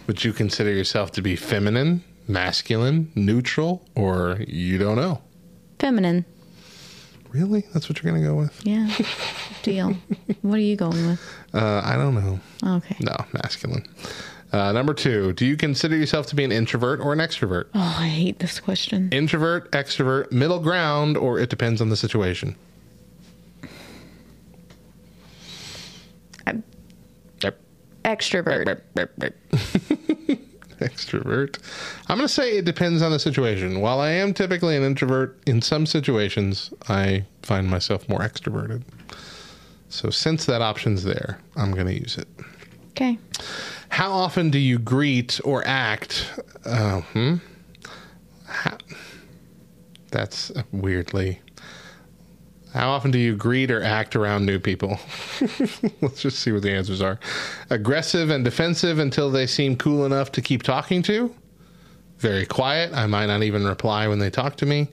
would 0.06 0.24
you 0.24 0.32
consider 0.32 0.72
yourself 0.72 1.10
to 1.12 1.22
be 1.22 1.36
feminine, 1.36 2.04
masculine, 2.28 3.10
neutral, 3.14 3.84
or 3.94 4.38
you 4.46 4.78
don't 4.78 4.96
know? 4.96 5.20
Feminine. 5.78 6.24
Really? 7.30 7.64
That's 7.74 7.88
what 7.88 8.02
you're 8.02 8.10
going 8.10 8.22
to 8.22 8.28
go 8.28 8.34
with? 8.36 8.60
Yeah. 8.64 8.88
Deal. 9.62 9.96
What 10.42 10.54
are 10.56 10.62
you 10.62 10.76
going 10.76 11.06
with? 11.08 11.20
Uh, 11.52 11.82
I 11.84 11.96
don't 11.96 12.14
know. 12.14 12.40
Okay. 12.76 12.96
No, 13.00 13.14
masculine. 13.32 13.84
Uh, 14.56 14.72
number 14.72 14.94
two, 14.94 15.34
do 15.34 15.44
you 15.44 15.54
consider 15.54 15.94
yourself 15.94 16.26
to 16.28 16.34
be 16.34 16.42
an 16.42 16.50
introvert 16.50 16.98
or 16.98 17.12
an 17.12 17.18
extrovert? 17.18 17.66
Oh, 17.74 17.96
I 17.98 18.08
hate 18.08 18.38
this 18.38 18.58
question. 18.58 19.10
Introvert, 19.12 19.70
extrovert, 19.72 20.32
middle 20.32 20.60
ground, 20.60 21.18
or 21.18 21.38
it 21.38 21.50
depends 21.50 21.82
on 21.82 21.90
the 21.90 21.96
situation? 21.96 22.56
I'm- 26.46 26.64
Yep. 27.42 27.60
Extrovert. 28.06 28.80
Extrovert. 30.80 31.58
I'm 32.08 32.16
going 32.16 32.26
to 32.26 32.32
say 32.32 32.56
it 32.56 32.64
depends 32.64 33.02
on 33.02 33.10
the 33.12 33.18
situation. 33.18 33.80
While 33.82 34.00
I 34.00 34.08
am 34.12 34.32
typically 34.32 34.74
an 34.74 34.82
introvert, 34.84 35.38
in 35.46 35.60
some 35.60 35.84
situations, 35.84 36.72
I 36.88 37.26
find 37.42 37.68
myself 37.68 38.08
more 38.08 38.20
extroverted. 38.20 38.84
So, 39.90 40.08
since 40.08 40.46
that 40.46 40.62
option's 40.62 41.04
there, 41.04 41.40
I'm 41.56 41.72
going 41.72 41.86
to 41.88 41.94
use 41.94 42.16
it. 42.16 42.28
Okay. 42.92 43.18
How 43.88 44.12
often 44.12 44.50
do 44.50 44.58
you 44.58 44.78
greet 44.78 45.40
or 45.44 45.66
act? 45.66 46.30
Uh, 46.64 47.00
hmm? 47.00 47.36
How, 48.46 48.78
that's 50.10 50.52
weirdly. 50.72 51.40
How 52.72 52.90
often 52.90 53.10
do 53.10 53.18
you 53.18 53.34
greet 53.34 53.70
or 53.70 53.82
act 53.82 54.14
around 54.14 54.44
new 54.44 54.58
people? 54.58 54.98
Let's 56.02 56.20
just 56.20 56.40
see 56.40 56.52
what 56.52 56.62
the 56.62 56.72
answers 56.72 57.00
are. 57.00 57.18
Aggressive 57.70 58.28
and 58.28 58.44
defensive 58.44 58.98
until 58.98 59.30
they 59.30 59.46
seem 59.46 59.76
cool 59.76 60.04
enough 60.04 60.30
to 60.32 60.42
keep 60.42 60.62
talking 60.62 61.02
to. 61.04 61.34
Very 62.18 62.44
quiet. 62.44 62.92
I 62.92 63.06
might 63.06 63.26
not 63.26 63.42
even 63.42 63.64
reply 63.64 64.08
when 64.08 64.18
they 64.18 64.28
talk 64.28 64.56
to 64.56 64.66
me. 64.66 64.88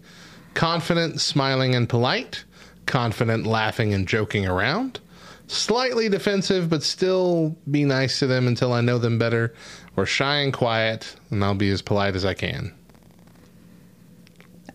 Confident, 0.54 1.20
smiling, 1.20 1.76
and 1.76 1.90
polite. 1.90 2.46
Confident, 2.86 3.46
laughing, 3.46 3.94
and 3.94 4.08
joking 4.08 4.46
around. 4.48 5.02
Slightly 5.48 6.10
defensive, 6.10 6.70
but 6.70 6.84
still 6.84 7.56
be 7.70 7.84
nice 7.84 8.20
to 8.20 8.28
them 8.28 8.48
until 8.48 8.74
I 8.74 8.82
know 8.82 8.98
them 8.98 9.18
better. 9.20 9.54
Or 9.96 10.06
shy 10.06 10.38
and 10.38 10.52
quiet, 10.52 11.16
and 11.30 11.44
I'll 11.44 11.54
be 11.54 11.70
as 11.70 11.82
polite 11.82 12.16
as 12.16 12.26
I 12.26 12.34
can. 12.34 12.74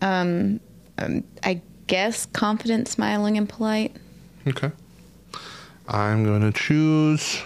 Um, 0.01 0.59
um, 0.97 1.23
I 1.43 1.61
guess 1.87 2.25
confident, 2.27 2.87
smiling, 2.87 3.37
and 3.37 3.49
polite. 3.49 3.95
Okay. 4.47 4.71
I'm 5.87 6.23
going 6.23 6.41
to 6.41 6.57
choose. 6.57 7.41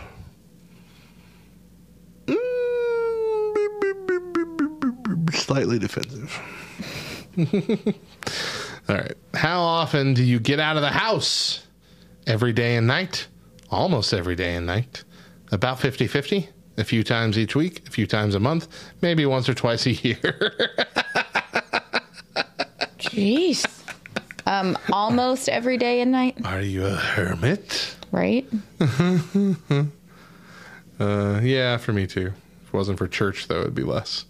Slightly 5.31 5.79
defensive. 5.79 6.39
All 8.89 8.95
right. 8.95 9.15
How 9.33 9.61
often 9.61 10.13
do 10.13 10.23
you 10.23 10.39
get 10.39 10.59
out 10.59 10.75
of 10.75 10.81
the 10.81 10.89
house? 10.89 11.62
Every 12.25 12.53
day 12.53 12.75
and 12.75 12.87
night? 12.87 13.27
Almost 13.69 14.13
every 14.13 14.35
day 14.35 14.55
and 14.55 14.65
night. 14.65 15.03
About 15.51 15.79
50 15.79 16.07
50? 16.07 16.49
A 16.77 16.83
few 16.83 17.03
times 17.03 17.37
each 17.37 17.55
week? 17.55 17.87
A 17.87 17.91
few 17.91 18.07
times 18.07 18.33
a 18.35 18.39
month? 18.39 18.67
Maybe 19.01 19.25
once 19.25 19.47
or 19.47 19.53
twice 19.53 19.85
a 19.85 19.91
year. 19.91 20.75
Jeez. 22.99 23.65
Um, 24.45 24.77
almost 24.91 25.47
every 25.49 25.77
day 25.77 26.01
and 26.01 26.11
night, 26.11 26.37
Are 26.45 26.61
you 26.61 26.85
a 26.85 26.95
hermit? 26.95 27.95
right? 28.11 28.45
Uh, 30.99 31.41
yeah, 31.43 31.75
for 31.77 31.91
me 31.91 32.05
too. 32.05 32.27
If 32.61 32.67
it 32.67 32.73
wasn't 32.73 32.99
for 32.99 33.07
church, 33.07 33.47
though, 33.47 33.61
it'd 33.61 33.73
be 33.75 33.83
less. 33.83 34.25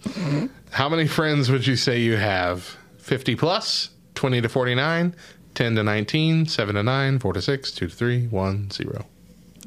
How 0.71 0.87
many 0.87 1.07
friends 1.07 1.51
would 1.51 1.67
you 1.67 1.75
say 1.75 1.99
you 1.99 2.15
have? 2.15 2.77
50 2.99 3.35
plus, 3.35 3.89
20 4.15 4.41
to 4.41 4.49
49, 4.49 5.13
10 5.55 5.75
to 5.75 5.83
19, 5.83 6.47
7 6.47 6.75
to 6.75 6.83
9, 6.83 7.19
4 7.19 7.33
to 7.33 7.41
6, 7.41 7.71
2 7.71 7.87
to 7.87 7.95
3, 7.95 8.27
1, 8.27 8.71
0. 8.71 9.05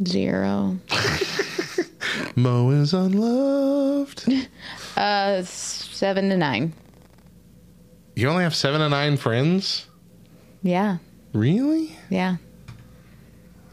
Zero. 0.06 0.78
Mo 2.36 2.70
is 2.70 2.92
unloved. 2.92 4.28
Uh, 4.96 5.42
seven 5.42 6.30
to 6.30 6.38
nine. 6.38 6.72
You 8.14 8.30
only 8.30 8.44
have 8.44 8.54
7 8.54 8.80
to 8.80 8.88
9 8.88 9.18
friends? 9.18 9.86
Yeah. 10.62 10.96
Really? 11.34 11.94
Yeah. 12.08 12.36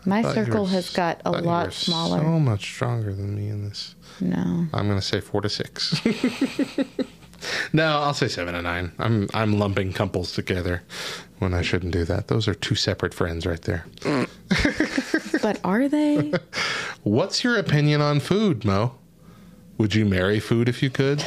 My 0.05 0.22
circle 0.34 0.66
has 0.66 0.89
got 0.89 1.22
a 1.22 1.24
thought 1.24 1.36
you 1.36 1.41
were 1.43 1.47
lot 1.47 1.74
smaller. 1.74 2.20
So 2.20 2.39
much 2.41 2.66
stronger 2.66 3.14
than 3.14 3.36
me 3.36 3.47
in 3.47 3.70
this. 3.70 3.95
No. 4.20 4.68
I'm 4.74 4.88
going 4.88 4.99
to 4.99 5.01
say 5.01 5.22
4 5.22 5.41
to 5.43 5.49
6. 5.49 6.01
no, 7.74 8.01
I'll 8.01 8.14
say 8.14 8.28
7 8.28 8.53
to 8.53 8.61
9. 8.61 8.91
I'm 8.99 9.30
I'm 9.34 9.57
lumping 9.57 9.93
couples 9.93 10.34
together 10.34 10.84
when 11.44 11.54
I 11.54 11.62
shouldn't 11.62 11.94
do 11.94 12.06
that. 12.06 12.28
Those 12.28 12.48
are 12.48 12.56
two 12.56 12.76
separate 12.76 13.14
friends 13.14 13.46
right 13.46 13.62
there. 13.62 13.86
Mm. 14.00 14.30
But 15.44 15.60
are 15.66 15.89
they? 15.89 16.32
What's 17.04 17.44
your 17.44 17.58
opinion 17.58 18.00
on 18.00 18.22
food, 18.22 18.64
Mo? 18.64 18.96
Would 19.78 19.94
you 19.94 20.06
marry 20.06 20.39
food 20.39 20.70
if 20.70 20.82
you 20.82 20.89
could? 20.89 21.22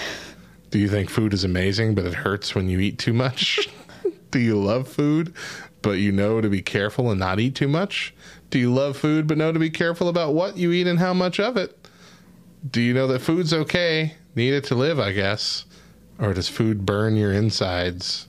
Do 0.70 0.78
you 0.78 0.88
think 0.88 1.10
food 1.10 1.34
is 1.34 1.44
amazing, 1.44 1.94
but 1.94 2.06
it 2.06 2.14
hurts 2.14 2.54
when 2.54 2.70
you 2.70 2.80
eat 2.80 2.98
too 2.98 3.12
much? 3.12 3.68
Do 4.30 4.38
you 4.38 4.56
love 4.58 4.88
food, 4.88 5.34
but 5.82 5.98
you 5.98 6.12
know 6.12 6.40
to 6.40 6.48
be 6.48 6.62
careful 6.62 7.10
and 7.10 7.20
not 7.20 7.40
eat 7.40 7.54
too 7.54 7.68
much? 7.68 8.14
Do 8.48 8.58
you 8.58 8.72
love 8.72 8.96
food, 8.96 9.26
but 9.26 9.36
know 9.36 9.52
to 9.52 9.58
be 9.58 9.68
careful 9.68 10.08
about 10.08 10.32
what 10.32 10.56
you 10.56 10.72
eat 10.72 10.86
and 10.86 10.98
how 10.98 11.12
much 11.12 11.38
of 11.38 11.58
it? 11.58 11.88
Do 12.70 12.80
you 12.80 12.94
know 12.94 13.06
that 13.08 13.20
food's 13.20 13.52
okay? 13.52 14.14
Need 14.34 14.54
it 14.54 14.64
to 14.64 14.74
live, 14.74 14.98
I 14.98 15.12
guess. 15.12 15.66
Or 16.18 16.32
does 16.32 16.48
food 16.48 16.86
burn 16.86 17.16
your 17.16 17.34
insides? 17.34 18.25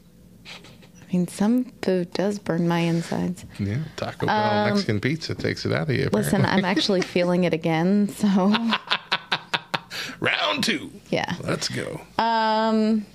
I 1.10 1.14
mean, 1.14 1.28
some 1.28 1.66
food 1.82 2.12
does 2.14 2.38
burn 2.38 2.68
my 2.68 2.80
insides. 2.80 3.45
Yeah, 3.60 3.78
Taco 3.95 4.26
Bell 4.26 4.36
Um, 4.36 4.70
Mexican 4.72 4.99
pizza 4.99 5.36
takes 5.36 5.66
it 5.66 5.72
out 5.72 5.89
of 5.89 5.95
you. 5.95 6.10
Listen. 6.12 6.45
I'm 6.45 6.66
actually 6.74 7.01
feeling 7.01 7.45
it 7.45 7.53
again. 7.53 8.10
So, 8.10 8.28
Round 10.20 10.64
two. 10.64 10.91
yeah. 11.10 11.36
Let's 11.43 11.70
go. 11.70 12.01
Um, 12.18 13.05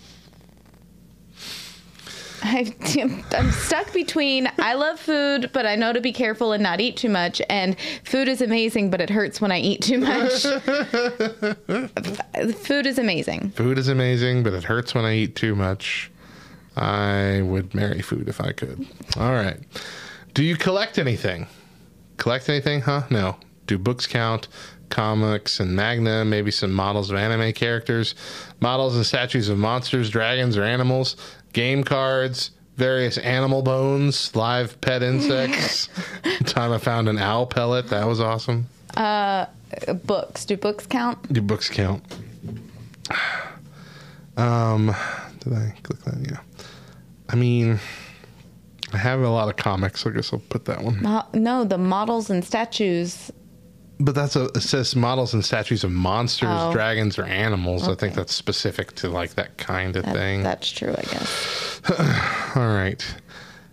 I, 2.44 2.74
I'm 3.32 3.50
stuck 3.52 3.92
between 3.92 4.48
I 4.58 4.74
love 4.74 4.98
food, 4.98 5.50
but 5.52 5.66
I 5.66 5.76
know 5.76 5.92
to 5.92 6.00
be 6.00 6.12
careful 6.12 6.52
and 6.52 6.62
not 6.62 6.80
eat 6.80 6.96
too 6.96 7.08
much, 7.10 7.42
and 7.50 7.76
food 8.04 8.26
is 8.28 8.40
amazing, 8.40 8.90
but 8.90 9.00
it 9.00 9.10
hurts 9.10 9.40
when 9.40 9.52
I 9.52 9.58
eat 9.60 9.82
too 9.82 9.98
much. 9.98 10.42
food 12.56 12.86
is 12.86 12.98
amazing. 12.98 13.50
Food 13.50 13.78
is 13.78 13.88
amazing, 13.88 14.42
but 14.44 14.54
it 14.54 14.64
hurts 14.64 14.94
when 14.94 15.04
I 15.04 15.14
eat 15.14 15.36
too 15.36 15.54
much. 15.54 16.10
I 16.76 17.42
would 17.42 17.74
marry 17.74 18.00
food 18.00 18.28
if 18.28 18.40
I 18.40 18.52
could. 18.52 18.86
All 19.16 19.32
right. 19.32 19.58
Do 20.34 20.42
you 20.42 20.56
collect 20.56 20.98
anything? 20.98 21.46
Collect 22.16 22.48
anything, 22.48 22.82
huh? 22.82 23.02
No. 23.10 23.36
Do 23.66 23.78
books 23.78 24.06
count? 24.06 24.48
comics 24.92 25.58
and 25.58 25.74
manga, 25.74 26.22
maybe 26.24 26.50
some 26.50 26.70
models 26.72 27.10
of 27.10 27.16
anime 27.16 27.52
characters, 27.54 28.14
models 28.60 28.94
and 28.94 29.04
statues 29.04 29.48
of 29.48 29.58
monsters, 29.58 30.10
dragons, 30.10 30.56
or 30.56 30.62
animals, 30.62 31.16
game 31.54 31.82
cards, 31.82 32.50
various 32.76 33.18
animal 33.18 33.62
bones, 33.62 34.36
live 34.36 34.80
pet 34.80 35.02
insects. 35.02 35.88
Time 36.44 36.72
I 36.72 36.78
found 36.78 37.08
an 37.08 37.18
owl 37.18 37.46
pellet. 37.46 37.88
That 37.88 38.06
was 38.06 38.20
awesome. 38.20 38.68
Uh, 38.96 39.46
books. 40.04 40.44
Do 40.44 40.56
books 40.56 40.86
count? 40.86 41.32
Do 41.32 41.42
books 41.42 41.68
count? 41.68 42.04
Um, 44.34 44.86
did 45.40 45.52
I 45.52 45.74
click 45.82 46.00
that? 46.04 46.16
Yeah. 46.22 46.38
I 47.32 47.36
mean, 47.36 47.80
I 48.92 48.98
have 48.98 49.20
a 49.20 49.28
lot 49.28 49.48
of 49.48 49.56
comics. 49.56 50.06
I 50.06 50.10
guess 50.10 50.32
I'll 50.32 50.38
put 50.38 50.66
that 50.66 50.82
one. 50.84 51.02
Mo- 51.02 51.26
no, 51.34 51.64
the 51.64 51.78
models 51.78 52.28
and 52.30 52.44
statues. 52.44 53.30
But 53.98 54.14
that's 54.14 54.36
a 54.36 54.46
it 54.46 54.60
says 54.62 54.94
models 54.96 55.32
and 55.32 55.44
statues 55.44 55.84
of 55.84 55.92
monsters, 55.92 56.48
Oh. 56.50 56.72
dragons, 56.72 57.18
or 57.18 57.24
animals. 57.24 57.84
I 57.84 57.94
think 57.94 58.12
Okay. 58.12 58.14
that's 58.16 58.34
specific 58.34 58.94
to 58.96 59.08
like 59.08 59.34
that 59.36 59.56
kind 59.58 59.96
of 59.96 60.04
That- 60.04 60.14
thing. 60.14 60.42
That's 60.42 60.70
true, 60.70 60.90
I 60.96 61.02
guess. 61.02 61.80
All 62.56 62.68
right. 62.68 63.02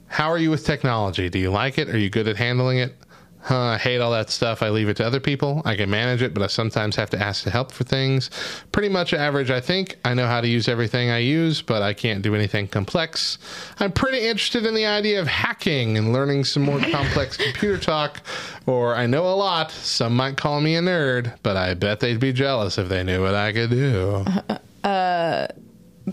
How 0.07 0.29
are 0.31 0.37
you 0.37 0.49
with 0.51 0.65
technology? 0.65 1.29
Do 1.29 1.37
you 1.39 1.51
like 1.51 1.77
it? 1.77 1.89
Are 1.89 1.97
you 1.97 2.09
good 2.09 2.27
at 2.27 2.37
handling 2.37 2.77
it? 2.79 2.95
Huh, 3.41 3.57
I 3.57 3.77
hate 3.77 3.99
all 3.99 4.11
that 4.11 4.29
stuff. 4.29 4.61
I 4.61 4.69
leave 4.69 4.89
it 4.89 4.97
to 4.97 5.05
other 5.07 5.21
people. 5.21 5.61
I 5.63 5.75
can 5.77 5.89
manage 5.89 6.21
it, 6.21 6.33
but 6.33 6.43
I 6.43 6.47
sometimes 6.47 6.97
have 6.97 7.09
to 7.11 7.19
ask 7.19 7.43
for 7.43 7.49
help 7.49 7.71
for 7.71 7.85
things. 7.85 8.29
Pretty 8.73 8.89
much 8.89 9.13
average, 9.13 9.49
I 9.49 9.61
think. 9.61 9.97
I 10.03 10.13
know 10.13 10.27
how 10.27 10.41
to 10.41 10.47
use 10.47 10.67
everything 10.67 11.09
I 11.09 11.19
use, 11.19 11.61
but 11.61 11.81
I 11.81 11.93
can't 11.93 12.21
do 12.21 12.35
anything 12.35 12.67
complex. 12.67 13.37
I'm 13.79 13.93
pretty 13.93 14.27
interested 14.27 14.65
in 14.65 14.73
the 14.73 14.85
idea 14.85 15.21
of 15.21 15.27
hacking 15.27 15.97
and 15.97 16.11
learning 16.11 16.43
some 16.43 16.63
more 16.63 16.79
complex 16.91 17.37
computer 17.37 17.77
talk, 17.77 18.21
or 18.65 18.93
I 18.95 19.07
know 19.07 19.23
a 19.23 19.35
lot. 19.35 19.71
Some 19.71 20.15
might 20.17 20.35
call 20.35 20.59
me 20.59 20.75
a 20.75 20.81
nerd, 20.81 21.37
but 21.41 21.55
I 21.55 21.73
bet 21.75 22.01
they'd 22.01 22.19
be 22.19 22.33
jealous 22.33 22.77
if 22.77 22.89
they 22.89 23.03
knew 23.03 23.21
what 23.21 23.35
I 23.35 23.53
could 23.53 23.69
do. 23.69 24.25
Uh, 24.81 25.45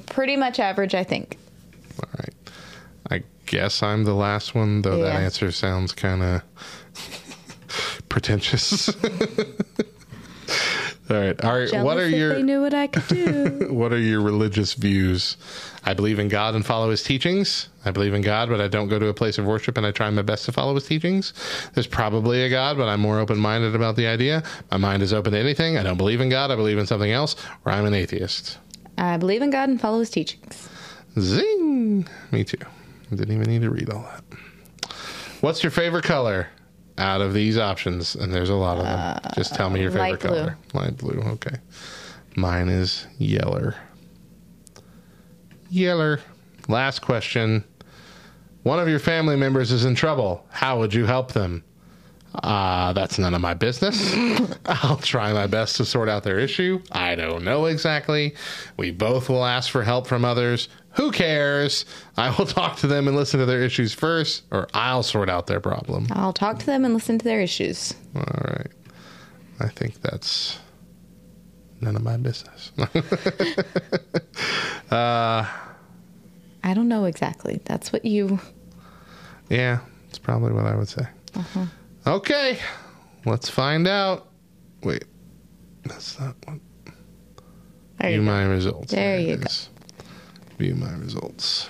pretty 0.06 0.36
much 0.36 0.58
average, 0.58 0.92
I 0.92 1.04
think. 1.04 1.38
All 2.02 2.10
right. 2.18 2.34
I 3.10 3.22
guess 3.46 3.80
I'm 3.80 4.02
the 4.02 4.12
last 4.12 4.56
one, 4.56 4.82
though 4.82 4.98
that 5.02 5.14
answer 5.20 5.52
sounds 5.52 5.92
kind 5.92 6.20
of 6.20 6.42
pretentious. 8.16 8.88
All 11.10 11.16
right. 11.18 11.44
All 11.44 11.58
right. 11.58 11.68
Jealous 11.68 11.84
What 11.84 11.98
are 11.98 12.08
your 12.08 12.36
they 12.36 12.42
knew 12.42 12.62
what 12.62 12.72
I 12.72 12.86
could 12.86 13.06
do. 13.08 13.68
what 13.70 13.92
are 13.92 13.98
your 13.98 14.22
religious 14.22 14.72
views? 14.72 15.36
I 15.84 15.92
believe 15.92 16.18
in 16.18 16.28
God 16.28 16.54
and 16.54 16.64
follow 16.64 16.88
his 16.88 17.02
teachings. 17.02 17.68
I 17.84 17.90
believe 17.90 18.14
in 18.14 18.22
God, 18.22 18.48
but 18.48 18.58
I 18.58 18.68
don't 18.68 18.88
go 18.88 18.98
to 18.98 19.08
a 19.08 19.12
place 19.12 19.36
of 19.36 19.44
worship 19.44 19.76
and 19.76 19.84
I 19.84 19.90
try 19.90 20.08
my 20.08 20.22
best 20.22 20.46
to 20.46 20.52
follow 20.52 20.74
his 20.74 20.86
teachings. 20.86 21.34
There's 21.74 21.86
probably 21.86 22.42
a 22.42 22.48
God, 22.48 22.78
but 22.78 22.88
I'm 22.88 23.00
more 23.00 23.18
open 23.18 23.36
minded 23.36 23.74
about 23.74 23.96
the 23.96 24.06
idea. 24.06 24.42
My 24.70 24.78
mind 24.78 25.02
is 25.02 25.12
open 25.12 25.32
to 25.32 25.38
anything. 25.38 25.76
I 25.76 25.82
don't 25.82 25.98
believe 25.98 26.22
in 26.22 26.30
God. 26.30 26.50
I 26.50 26.56
believe 26.56 26.78
in 26.78 26.86
something 26.86 27.12
else, 27.12 27.36
or 27.66 27.72
I'm 27.72 27.84
an 27.84 27.92
atheist. 27.92 28.56
I 28.96 29.18
believe 29.18 29.42
in 29.42 29.50
God 29.50 29.68
and 29.68 29.78
follow 29.78 29.98
his 29.98 30.08
teachings. 30.08 30.70
Zing! 31.18 32.08
Me 32.32 32.44
too. 32.44 32.56
I 33.12 33.14
didn't 33.14 33.34
even 33.34 33.50
need 33.50 33.60
to 33.60 33.70
read 33.70 33.90
all 33.90 34.04
that. 34.04 34.24
What's 35.42 35.62
your 35.62 35.70
favorite 35.70 36.04
color 36.04 36.48
out 36.99 37.20
of 37.20 37.34
these 37.34 37.59
options? 37.59 38.14
And 38.14 38.32
there's 38.32 38.51
a 38.51 38.55
lot 38.55 38.78
of 38.78 38.84
them. 38.84 38.99
Uh, 38.99 39.34
Just 39.34 39.55
tell 39.55 39.70
me 39.70 39.80
your 39.82 39.90
favorite 39.90 40.11
light 40.12 40.20
color. 40.20 40.59
Light 40.74 40.97
blue. 40.97 41.20
Okay. 41.20 41.57
Mine 42.36 42.68
is 42.68 43.07
yeller. 43.18 43.74
Yeller. 45.70 46.20
Last 46.68 47.01
question. 47.01 47.64
One 48.62 48.78
of 48.80 48.88
your 48.88 48.99
family 48.99 49.36
members 49.36 49.70
is 49.72 49.84
in 49.84 49.94
trouble. 49.94 50.44
How 50.51 50.78
would 50.78 50.92
you 50.92 51.07
help 51.07 51.32
them? 51.32 51.62
Uh, 52.34 52.92
that's 52.92 53.18
none 53.18 53.34
of 53.34 53.40
my 53.40 53.54
business. 53.54 54.14
I'll 54.66 54.98
try 54.98 55.32
my 55.32 55.46
best 55.46 55.76
to 55.76 55.84
sort 55.84 56.08
out 56.08 56.22
their 56.22 56.38
issue. 56.38 56.82
I 56.92 57.14
don't 57.14 57.44
know 57.44 57.64
exactly. 57.66 58.34
We 58.76 58.90
both 58.90 59.28
will 59.28 59.44
ask 59.44 59.70
for 59.70 59.82
help 59.82 60.06
from 60.06 60.24
others. 60.24 60.68
Who 60.96 61.12
cares? 61.12 61.84
I 62.16 62.34
will 62.36 62.46
talk 62.46 62.76
to 62.78 62.86
them 62.86 63.08
and 63.08 63.16
listen 63.16 63.40
to 63.40 63.46
their 63.46 63.62
issues 63.62 63.94
first, 63.94 64.42
or 64.50 64.68
I'll 64.74 65.02
sort 65.02 65.28
out 65.30 65.46
their 65.46 65.60
problem. 65.60 66.08
I'll 66.10 66.32
talk 66.32 66.58
to 66.58 66.66
them 66.66 66.84
and 66.84 66.92
listen 66.94 67.18
to 67.18 67.24
their 67.24 67.40
issues. 67.40 67.94
All 68.14 68.22
right. 68.22 68.70
I 69.60 69.68
think 69.68 70.02
that's 70.02 70.58
none 71.80 71.96
of 71.96 72.02
my 72.02 72.16
business. 72.18 72.72
uh, 74.90 75.46
I 76.64 76.74
don't 76.74 76.88
know 76.88 77.04
exactly. 77.04 77.60
That's 77.64 77.92
what 77.92 78.04
you. 78.04 78.40
yeah, 79.48 79.78
it's 80.08 80.18
probably 80.18 80.52
what 80.52 80.66
I 80.66 80.74
would 80.76 80.88
say. 80.88 81.06
Uh-huh. 81.34 81.66
Okay, 82.07 82.59
let's 83.24 83.48
find 83.48 83.88
out. 83.88 84.28
Wait, 84.84 85.04
that's 85.84 86.20
not 86.20 86.36
what. 86.44 86.61
There 87.98 88.11
View 88.11 88.22
my 88.22 88.44
results. 88.44 88.92
There 88.92 89.18
it 89.18 89.22
you 89.22 89.36
go. 89.38 89.48
View 90.59 90.76
my 90.76 90.92
results. 90.92 91.68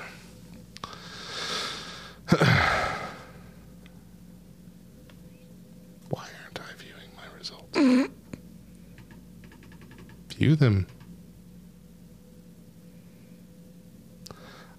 Why 2.29 2.39
aren't 6.11 6.61
I 6.61 6.75
viewing 6.77 7.11
my 7.17 7.25
results? 7.39 7.79
View 10.37 10.55
them. 10.55 10.87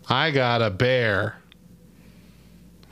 I 0.07 0.29
got 0.29 0.61
a 0.61 0.69
bear. 0.69 1.41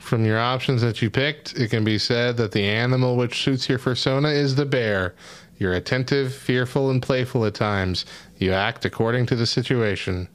From 0.06 0.24
your 0.24 0.38
options 0.38 0.82
that 0.82 1.02
you 1.02 1.10
picked, 1.10 1.54
it 1.54 1.68
can 1.68 1.82
be 1.82 1.98
said 1.98 2.36
that 2.36 2.52
the 2.52 2.62
animal 2.62 3.16
which 3.16 3.42
suits 3.42 3.68
your 3.68 3.80
persona 3.80 4.28
is 4.28 4.54
the 4.54 4.64
bear. 4.64 5.16
You're 5.58 5.72
attentive, 5.72 6.32
fearful, 6.32 6.90
and 6.90 7.02
playful 7.02 7.44
at 7.44 7.54
times. 7.54 8.06
You 8.36 8.52
act 8.52 8.84
according 8.84 9.26
to 9.26 9.34
the 9.34 9.46
situation. 9.46 10.28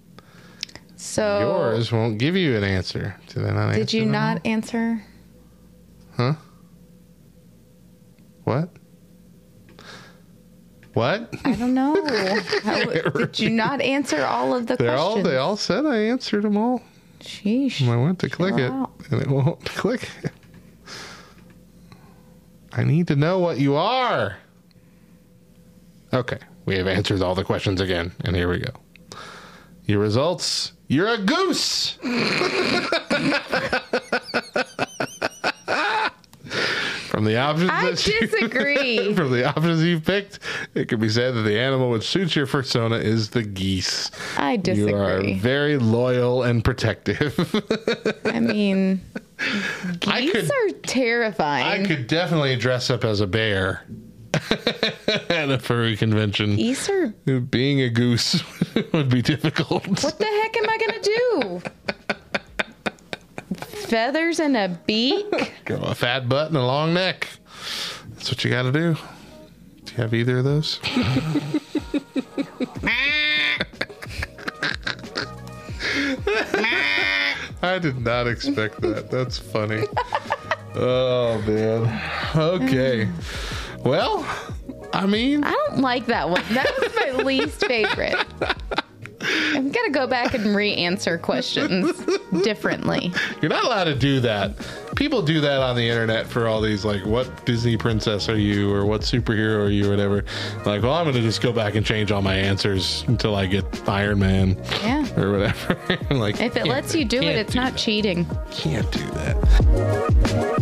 So. 0.97 1.39
Yours 1.39 1.89
won't 1.89 2.17
give 2.17 2.36
you 2.36 2.57
an 2.57 2.65
answer. 2.65 3.15
Did 3.30 3.45
I 3.45 3.51
not 3.51 3.74
Did 3.74 3.93
you 3.93 4.05
not 4.05 4.45
answer? 4.45 5.01
Huh? 6.17 6.34
What? 8.43 8.72
What? 10.95 11.34
I 11.45 11.55
don't 11.55 11.74
know. 11.74 11.95
How, 12.63 12.84
did 12.84 13.39
you 13.39 13.49
not 13.49 13.80
answer 13.80 14.26
all 14.26 14.53
of 14.53 14.67
the 14.67 14.76
They 14.76 14.89
all 14.89 15.13
questions? 15.13 15.28
they 15.30 15.38
all 15.38 15.55
said 15.55 15.86
I 15.86 15.95
answered 15.95 16.41
them 16.41 16.57
all. 16.57 16.82
Sheesh. 17.22 17.88
I 17.88 17.95
went 17.95 18.19
to 18.19 18.30
click 18.30 18.55
it 18.57 18.72
out. 18.72 18.91
and 19.09 19.22
it 19.22 19.28
won't 19.28 19.63
click. 19.76 20.09
I 22.74 22.84
need 22.84 23.07
to 23.07 23.15
know 23.15 23.39
what 23.39 23.59
you 23.59 23.76
are. 23.76 24.38
Okay, 26.13 26.39
we 26.65 26.76
have 26.78 26.88
answered 26.88 27.22
all 27.22 27.36
the 27.36 27.43
questions 27.43 27.80
again, 27.82 28.11
and 28.24 28.36
here 28.36 28.49
we 28.49 28.59
go. 28.59 28.72
Your 29.86 29.99
results: 29.99 30.74
You're 30.88 31.07
a 31.07 31.17
goose. 31.17 31.97
From 37.22 37.28
the 37.28 37.38
options 37.38 37.69
I 37.69 37.91
that 37.91 38.07
You, 38.84 39.13
from 39.15 39.30
the 39.30 39.45
options 39.47 39.84
you've 39.84 40.03
picked, 40.03 40.39
it 40.74 40.88
can 40.89 40.99
be 40.99 41.07
said 41.07 41.36
that 41.36 41.41
the 41.43 41.55
animal 41.59 41.91
which 41.91 42.01
suits 42.01 42.36
your 42.36 42.47
persona 42.47 42.95
is 42.95 43.30
the 43.30 43.43
geese. 43.43 44.09
I 44.39 44.57
disagree. 44.57 44.89
You 44.91 44.97
are 44.97 45.22
very 45.36 45.78
loyal 45.78 46.41
and 46.41 46.63
protective. 46.65 47.38
I 48.26 48.39
mean, 48.39 49.01
I 50.07 50.22
geese 50.22 50.32
could- 50.32 50.45
are 50.51 50.80
terrifying. 50.82 51.67
I 51.84 51.86
could 51.86 52.07
definitely 52.07 52.55
dress 52.55 52.89
up 52.89 53.03
as 53.03 53.22
a 53.22 53.28
bear 53.28 53.86
at 55.30 55.51
a 55.51 55.59
furry 55.59 55.95
convention. 55.95 56.55
Geese 56.55 56.89
are. 56.89 57.09
Being 57.51 57.82
a 57.82 57.89
goose 57.91 58.41
would 58.93 59.09
be 59.09 59.22
difficult. 59.22 59.86
What 59.88 60.17
the 60.17 60.26
heck 60.26 60.57
am 60.57 60.67
I 60.67 60.78
gonna 60.80 61.01
do? 61.03 61.61
Feathers 63.91 64.39
and 64.39 64.55
a 64.55 64.69
beak? 64.87 65.51
Go 65.65 65.75
a 65.75 65.93
fat 65.93 66.29
butt 66.29 66.47
and 66.47 66.55
a 66.55 66.65
long 66.65 66.93
neck. 66.93 67.27
That's 68.11 68.31
what 68.31 68.41
you 68.41 68.49
got 68.49 68.63
to 68.63 68.71
do. 68.71 68.93
Do 68.93 69.91
you 69.91 69.97
have 69.97 70.13
either 70.13 70.37
of 70.37 70.45
those? 70.45 70.79
I 77.61 77.79
did 77.79 77.99
not 77.99 78.27
expect 78.27 78.79
that. 78.79 79.11
That's 79.11 79.37
funny. 79.37 79.83
Oh 80.75 81.43
man. 81.45 82.01
Okay. 82.33 83.09
Well, 83.83 84.25
I 84.93 85.05
mean, 85.05 85.43
I 85.43 85.51
don't 85.51 85.81
like 85.81 86.05
that 86.05 86.29
one. 86.29 86.43
That 86.53 86.71
was 86.79 86.95
my 86.95 87.23
least 87.23 87.65
favorite. 87.65 88.25
I'm 89.24 89.69
gonna 89.72 89.89
go 89.91 90.07
back 90.07 90.34
and 90.34 90.55
re-answer 90.55 91.17
questions 91.17 91.91
differently. 92.43 93.11
You're 93.41 93.49
not 93.49 93.63
allowed 93.65 93.86
to 93.86 93.95
do 93.95 94.19
that. 94.22 94.51
People 94.95 95.22
do 95.22 95.39
that 95.41 95.61
on 95.61 95.76
the 95.76 95.88
internet 95.88 96.28
for 96.28 96.47
all 96.47 96.61
these 96.61 96.84
like, 96.86 97.05
what 97.05 97.45
Disney 97.45 97.78
princess 97.78 98.28
are 98.30 98.38
you, 98.38 98.72
or 98.74 98.86
what 98.86 99.01
superhero 99.01 99.65
are 99.65 99.69
you, 99.69 99.88
or 99.88 99.89
whatever. 99.89 100.26
Like, 100.65 100.82
well, 100.84 100.93
I'm 100.93 101.05
gonna 101.05 101.22
just 101.22 101.41
go 101.41 101.51
back 101.51 101.76
and 101.76 101.86
change 101.86 102.11
all 102.11 102.22
my 102.22 102.36
answers 102.36 103.03
until 103.07 103.36
I 103.36 103.45
get 103.45 103.65
Iron 103.89 104.19
Man, 104.19 104.57
Yeah. 104.84 105.05
or 105.19 105.32
whatever. 105.32 105.78
like, 106.15 106.39
If 106.41 106.55
it 106.57 106.67
lets 106.67 106.93
you 106.95 107.05
do 107.05 107.22
it, 107.22 107.36
it's 107.38 107.53
do 107.53 107.59
not 107.59 107.72
that. 107.74 107.80
cheating. 107.80 108.26
Can't 108.51 108.89
do 108.91 109.05
that. 109.11 110.61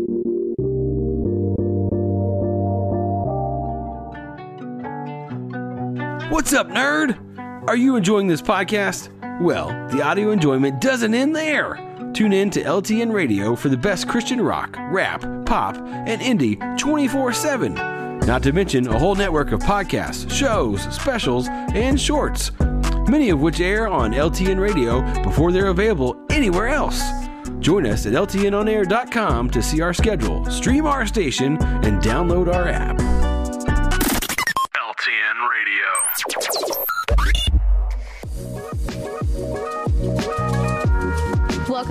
What's 6.31 6.53
up, 6.53 6.69
nerd? 6.69 7.67
Are 7.67 7.75
you 7.75 7.97
enjoying 7.97 8.27
this 8.27 8.41
podcast? 8.41 9.09
Well, 9.41 9.67
the 9.89 10.01
audio 10.01 10.31
enjoyment 10.31 10.79
doesn't 10.79 11.13
end 11.13 11.35
there. 11.35 11.75
Tune 12.13 12.31
in 12.31 12.49
to 12.51 12.63
LTN 12.63 13.11
Radio 13.11 13.53
for 13.53 13.67
the 13.67 13.75
best 13.75 14.07
Christian 14.07 14.39
rock, 14.39 14.77
rap, 14.91 15.19
pop, 15.45 15.75
and 15.75 16.21
indie 16.21 16.57
24 16.79 17.33
7. 17.33 17.73
Not 18.19 18.43
to 18.43 18.53
mention 18.53 18.87
a 18.87 18.97
whole 18.97 19.13
network 19.13 19.51
of 19.51 19.59
podcasts, 19.59 20.31
shows, 20.31 20.83
specials, 20.83 21.49
and 21.49 21.99
shorts, 21.99 22.51
many 23.09 23.29
of 23.29 23.41
which 23.41 23.59
air 23.59 23.89
on 23.89 24.13
LTN 24.13 24.57
Radio 24.57 25.01
before 25.23 25.51
they're 25.51 25.67
available 25.67 26.15
anywhere 26.29 26.69
else. 26.69 27.03
Join 27.59 27.85
us 27.85 28.05
at 28.05 28.13
LTNOnAir.com 28.13 29.49
to 29.49 29.61
see 29.61 29.81
our 29.81 29.93
schedule, 29.93 30.49
stream 30.49 30.85
our 30.85 31.05
station, 31.05 31.61
and 31.61 32.01
download 32.01 32.47
our 32.47 32.69
app. 32.69 33.20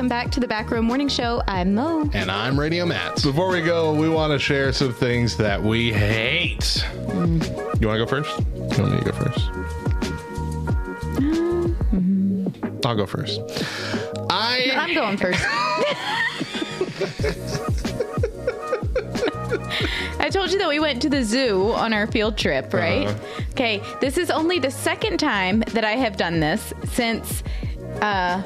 Welcome 0.01 0.09
back 0.09 0.30
to 0.30 0.40
the 0.40 0.48
Back 0.48 0.70
Row 0.70 0.80
Morning 0.80 1.09
Show. 1.09 1.42
I'm 1.46 1.74
Mo. 1.74 2.09
And 2.14 2.30
I'm 2.30 2.59
Radio 2.59 2.86
Matt. 2.86 3.22
Before 3.22 3.51
we 3.51 3.61
go, 3.61 3.92
we 3.92 4.09
want 4.09 4.32
to 4.32 4.38
share 4.38 4.72
some 4.72 4.94
things 4.94 5.36
that 5.36 5.62
we 5.62 5.92
hate. 5.92 6.82
You 7.07 7.12
want 7.12 7.42
to 7.78 7.82
go 7.82 8.07
first? 8.07 8.30
You 8.55 8.82
want 8.82 8.92
me 8.92 8.98
to 9.01 9.05
go 9.05 9.12
first? 9.12 9.51
I'll 12.86 12.96
go 12.96 13.05
first. 13.05 13.42
I 14.30 14.72
I'm 14.74 14.94
going 14.94 15.18
first. 15.18 15.44
I 20.18 20.30
told 20.30 20.51
you 20.51 20.57
that 20.61 20.68
we 20.70 20.80
went 20.80 21.03
to 21.03 21.11
the 21.11 21.22
zoo 21.22 21.72
on 21.72 21.92
our 21.92 22.07
field 22.07 22.38
trip, 22.38 22.72
right? 22.72 23.07
Uh-huh. 23.07 23.42
Okay, 23.51 23.82
this 24.01 24.16
is 24.16 24.30
only 24.30 24.59
the 24.59 24.70
second 24.70 25.20
time 25.20 25.61
that 25.72 25.84
I 25.84 25.96
have 25.96 26.16
done 26.16 26.40
this 26.40 26.72
since 26.86 27.42
uh, 28.01 28.42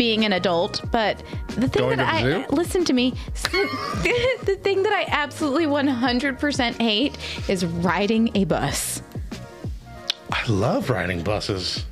being 0.00 0.24
an 0.24 0.32
adult. 0.32 0.80
But 0.90 1.22
the 1.48 1.68
thing 1.68 1.82
Going 1.82 1.98
that 1.98 2.14
I 2.14 2.22
zoo? 2.22 2.44
listen 2.48 2.86
to 2.86 2.94
me, 2.94 3.12
the 3.34 4.58
thing 4.62 4.82
that 4.82 4.94
I 4.94 5.04
absolutely 5.08 5.66
100% 5.66 6.80
hate 6.80 7.18
is 7.48 7.66
riding 7.66 8.34
a 8.34 8.44
bus. 8.44 9.02
I 10.32 10.46
love 10.48 10.88
riding 10.88 11.22
buses. 11.22 11.84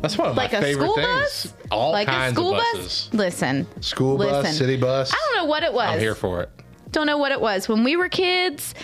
That's 0.00 0.16
one 0.16 0.30
of 0.30 0.36
Like 0.36 0.52
my 0.52 0.58
a 0.58 0.62
favorite 0.62 0.84
school 0.86 0.94
things. 0.94 1.06
bus? 1.52 1.54
All 1.70 1.92
like 1.92 2.08
kinds 2.08 2.32
a 2.32 2.34
school 2.34 2.54
of 2.54 2.60
bus? 2.60 2.72
buses. 2.76 3.10
Listen. 3.12 3.66
School 3.82 4.16
bus, 4.16 4.56
city 4.56 4.76
bus. 4.78 5.12
I 5.12 5.16
don't 5.26 5.36
know 5.44 5.50
what 5.50 5.62
it 5.64 5.72
was. 5.74 5.88
I'm 5.90 6.00
here 6.00 6.14
for 6.14 6.40
it. 6.42 6.50
don't 6.92 7.06
know 7.06 7.18
what 7.18 7.32
it 7.32 7.40
was 7.42 7.68
when 7.68 7.84
we 7.84 7.94
were 7.96 8.08
kids 8.08 8.74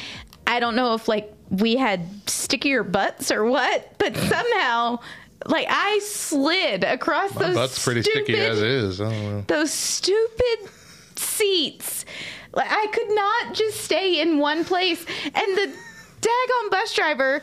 i 0.47 0.61
don't 0.61 0.77
know 0.77 0.93
if 0.93 1.09
like 1.09 1.33
we 1.49 1.75
had 1.77 2.03
stickier 2.29 2.83
butts 2.85 3.31
or 3.33 3.47
what 3.47 3.95
but 3.99 4.15
somehow 4.15 4.99
like 5.47 5.67
i 5.71 5.99
slid 6.03 6.85
across 6.85 7.35
My 7.35 7.47
those 7.47 7.55
butt's 7.57 7.85
pretty 7.85 8.03
stupid, 8.03 8.25
sticky 8.25 8.39
as 8.41 8.61
is. 8.61 9.01
I 9.01 9.11
don't 9.11 9.23
know. 9.33 9.45
those 9.47 9.71
stupid 9.73 10.71
seats 11.17 12.05
like 12.53 12.67
i 12.71 12.87
could 12.93 13.11
not 13.15 13.55
just 13.55 13.81
stay 13.81 14.21
in 14.21 14.39
one 14.39 14.65
place 14.65 15.05
and 15.25 15.57
the 15.57 15.73
daggone 16.21 16.71
bus 16.71 16.95
driver 16.95 17.43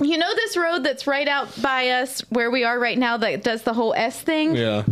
you 0.00 0.18
know 0.18 0.34
this 0.34 0.56
road 0.56 0.84
that's 0.84 1.06
right 1.06 1.28
out 1.28 1.48
by 1.62 1.88
us 1.88 2.20
where 2.30 2.50
we 2.50 2.64
are 2.64 2.78
right 2.78 2.98
now 2.98 3.16
that 3.16 3.42
does 3.42 3.62
the 3.62 3.72
whole 3.72 3.94
s 3.94 4.20
thing 4.20 4.54
Yeah. 4.54 4.82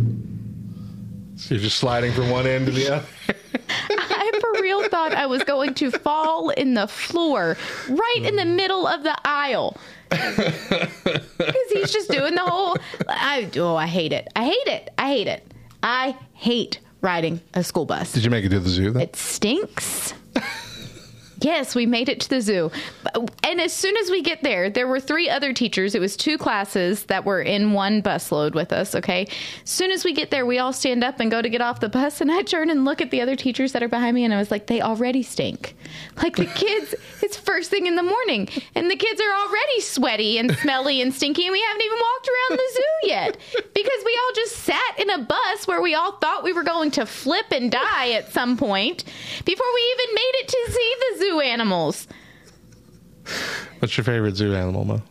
So 1.37 1.53
you're 1.55 1.63
just 1.63 1.77
sliding 1.77 2.13
from 2.13 2.29
one 2.29 2.47
end 2.47 2.65
to 2.67 2.71
the 2.71 2.95
other. 2.95 3.05
I 3.89 4.31
for 4.39 4.61
real 4.61 4.87
thought 4.87 5.13
I 5.13 5.25
was 5.25 5.43
going 5.43 5.73
to 5.75 5.91
fall 5.91 6.49
in 6.51 6.75
the 6.75 6.87
floor 6.87 7.57
right 7.89 8.21
in 8.23 8.37
the 8.37 8.45
middle 8.45 8.87
of 8.87 9.03
the 9.03 9.15
aisle. 9.25 9.75
Because 10.09 11.71
he's 11.71 11.91
just 11.91 12.09
doing 12.09 12.35
the 12.35 12.41
whole. 12.41 12.77
I 13.07 13.49
oh, 13.57 13.75
I 13.75 13.87
hate 13.87 14.13
it. 14.13 14.27
I 14.35 14.45
hate 14.45 14.67
it. 14.67 14.89
I 14.97 15.07
hate 15.07 15.27
it. 15.27 15.53
I 15.83 16.17
hate 16.33 16.79
riding 17.01 17.41
a 17.53 17.63
school 17.63 17.85
bus. 17.85 18.11
Did 18.11 18.23
you 18.23 18.31
make 18.31 18.45
it 18.45 18.49
to 18.49 18.59
the 18.59 18.69
zoo? 18.69 18.91
Then? 18.91 19.03
It 19.03 19.15
stinks. 19.15 20.13
Yes, 21.41 21.75
we 21.75 21.85
made 21.85 22.09
it 22.09 22.21
to 22.21 22.29
the 22.29 22.41
zoo. 22.41 22.71
And 23.43 23.59
as 23.59 23.73
soon 23.73 23.97
as 23.97 24.09
we 24.09 24.21
get 24.21 24.41
there, 24.41 24.69
there 24.69 24.87
were 24.87 24.99
three 24.99 25.29
other 25.29 25.53
teachers. 25.53 25.93
It 25.93 26.01
was 26.01 26.15
two 26.15 26.37
classes 26.37 27.03
that 27.05 27.25
were 27.25 27.41
in 27.41 27.73
one 27.73 28.01
bus 28.01 28.31
load 28.31 28.55
with 28.55 28.71
us, 28.71 28.95
okay? 28.95 29.27
As 29.63 29.69
soon 29.69 29.91
as 29.91 30.05
we 30.05 30.13
get 30.13 30.31
there, 30.31 30.45
we 30.45 30.59
all 30.59 30.73
stand 30.73 31.03
up 31.03 31.19
and 31.19 31.29
go 31.29 31.41
to 31.41 31.49
get 31.49 31.61
off 31.61 31.79
the 31.79 31.89
bus. 31.89 32.21
And 32.21 32.31
I 32.31 32.41
turn 32.41 32.69
and 32.69 32.85
look 32.85 33.01
at 33.01 33.11
the 33.11 33.21
other 33.21 33.35
teachers 33.35 33.73
that 33.73 33.83
are 33.83 33.89
behind 33.89 34.15
me, 34.15 34.23
and 34.23 34.33
I 34.33 34.37
was 34.37 34.51
like, 34.51 34.67
they 34.67 34.81
already 34.81 35.23
stink. 35.23 35.75
Like 36.17 36.37
the 36.37 36.45
kids, 36.45 36.95
it's 37.21 37.37
first 37.37 37.69
thing 37.69 37.85
in 37.85 37.95
the 37.95 38.03
morning, 38.03 38.47
and 38.73 38.89
the 38.89 38.95
kids 38.95 39.19
are 39.21 39.47
already 39.47 39.81
sweaty 39.81 40.37
and 40.37 40.51
smelly 40.57 41.01
and 41.01 41.13
stinky, 41.13 41.45
and 41.45 41.51
we 41.51 41.61
haven't 41.61 41.83
even 41.83 41.97
walked 41.99 42.27
around 42.27 42.57
the 42.57 42.71
zoo 42.73 43.07
yet 43.07 43.37
because 43.73 44.03
we 44.05 44.19
all 44.23 44.33
just 44.35 44.55
sat 44.57 44.99
in 44.99 45.09
a 45.09 45.19
bus 45.19 45.67
where 45.67 45.81
we 45.81 45.95
all 45.95 46.13
thought 46.13 46.43
we 46.43 46.53
were 46.53 46.63
going 46.63 46.91
to 46.91 47.05
flip 47.05 47.45
and 47.51 47.71
die 47.71 48.11
at 48.11 48.31
some 48.31 48.57
point 48.57 49.03
before 49.43 49.67
we 49.73 49.93
even 49.93 50.15
made 50.15 50.31
it 50.35 50.47
to 50.47 50.71
see 50.71 50.95
the 50.99 51.19
zoo 51.19 51.24
animals. 51.41 52.07
What's 53.79 53.97
your 53.97 54.03
favorite 54.05 54.35
zoo 54.35 54.53
animal, 54.55 54.85
Mo? 54.85 55.01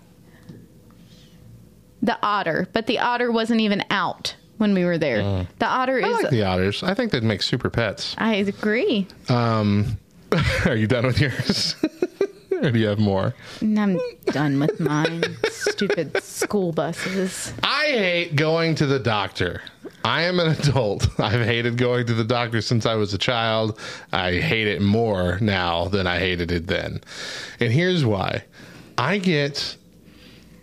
The 2.02 2.18
otter, 2.22 2.68
but 2.72 2.86
the 2.86 2.98
otter 2.98 3.32
wasn't 3.32 3.60
even 3.60 3.82
out 3.90 4.36
when 4.58 4.74
we 4.74 4.84
were 4.84 4.98
there. 4.98 5.46
The 5.58 5.66
otter 5.66 6.00
Mm. 6.00 6.04
I 6.04 6.08
is. 6.10 6.22
like 6.22 6.30
the 6.30 6.42
otters. 6.44 6.82
I 6.82 6.94
think 6.94 7.12
they'd 7.12 7.22
make 7.22 7.42
super 7.42 7.70
pets. 7.70 8.14
I 8.18 8.34
agree. 8.34 9.06
Um, 9.28 9.98
are 10.66 10.76
you 10.76 10.86
done 10.86 11.06
with 11.06 11.20
yours? 11.20 11.76
or 12.62 12.70
do 12.70 12.78
you 12.78 12.86
have 12.86 12.98
more? 12.98 13.34
I'm 13.61 13.98
done 14.26 14.59
with 14.61 14.78
mine. 14.80 15.24
Stupid 15.50 16.22
school 16.22 16.72
buses. 16.72 17.52
I 17.62 17.86
hate 17.86 18.36
going 18.36 18.74
to 18.76 18.86
the 18.86 18.98
doctor. 18.98 19.62
I 20.05 20.22
am 20.22 20.38
an 20.38 20.48
adult. 20.48 21.09
I've 21.18 21.44
hated 21.44 21.78
going 21.78 22.07
to 22.07 22.14
the 22.14 22.24
doctor 22.24 22.61
since 22.61 22.84
I 22.84 22.94
was 22.94 23.14
a 23.14 23.18
child. 23.18 23.78
I 24.12 24.34
hate 24.34 24.68
it 24.68 24.82
more 24.82 25.38
now 25.40 25.88
than 25.88 26.07
I 26.07 26.18
hated 26.18 26.52
it 26.52 26.66
then. 26.66 27.00
And 27.59 27.72
here's 27.72 28.05
why 28.05 28.44
I 28.98 29.18
get 29.18 29.76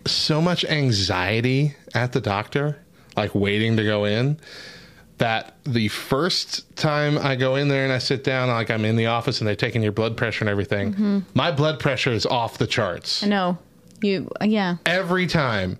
so 0.06 0.40
much 0.40 0.64
anxiety 0.64 1.74
at 1.94 2.12
the 2.12 2.20
doctor, 2.20 2.78
like 3.16 3.34
waiting 3.34 3.76
to 3.76 3.84
go 3.84 4.04
in, 4.04 4.38
that 5.18 5.54
the 5.64 5.88
first 5.88 6.74
time 6.76 7.16
I 7.18 7.36
go 7.36 7.56
in 7.56 7.68
there 7.68 7.84
and 7.84 7.92
I 7.92 7.98
sit 7.98 8.24
down, 8.24 8.48
like 8.48 8.70
I'm 8.70 8.84
in 8.84 8.96
the 8.96 9.06
office 9.06 9.40
and 9.40 9.46
they're 9.48 9.54
taking 9.54 9.82
your 9.82 9.92
blood 9.92 10.16
pressure 10.16 10.42
and 10.42 10.48
everything, 10.48 10.94
Mhm. 10.94 11.22
my 11.34 11.50
blood 11.52 11.78
pressure 11.78 12.10
is 12.12 12.26
off 12.26 12.58
the 12.58 12.66
charts 12.66 13.22
I 13.22 13.28
know. 13.28 13.58
You, 14.00 14.28
yeah. 14.42 14.76
every 14.86 15.26
time. 15.26 15.78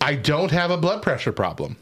I 0.00 0.14
don't 0.16 0.50
have 0.50 0.70
a 0.72 0.76
blood 0.76 1.00
pressure 1.02 1.30
problem, 1.32 1.76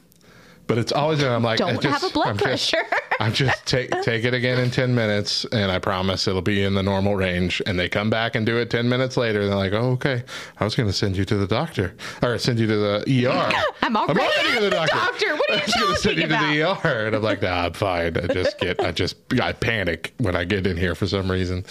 but 0.71 0.79
it's 0.79 0.93
always 0.93 1.21
and 1.23 1.29
I'm 1.33 1.43
like 1.43 1.61
I 1.61 1.73
Don't 1.73 1.83
just- 1.83 2.03
have 2.03 2.11
a 2.11 2.15
blood 2.15 2.29
I'm 2.29 2.37
just- 2.39 2.71
pressure. 2.73 2.87
I'm 3.21 3.35
just 3.35 3.67
take 3.67 3.91
take 4.01 4.25
it 4.25 4.33
again 4.33 4.59
in 4.59 4.71
ten 4.71 4.95
minutes, 4.95 5.45
and 5.53 5.71
I 5.71 5.79
promise 5.79 6.27
it'll 6.27 6.41
be 6.41 6.63
in 6.65 6.73
the 6.73 6.83
normal 6.83 7.17
range. 7.17 7.61
And 7.67 7.79
they 7.79 7.87
come 7.87 8.09
back 8.09 8.35
and 8.35 8.47
do 8.47 8.57
it 8.57 8.71
ten 8.71 8.89
minutes 8.89 9.19
later, 9.19 9.43
and 9.43 9.51
they're 9.51 9.59
like, 9.59 9.75
"Oh, 9.75 9.91
okay. 9.91 10.23
I 10.59 10.65
was 10.65 10.75
going 10.75 10.89
to 10.89 10.93
send 10.95 11.19
you 11.19 11.27
to 11.27 11.37
the 11.37 11.47
doctor, 11.47 11.93
or 12.23 12.39
send 12.39 12.59
you 12.59 12.67
to 12.67 12.77
the 13.05 13.27
ER. 13.27 13.53
I'm 13.83 13.95
already, 13.95 14.21
at 14.55 14.61
the 14.63 14.71
doctor. 14.71 15.35
What 15.37 15.51
are 15.51 15.55
I 15.55 15.57
you 15.57 15.61
was 15.65 15.75
going 15.75 15.95
to 15.95 16.01
send 16.01 16.17
you 16.17 16.29
talking 16.29 16.49
to 16.49 16.83
the 16.83 16.89
ER, 16.89 17.07
and 17.09 17.17
I'm 17.17 17.23
like, 17.23 17.43
Nah, 17.43 17.67
I'm 17.67 17.73
fine. 17.75 18.17
I 18.17 18.27
just 18.29 18.59
get, 18.59 18.81
I 18.81 18.91
just, 18.91 19.17
I 19.39 19.53
panic 19.53 20.15
when 20.17 20.35
I 20.35 20.45
get 20.45 20.67
in 20.67 20.79
here 20.79 20.95
for 20.95 21.07
some 21.07 21.31
reason. 21.31 21.67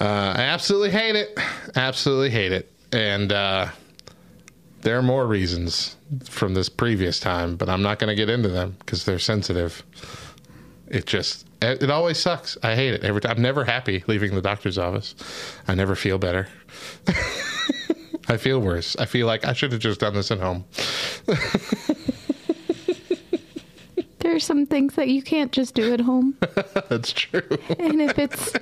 Uh, 0.00 0.04
I 0.36 0.42
absolutely 0.42 0.90
hate 0.90 1.16
it. 1.16 1.36
Absolutely 1.74 2.30
hate 2.30 2.52
it. 2.52 2.70
And 2.92 3.32
uh, 3.32 3.68
there 4.88 4.96
are 4.96 5.02
more 5.02 5.26
reasons 5.26 5.96
from 6.24 6.54
this 6.54 6.70
previous 6.70 7.20
time, 7.20 7.56
but 7.56 7.68
I'm 7.68 7.82
not 7.82 7.98
going 7.98 8.08
to 8.08 8.14
get 8.14 8.30
into 8.30 8.48
them 8.48 8.74
because 8.78 9.04
they're 9.04 9.18
sensitive. 9.18 9.82
It 10.86 11.04
just, 11.04 11.46
it, 11.60 11.82
it 11.82 11.90
always 11.90 12.18
sucks. 12.18 12.56
I 12.62 12.74
hate 12.74 12.94
it 12.94 13.04
every 13.04 13.20
time. 13.20 13.36
I'm 13.36 13.42
never 13.42 13.66
happy 13.66 14.02
leaving 14.06 14.34
the 14.34 14.40
doctor's 14.40 14.78
office. 14.78 15.14
I 15.68 15.74
never 15.74 15.94
feel 15.94 16.16
better. 16.16 16.48
I 18.28 18.38
feel 18.38 18.60
worse. 18.60 18.96
I 18.96 19.04
feel 19.04 19.26
like 19.26 19.44
I 19.44 19.52
should 19.52 19.72
have 19.72 19.80
just 19.82 20.00
done 20.00 20.14
this 20.14 20.30
at 20.30 20.38
home. 20.38 20.64
There 24.20 24.34
are 24.34 24.40
some 24.40 24.64
things 24.64 24.94
that 24.94 25.08
you 25.08 25.22
can't 25.22 25.52
just 25.52 25.74
do 25.74 25.92
at 25.92 26.00
home. 26.00 26.34
That's 26.88 27.12
true. 27.12 27.46
and 27.78 28.00
if 28.00 28.18
it's 28.18 28.52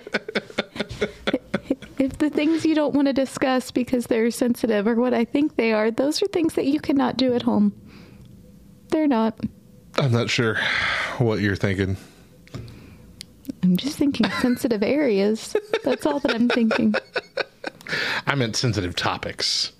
if 2.07 2.18
the 2.18 2.30
things 2.30 2.64
you 2.64 2.74
don't 2.74 2.94
want 2.94 3.07
to 3.07 3.12
discuss 3.12 3.72
because 3.72 4.07
they're 4.07 4.30
sensitive 4.30 4.86
or 4.86 4.94
what 4.94 5.12
I 5.12 5.24
think 5.24 5.57
they 5.57 5.72
are, 5.72 5.90
those 5.90 6.22
are 6.22 6.26
things 6.26 6.54
that 6.54 6.64
you 6.64 6.78
cannot 6.80 7.16
do 7.16 7.34
at 7.34 7.42
home. 7.42 7.72
They're 8.90 9.09
not. 9.09 9.38
I'm 9.98 10.12
not 10.12 10.30
sure 10.30 10.57
what 11.18 11.40
you're 11.40 11.57
thinking. 11.57 11.96
I'm 13.62 13.76
just 13.76 13.98
thinking 13.98 14.30
sensitive 14.30 14.84
areas. 14.84 15.57
That's 15.82 16.07
all 16.07 16.20
that 16.20 16.32
I'm 16.32 16.48
thinking. 16.48 16.94
I 18.26 18.36
meant 18.36 18.54
sensitive 18.54 18.94
topics. 18.94 19.72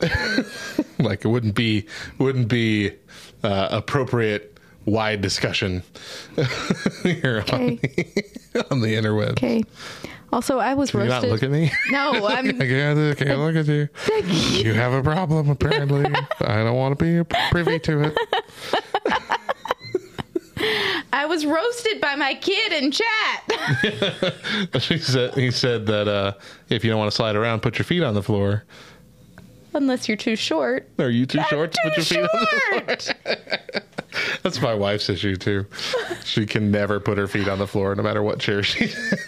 like 0.98 1.24
it 1.24 1.28
wouldn't 1.28 1.54
be 1.54 1.86
wouldn't 2.18 2.48
be 2.48 2.92
uh, 3.42 3.68
appropriate 3.70 4.58
wide 4.84 5.22
discussion 5.22 5.82
here 7.02 7.44
on, 7.52 7.76
the, 7.76 8.66
on 8.70 8.80
the 8.80 8.94
interweb. 8.94 9.32
Okay. 9.32 9.62
Also, 10.32 10.58
I 10.58 10.74
was 10.74 10.90
Can 10.92 11.00
you 11.00 11.06
roasted. 11.10 11.30
not 11.30 11.32
look 11.32 11.42
at 11.42 11.50
me? 11.50 11.72
No, 11.90 12.26
I'm. 12.28 12.46
I 12.48 12.52
can't, 12.52 12.98
I 12.98 13.14
can't 13.14 13.38
look 13.40 13.56
at 13.56 13.66
you. 13.66 13.88
You 14.08 14.64
You 14.70 14.74
have 14.74 14.92
a 14.92 15.02
problem, 15.02 15.50
apparently. 15.50 16.04
I 16.40 16.62
don't 16.62 16.76
want 16.76 16.98
to 16.98 17.04
be 17.24 17.34
privy 17.50 17.78
to 17.80 18.02
it. 18.02 18.18
I 21.12 21.26
was 21.26 21.44
roasted 21.46 22.00
by 22.00 22.14
my 22.16 22.34
kid 22.34 22.72
in 22.72 22.92
chat. 22.92 23.42
she 24.78 24.98
said, 24.98 25.34
he 25.34 25.50
said 25.50 25.86
that 25.86 26.06
uh, 26.06 26.34
if 26.68 26.84
you 26.84 26.90
don't 26.90 26.98
want 26.98 27.10
to 27.10 27.16
slide 27.16 27.34
around, 27.34 27.60
put 27.62 27.78
your 27.78 27.84
feet 27.84 28.02
on 28.02 28.14
the 28.14 28.22
floor. 28.22 28.64
Unless 29.72 30.06
you're 30.08 30.16
too 30.16 30.36
short. 30.36 30.88
Are 30.98 31.08
you 31.10 31.26
too 31.26 31.40
short 31.48 31.72
to 31.72 31.78
put 31.82 31.96
your 31.96 32.04
feet 32.04 32.18
on 32.20 32.28
the 32.40 32.96
floor? 32.96 33.36
That's 34.42 34.60
my 34.60 34.74
wife's 34.74 35.08
issue 35.08 35.36
too. 35.36 35.66
She 36.24 36.44
can 36.44 36.70
never 36.70 37.00
put 37.00 37.16
her 37.18 37.26
feet 37.28 37.48
on 37.48 37.58
the 37.58 37.66
floor, 37.66 37.94
no 37.94 38.02
matter 38.02 38.22
what 38.22 38.38
chair 38.38 38.62
she's 38.62 38.94
in. 39.12 39.18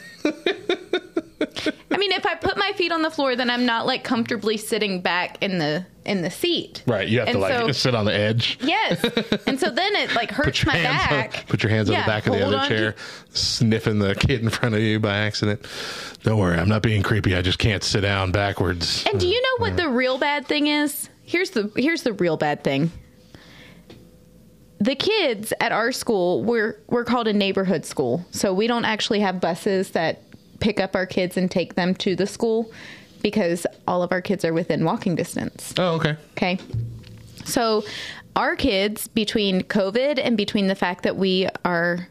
I 1.90 1.96
mean, 1.96 2.12
if 2.12 2.26
I 2.26 2.34
put 2.34 2.56
my 2.56 2.72
feet 2.76 2.92
on 2.92 3.02
the 3.02 3.10
floor, 3.10 3.36
then 3.36 3.50
I'm 3.50 3.66
not 3.66 3.86
like 3.86 4.04
comfortably 4.04 4.56
sitting 4.56 5.00
back 5.00 5.42
in 5.42 5.58
the 5.58 5.86
in 6.04 6.22
the 6.22 6.30
seat. 6.30 6.82
Right, 6.86 7.06
you 7.06 7.20
have 7.20 7.28
And 7.28 7.36
to 7.36 7.40
like 7.40 7.54
so- 7.54 7.72
sit 7.72 7.94
on 7.94 8.04
the 8.04 8.14
edge. 8.14 8.58
Yes, 8.62 9.02
and 9.46 9.58
so 9.60 9.70
then 9.70 9.94
it 9.96 10.14
like 10.14 10.30
hurts 10.30 10.64
my 10.66 10.74
back. 10.74 11.38
on, 11.38 11.44
put 11.46 11.62
your 11.62 11.70
hands 11.70 11.88
on 11.90 11.94
the 12.00 12.06
back 12.06 12.26
of 12.26 12.32
the 12.32 12.44
other 12.44 12.56
on 12.58 12.68
to- 12.68 12.76
chair, 12.76 12.94
sniffing 13.30 13.98
the 13.98 14.14
kid 14.14 14.42
in 14.42 14.48
front 14.50 14.74
of 14.74 14.80
you 14.80 14.98
by 14.98 15.16
accident. 15.18 15.64
Don't 16.24 16.38
worry, 16.38 16.56
I'm 16.58 16.68
not 16.68 16.82
being 16.82 17.02
creepy. 17.02 17.34
I 17.36 17.42
just 17.42 17.58
can't 17.58 17.82
sit 17.84 18.00
down 18.00 18.32
backwards. 18.32 19.04
And 19.10 19.20
do 19.20 19.28
you 19.28 19.40
know 19.40 19.64
what 19.64 19.76
the 19.76 19.88
real 19.88 20.18
bad 20.18 20.46
thing 20.46 20.66
is? 20.66 21.08
Here's 21.24 21.50
the 21.50 21.70
here's 21.76 22.02
the 22.02 22.12
real 22.12 22.36
bad 22.36 22.64
thing. 22.64 22.90
The 24.80 24.96
kids 24.96 25.52
at 25.60 25.70
our 25.70 25.92
school 25.92 26.42
we're 26.42 26.80
we're 26.88 27.04
called 27.04 27.28
a 27.28 27.32
neighborhood 27.32 27.84
school. 27.86 28.24
So 28.32 28.52
we 28.52 28.66
don't 28.66 28.84
actually 28.84 29.20
have 29.20 29.40
buses 29.40 29.90
that 29.92 30.22
pick 30.62 30.80
up 30.80 30.94
our 30.94 31.04
kids 31.04 31.36
and 31.36 31.50
take 31.50 31.74
them 31.74 31.94
to 31.96 32.16
the 32.16 32.26
school 32.26 32.72
because 33.20 33.66
all 33.86 34.02
of 34.02 34.12
our 34.12 34.22
kids 34.22 34.44
are 34.44 34.52
within 34.52 34.84
walking 34.84 35.14
distance. 35.14 35.74
Oh, 35.76 35.96
okay. 35.96 36.16
Okay. 36.32 36.58
So 37.44 37.84
our 38.36 38.56
kids 38.56 39.08
between 39.08 39.62
COVID 39.62 40.20
and 40.22 40.36
between 40.36 40.68
the 40.68 40.74
fact 40.74 41.02
that 41.02 41.16
we 41.16 41.48
are 41.64 42.08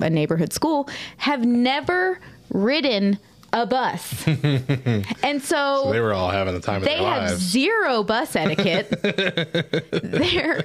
a 0.00 0.10
neighborhood 0.10 0.52
school 0.52 0.88
have 1.16 1.44
never 1.44 2.20
ridden 2.50 3.18
a 3.62 3.66
bus. 3.66 4.26
and 5.22 5.42
so, 5.42 5.82
So 5.84 5.92
they 5.92 6.00
were 6.00 6.12
all 6.14 6.30
having 6.30 6.54
the 6.54 6.60
time 6.60 6.76
of 6.82 6.84
they 6.84 6.96
have 6.96 7.30
lives. 7.30 7.40
zero 7.42 8.02
bus 8.02 8.34
etiquette. 8.36 8.88
They're 9.02 10.62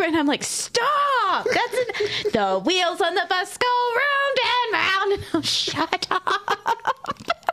and 0.00 0.16
I'm 0.16 0.26
like, 0.26 0.42
stop! 0.42 1.46
That's 1.52 1.74
an- 1.74 2.32
the 2.32 2.62
wheels 2.64 3.00
on 3.00 3.14
the 3.14 3.26
bus 3.28 3.56
go 3.56 3.94
round 3.96 4.38
and 4.44 4.72
round. 4.72 5.24
Oh, 5.34 5.40
shut 5.44 6.06
up! 6.10 7.44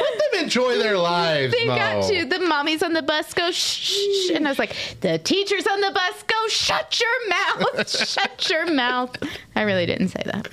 Let 0.00 0.32
them 0.32 0.42
enjoy 0.42 0.78
their 0.78 0.98
lives. 0.98 1.52
They've 1.52 1.66
got 1.66 2.02
Mo. 2.02 2.08
to. 2.08 2.24
The 2.24 2.36
mommies 2.36 2.82
on 2.82 2.92
the 2.92 3.02
bus 3.02 3.32
go 3.34 3.50
shh, 3.50 4.26
shh, 4.26 4.30
and 4.30 4.46
I 4.46 4.50
was 4.50 4.58
like, 4.58 4.74
the 5.00 5.18
teachers 5.18 5.66
on 5.66 5.80
the 5.80 5.90
bus 5.90 6.22
go 6.22 6.48
shut 6.48 7.00
your 7.00 7.28
mouth, 7.28 7.88
shut 8.08 8.50
your 8.50 8.72
mouth. 8.72 9.16
I 9.54 9.62
really 9.62 9.86
didn't 9.86 10.08
say 10.08 10.22
that, 10.26 10.48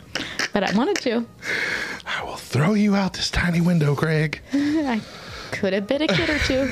but 0.53 0.63
I 0.63 0.75
wanted 0.75 0.97
to. 0.97 1.25
I 2.05 2.23
will 2.23 2.35
throw 2.35 2.73
you 2.73 2.95
out 2.95 3.13
this 3.13 3.29
tiny 3.29 3.61
window, 3.61 3.95
Craig. 3.95 4.41
I 4.53 5.01
could 5.51 5.73
have 5.73 5.87
been 5.87 6.01
a 6.03 6.07
kid 6.07 6.29
or 6.29 6.39
two, 6.39 6.71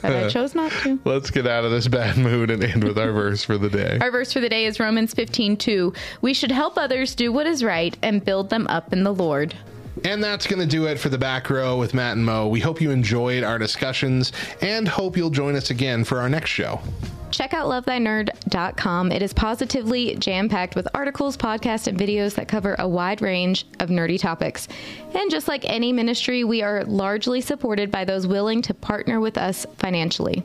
but 0.00 0.04
I 0.04 0.28
chose 0.28 0.54
not 0.54 0.72
to. 0.82 0.98
Let's 1.04 1.30
get 1.30 1.46
out 1.46 1.64
of 1.64 1.70
this 1.70 1.86
bad 1.86 2.16
mood 2.16 2.50
and 2.50 2.62
end 2.64 2.84
with 2.84 2.98
our 2.98 3.12
verse 3.12 3.44
for 3.44 3.58
the 3.58 3.68
day. 3.68 3.98
Our 4.00 4.10
verse 4.10 4.32
for 4.32 4.40
the 4.40 4.48
day 4.48 4.64
is 4.64 4.80
Romans 4.80 5.12
15 5.14 5.56
2. 5.56 5.92
We 6.22 6.34
should 6.34 6.50
help 6.50 6.78
others 6.78 7.14
do 7.14 7.32
what 7.32 7.46
is 7.46 7.62
right 7.62 7.96
and 8.02 8.24
build 8.24 8.50
them 8.50 8.66
up 8.68 8.92
in 8.92 9.04
the 9.04 9.12
Lord. 9.12 9.54
And 10.04 10.22
that's 10.24 10.46
going 10.46 10.60
to 10.60 10.66
do 10.66 10.86
it 10.86 10.98
for 10.98 11.08
the 11.08 11.18
back 11.18 11.50
row 11.50 11.78
with 11.78 11.94
Matt 11.94 12.16
and 12.16 12.24
Mo. 12.24 12.48
We 12.48 12.60
hope 12.60 12.80
you 12.80 12.90
enjoyed 12.90 13.42
our 13.44 13.58
discussions 13.58 14.32
and 14.60 14.88
hope 14.88 15.16
you'll 15.16 15.30
join 15.30 15.56
us 15.56 15.70
again 15.70 16.04
for 16.04 16.20
our 16.20 16.28
next 16.28 16.50
show. 16.50 16.80
Check 17.30 17.54
out 17.54 17.66
lovethynerd.com. 17.68 19.12
It 19.12 19.22
is 19.22 19.32
positively 19.32 20.16
jam 20.16 20.48
packed 20.48 20.74
with 20.74 20.88
articles, 20.94 21.36
podcasts, 21.36 21.86
and 21.86 21.98
videos 21.98 22.34
that 22.34 22.48
cover 22.48 22.74
a 22.78 22.88
wide 22.88 23.22
range 23.22 23.66
of 23.78 23.88
nerdy 23.88 24.18
topics. 24.18 24.68
And 25.14 25.30
just 25.30 25.46
like 25.46 25.64
any 25.64 25.92
ministry, 25.92 26.44
we 26.44 26.62
are 26.62 26.84
largely 26.84 27.40
supported 27.40 27.90
by 27.90 28.04
those 28.04 28.26
willing 28.26 28.62
to 28.62 28.74
partner 28.74 29.20
with 29.20 29.38
us 29.38 29.64
financially. 29.76 30.44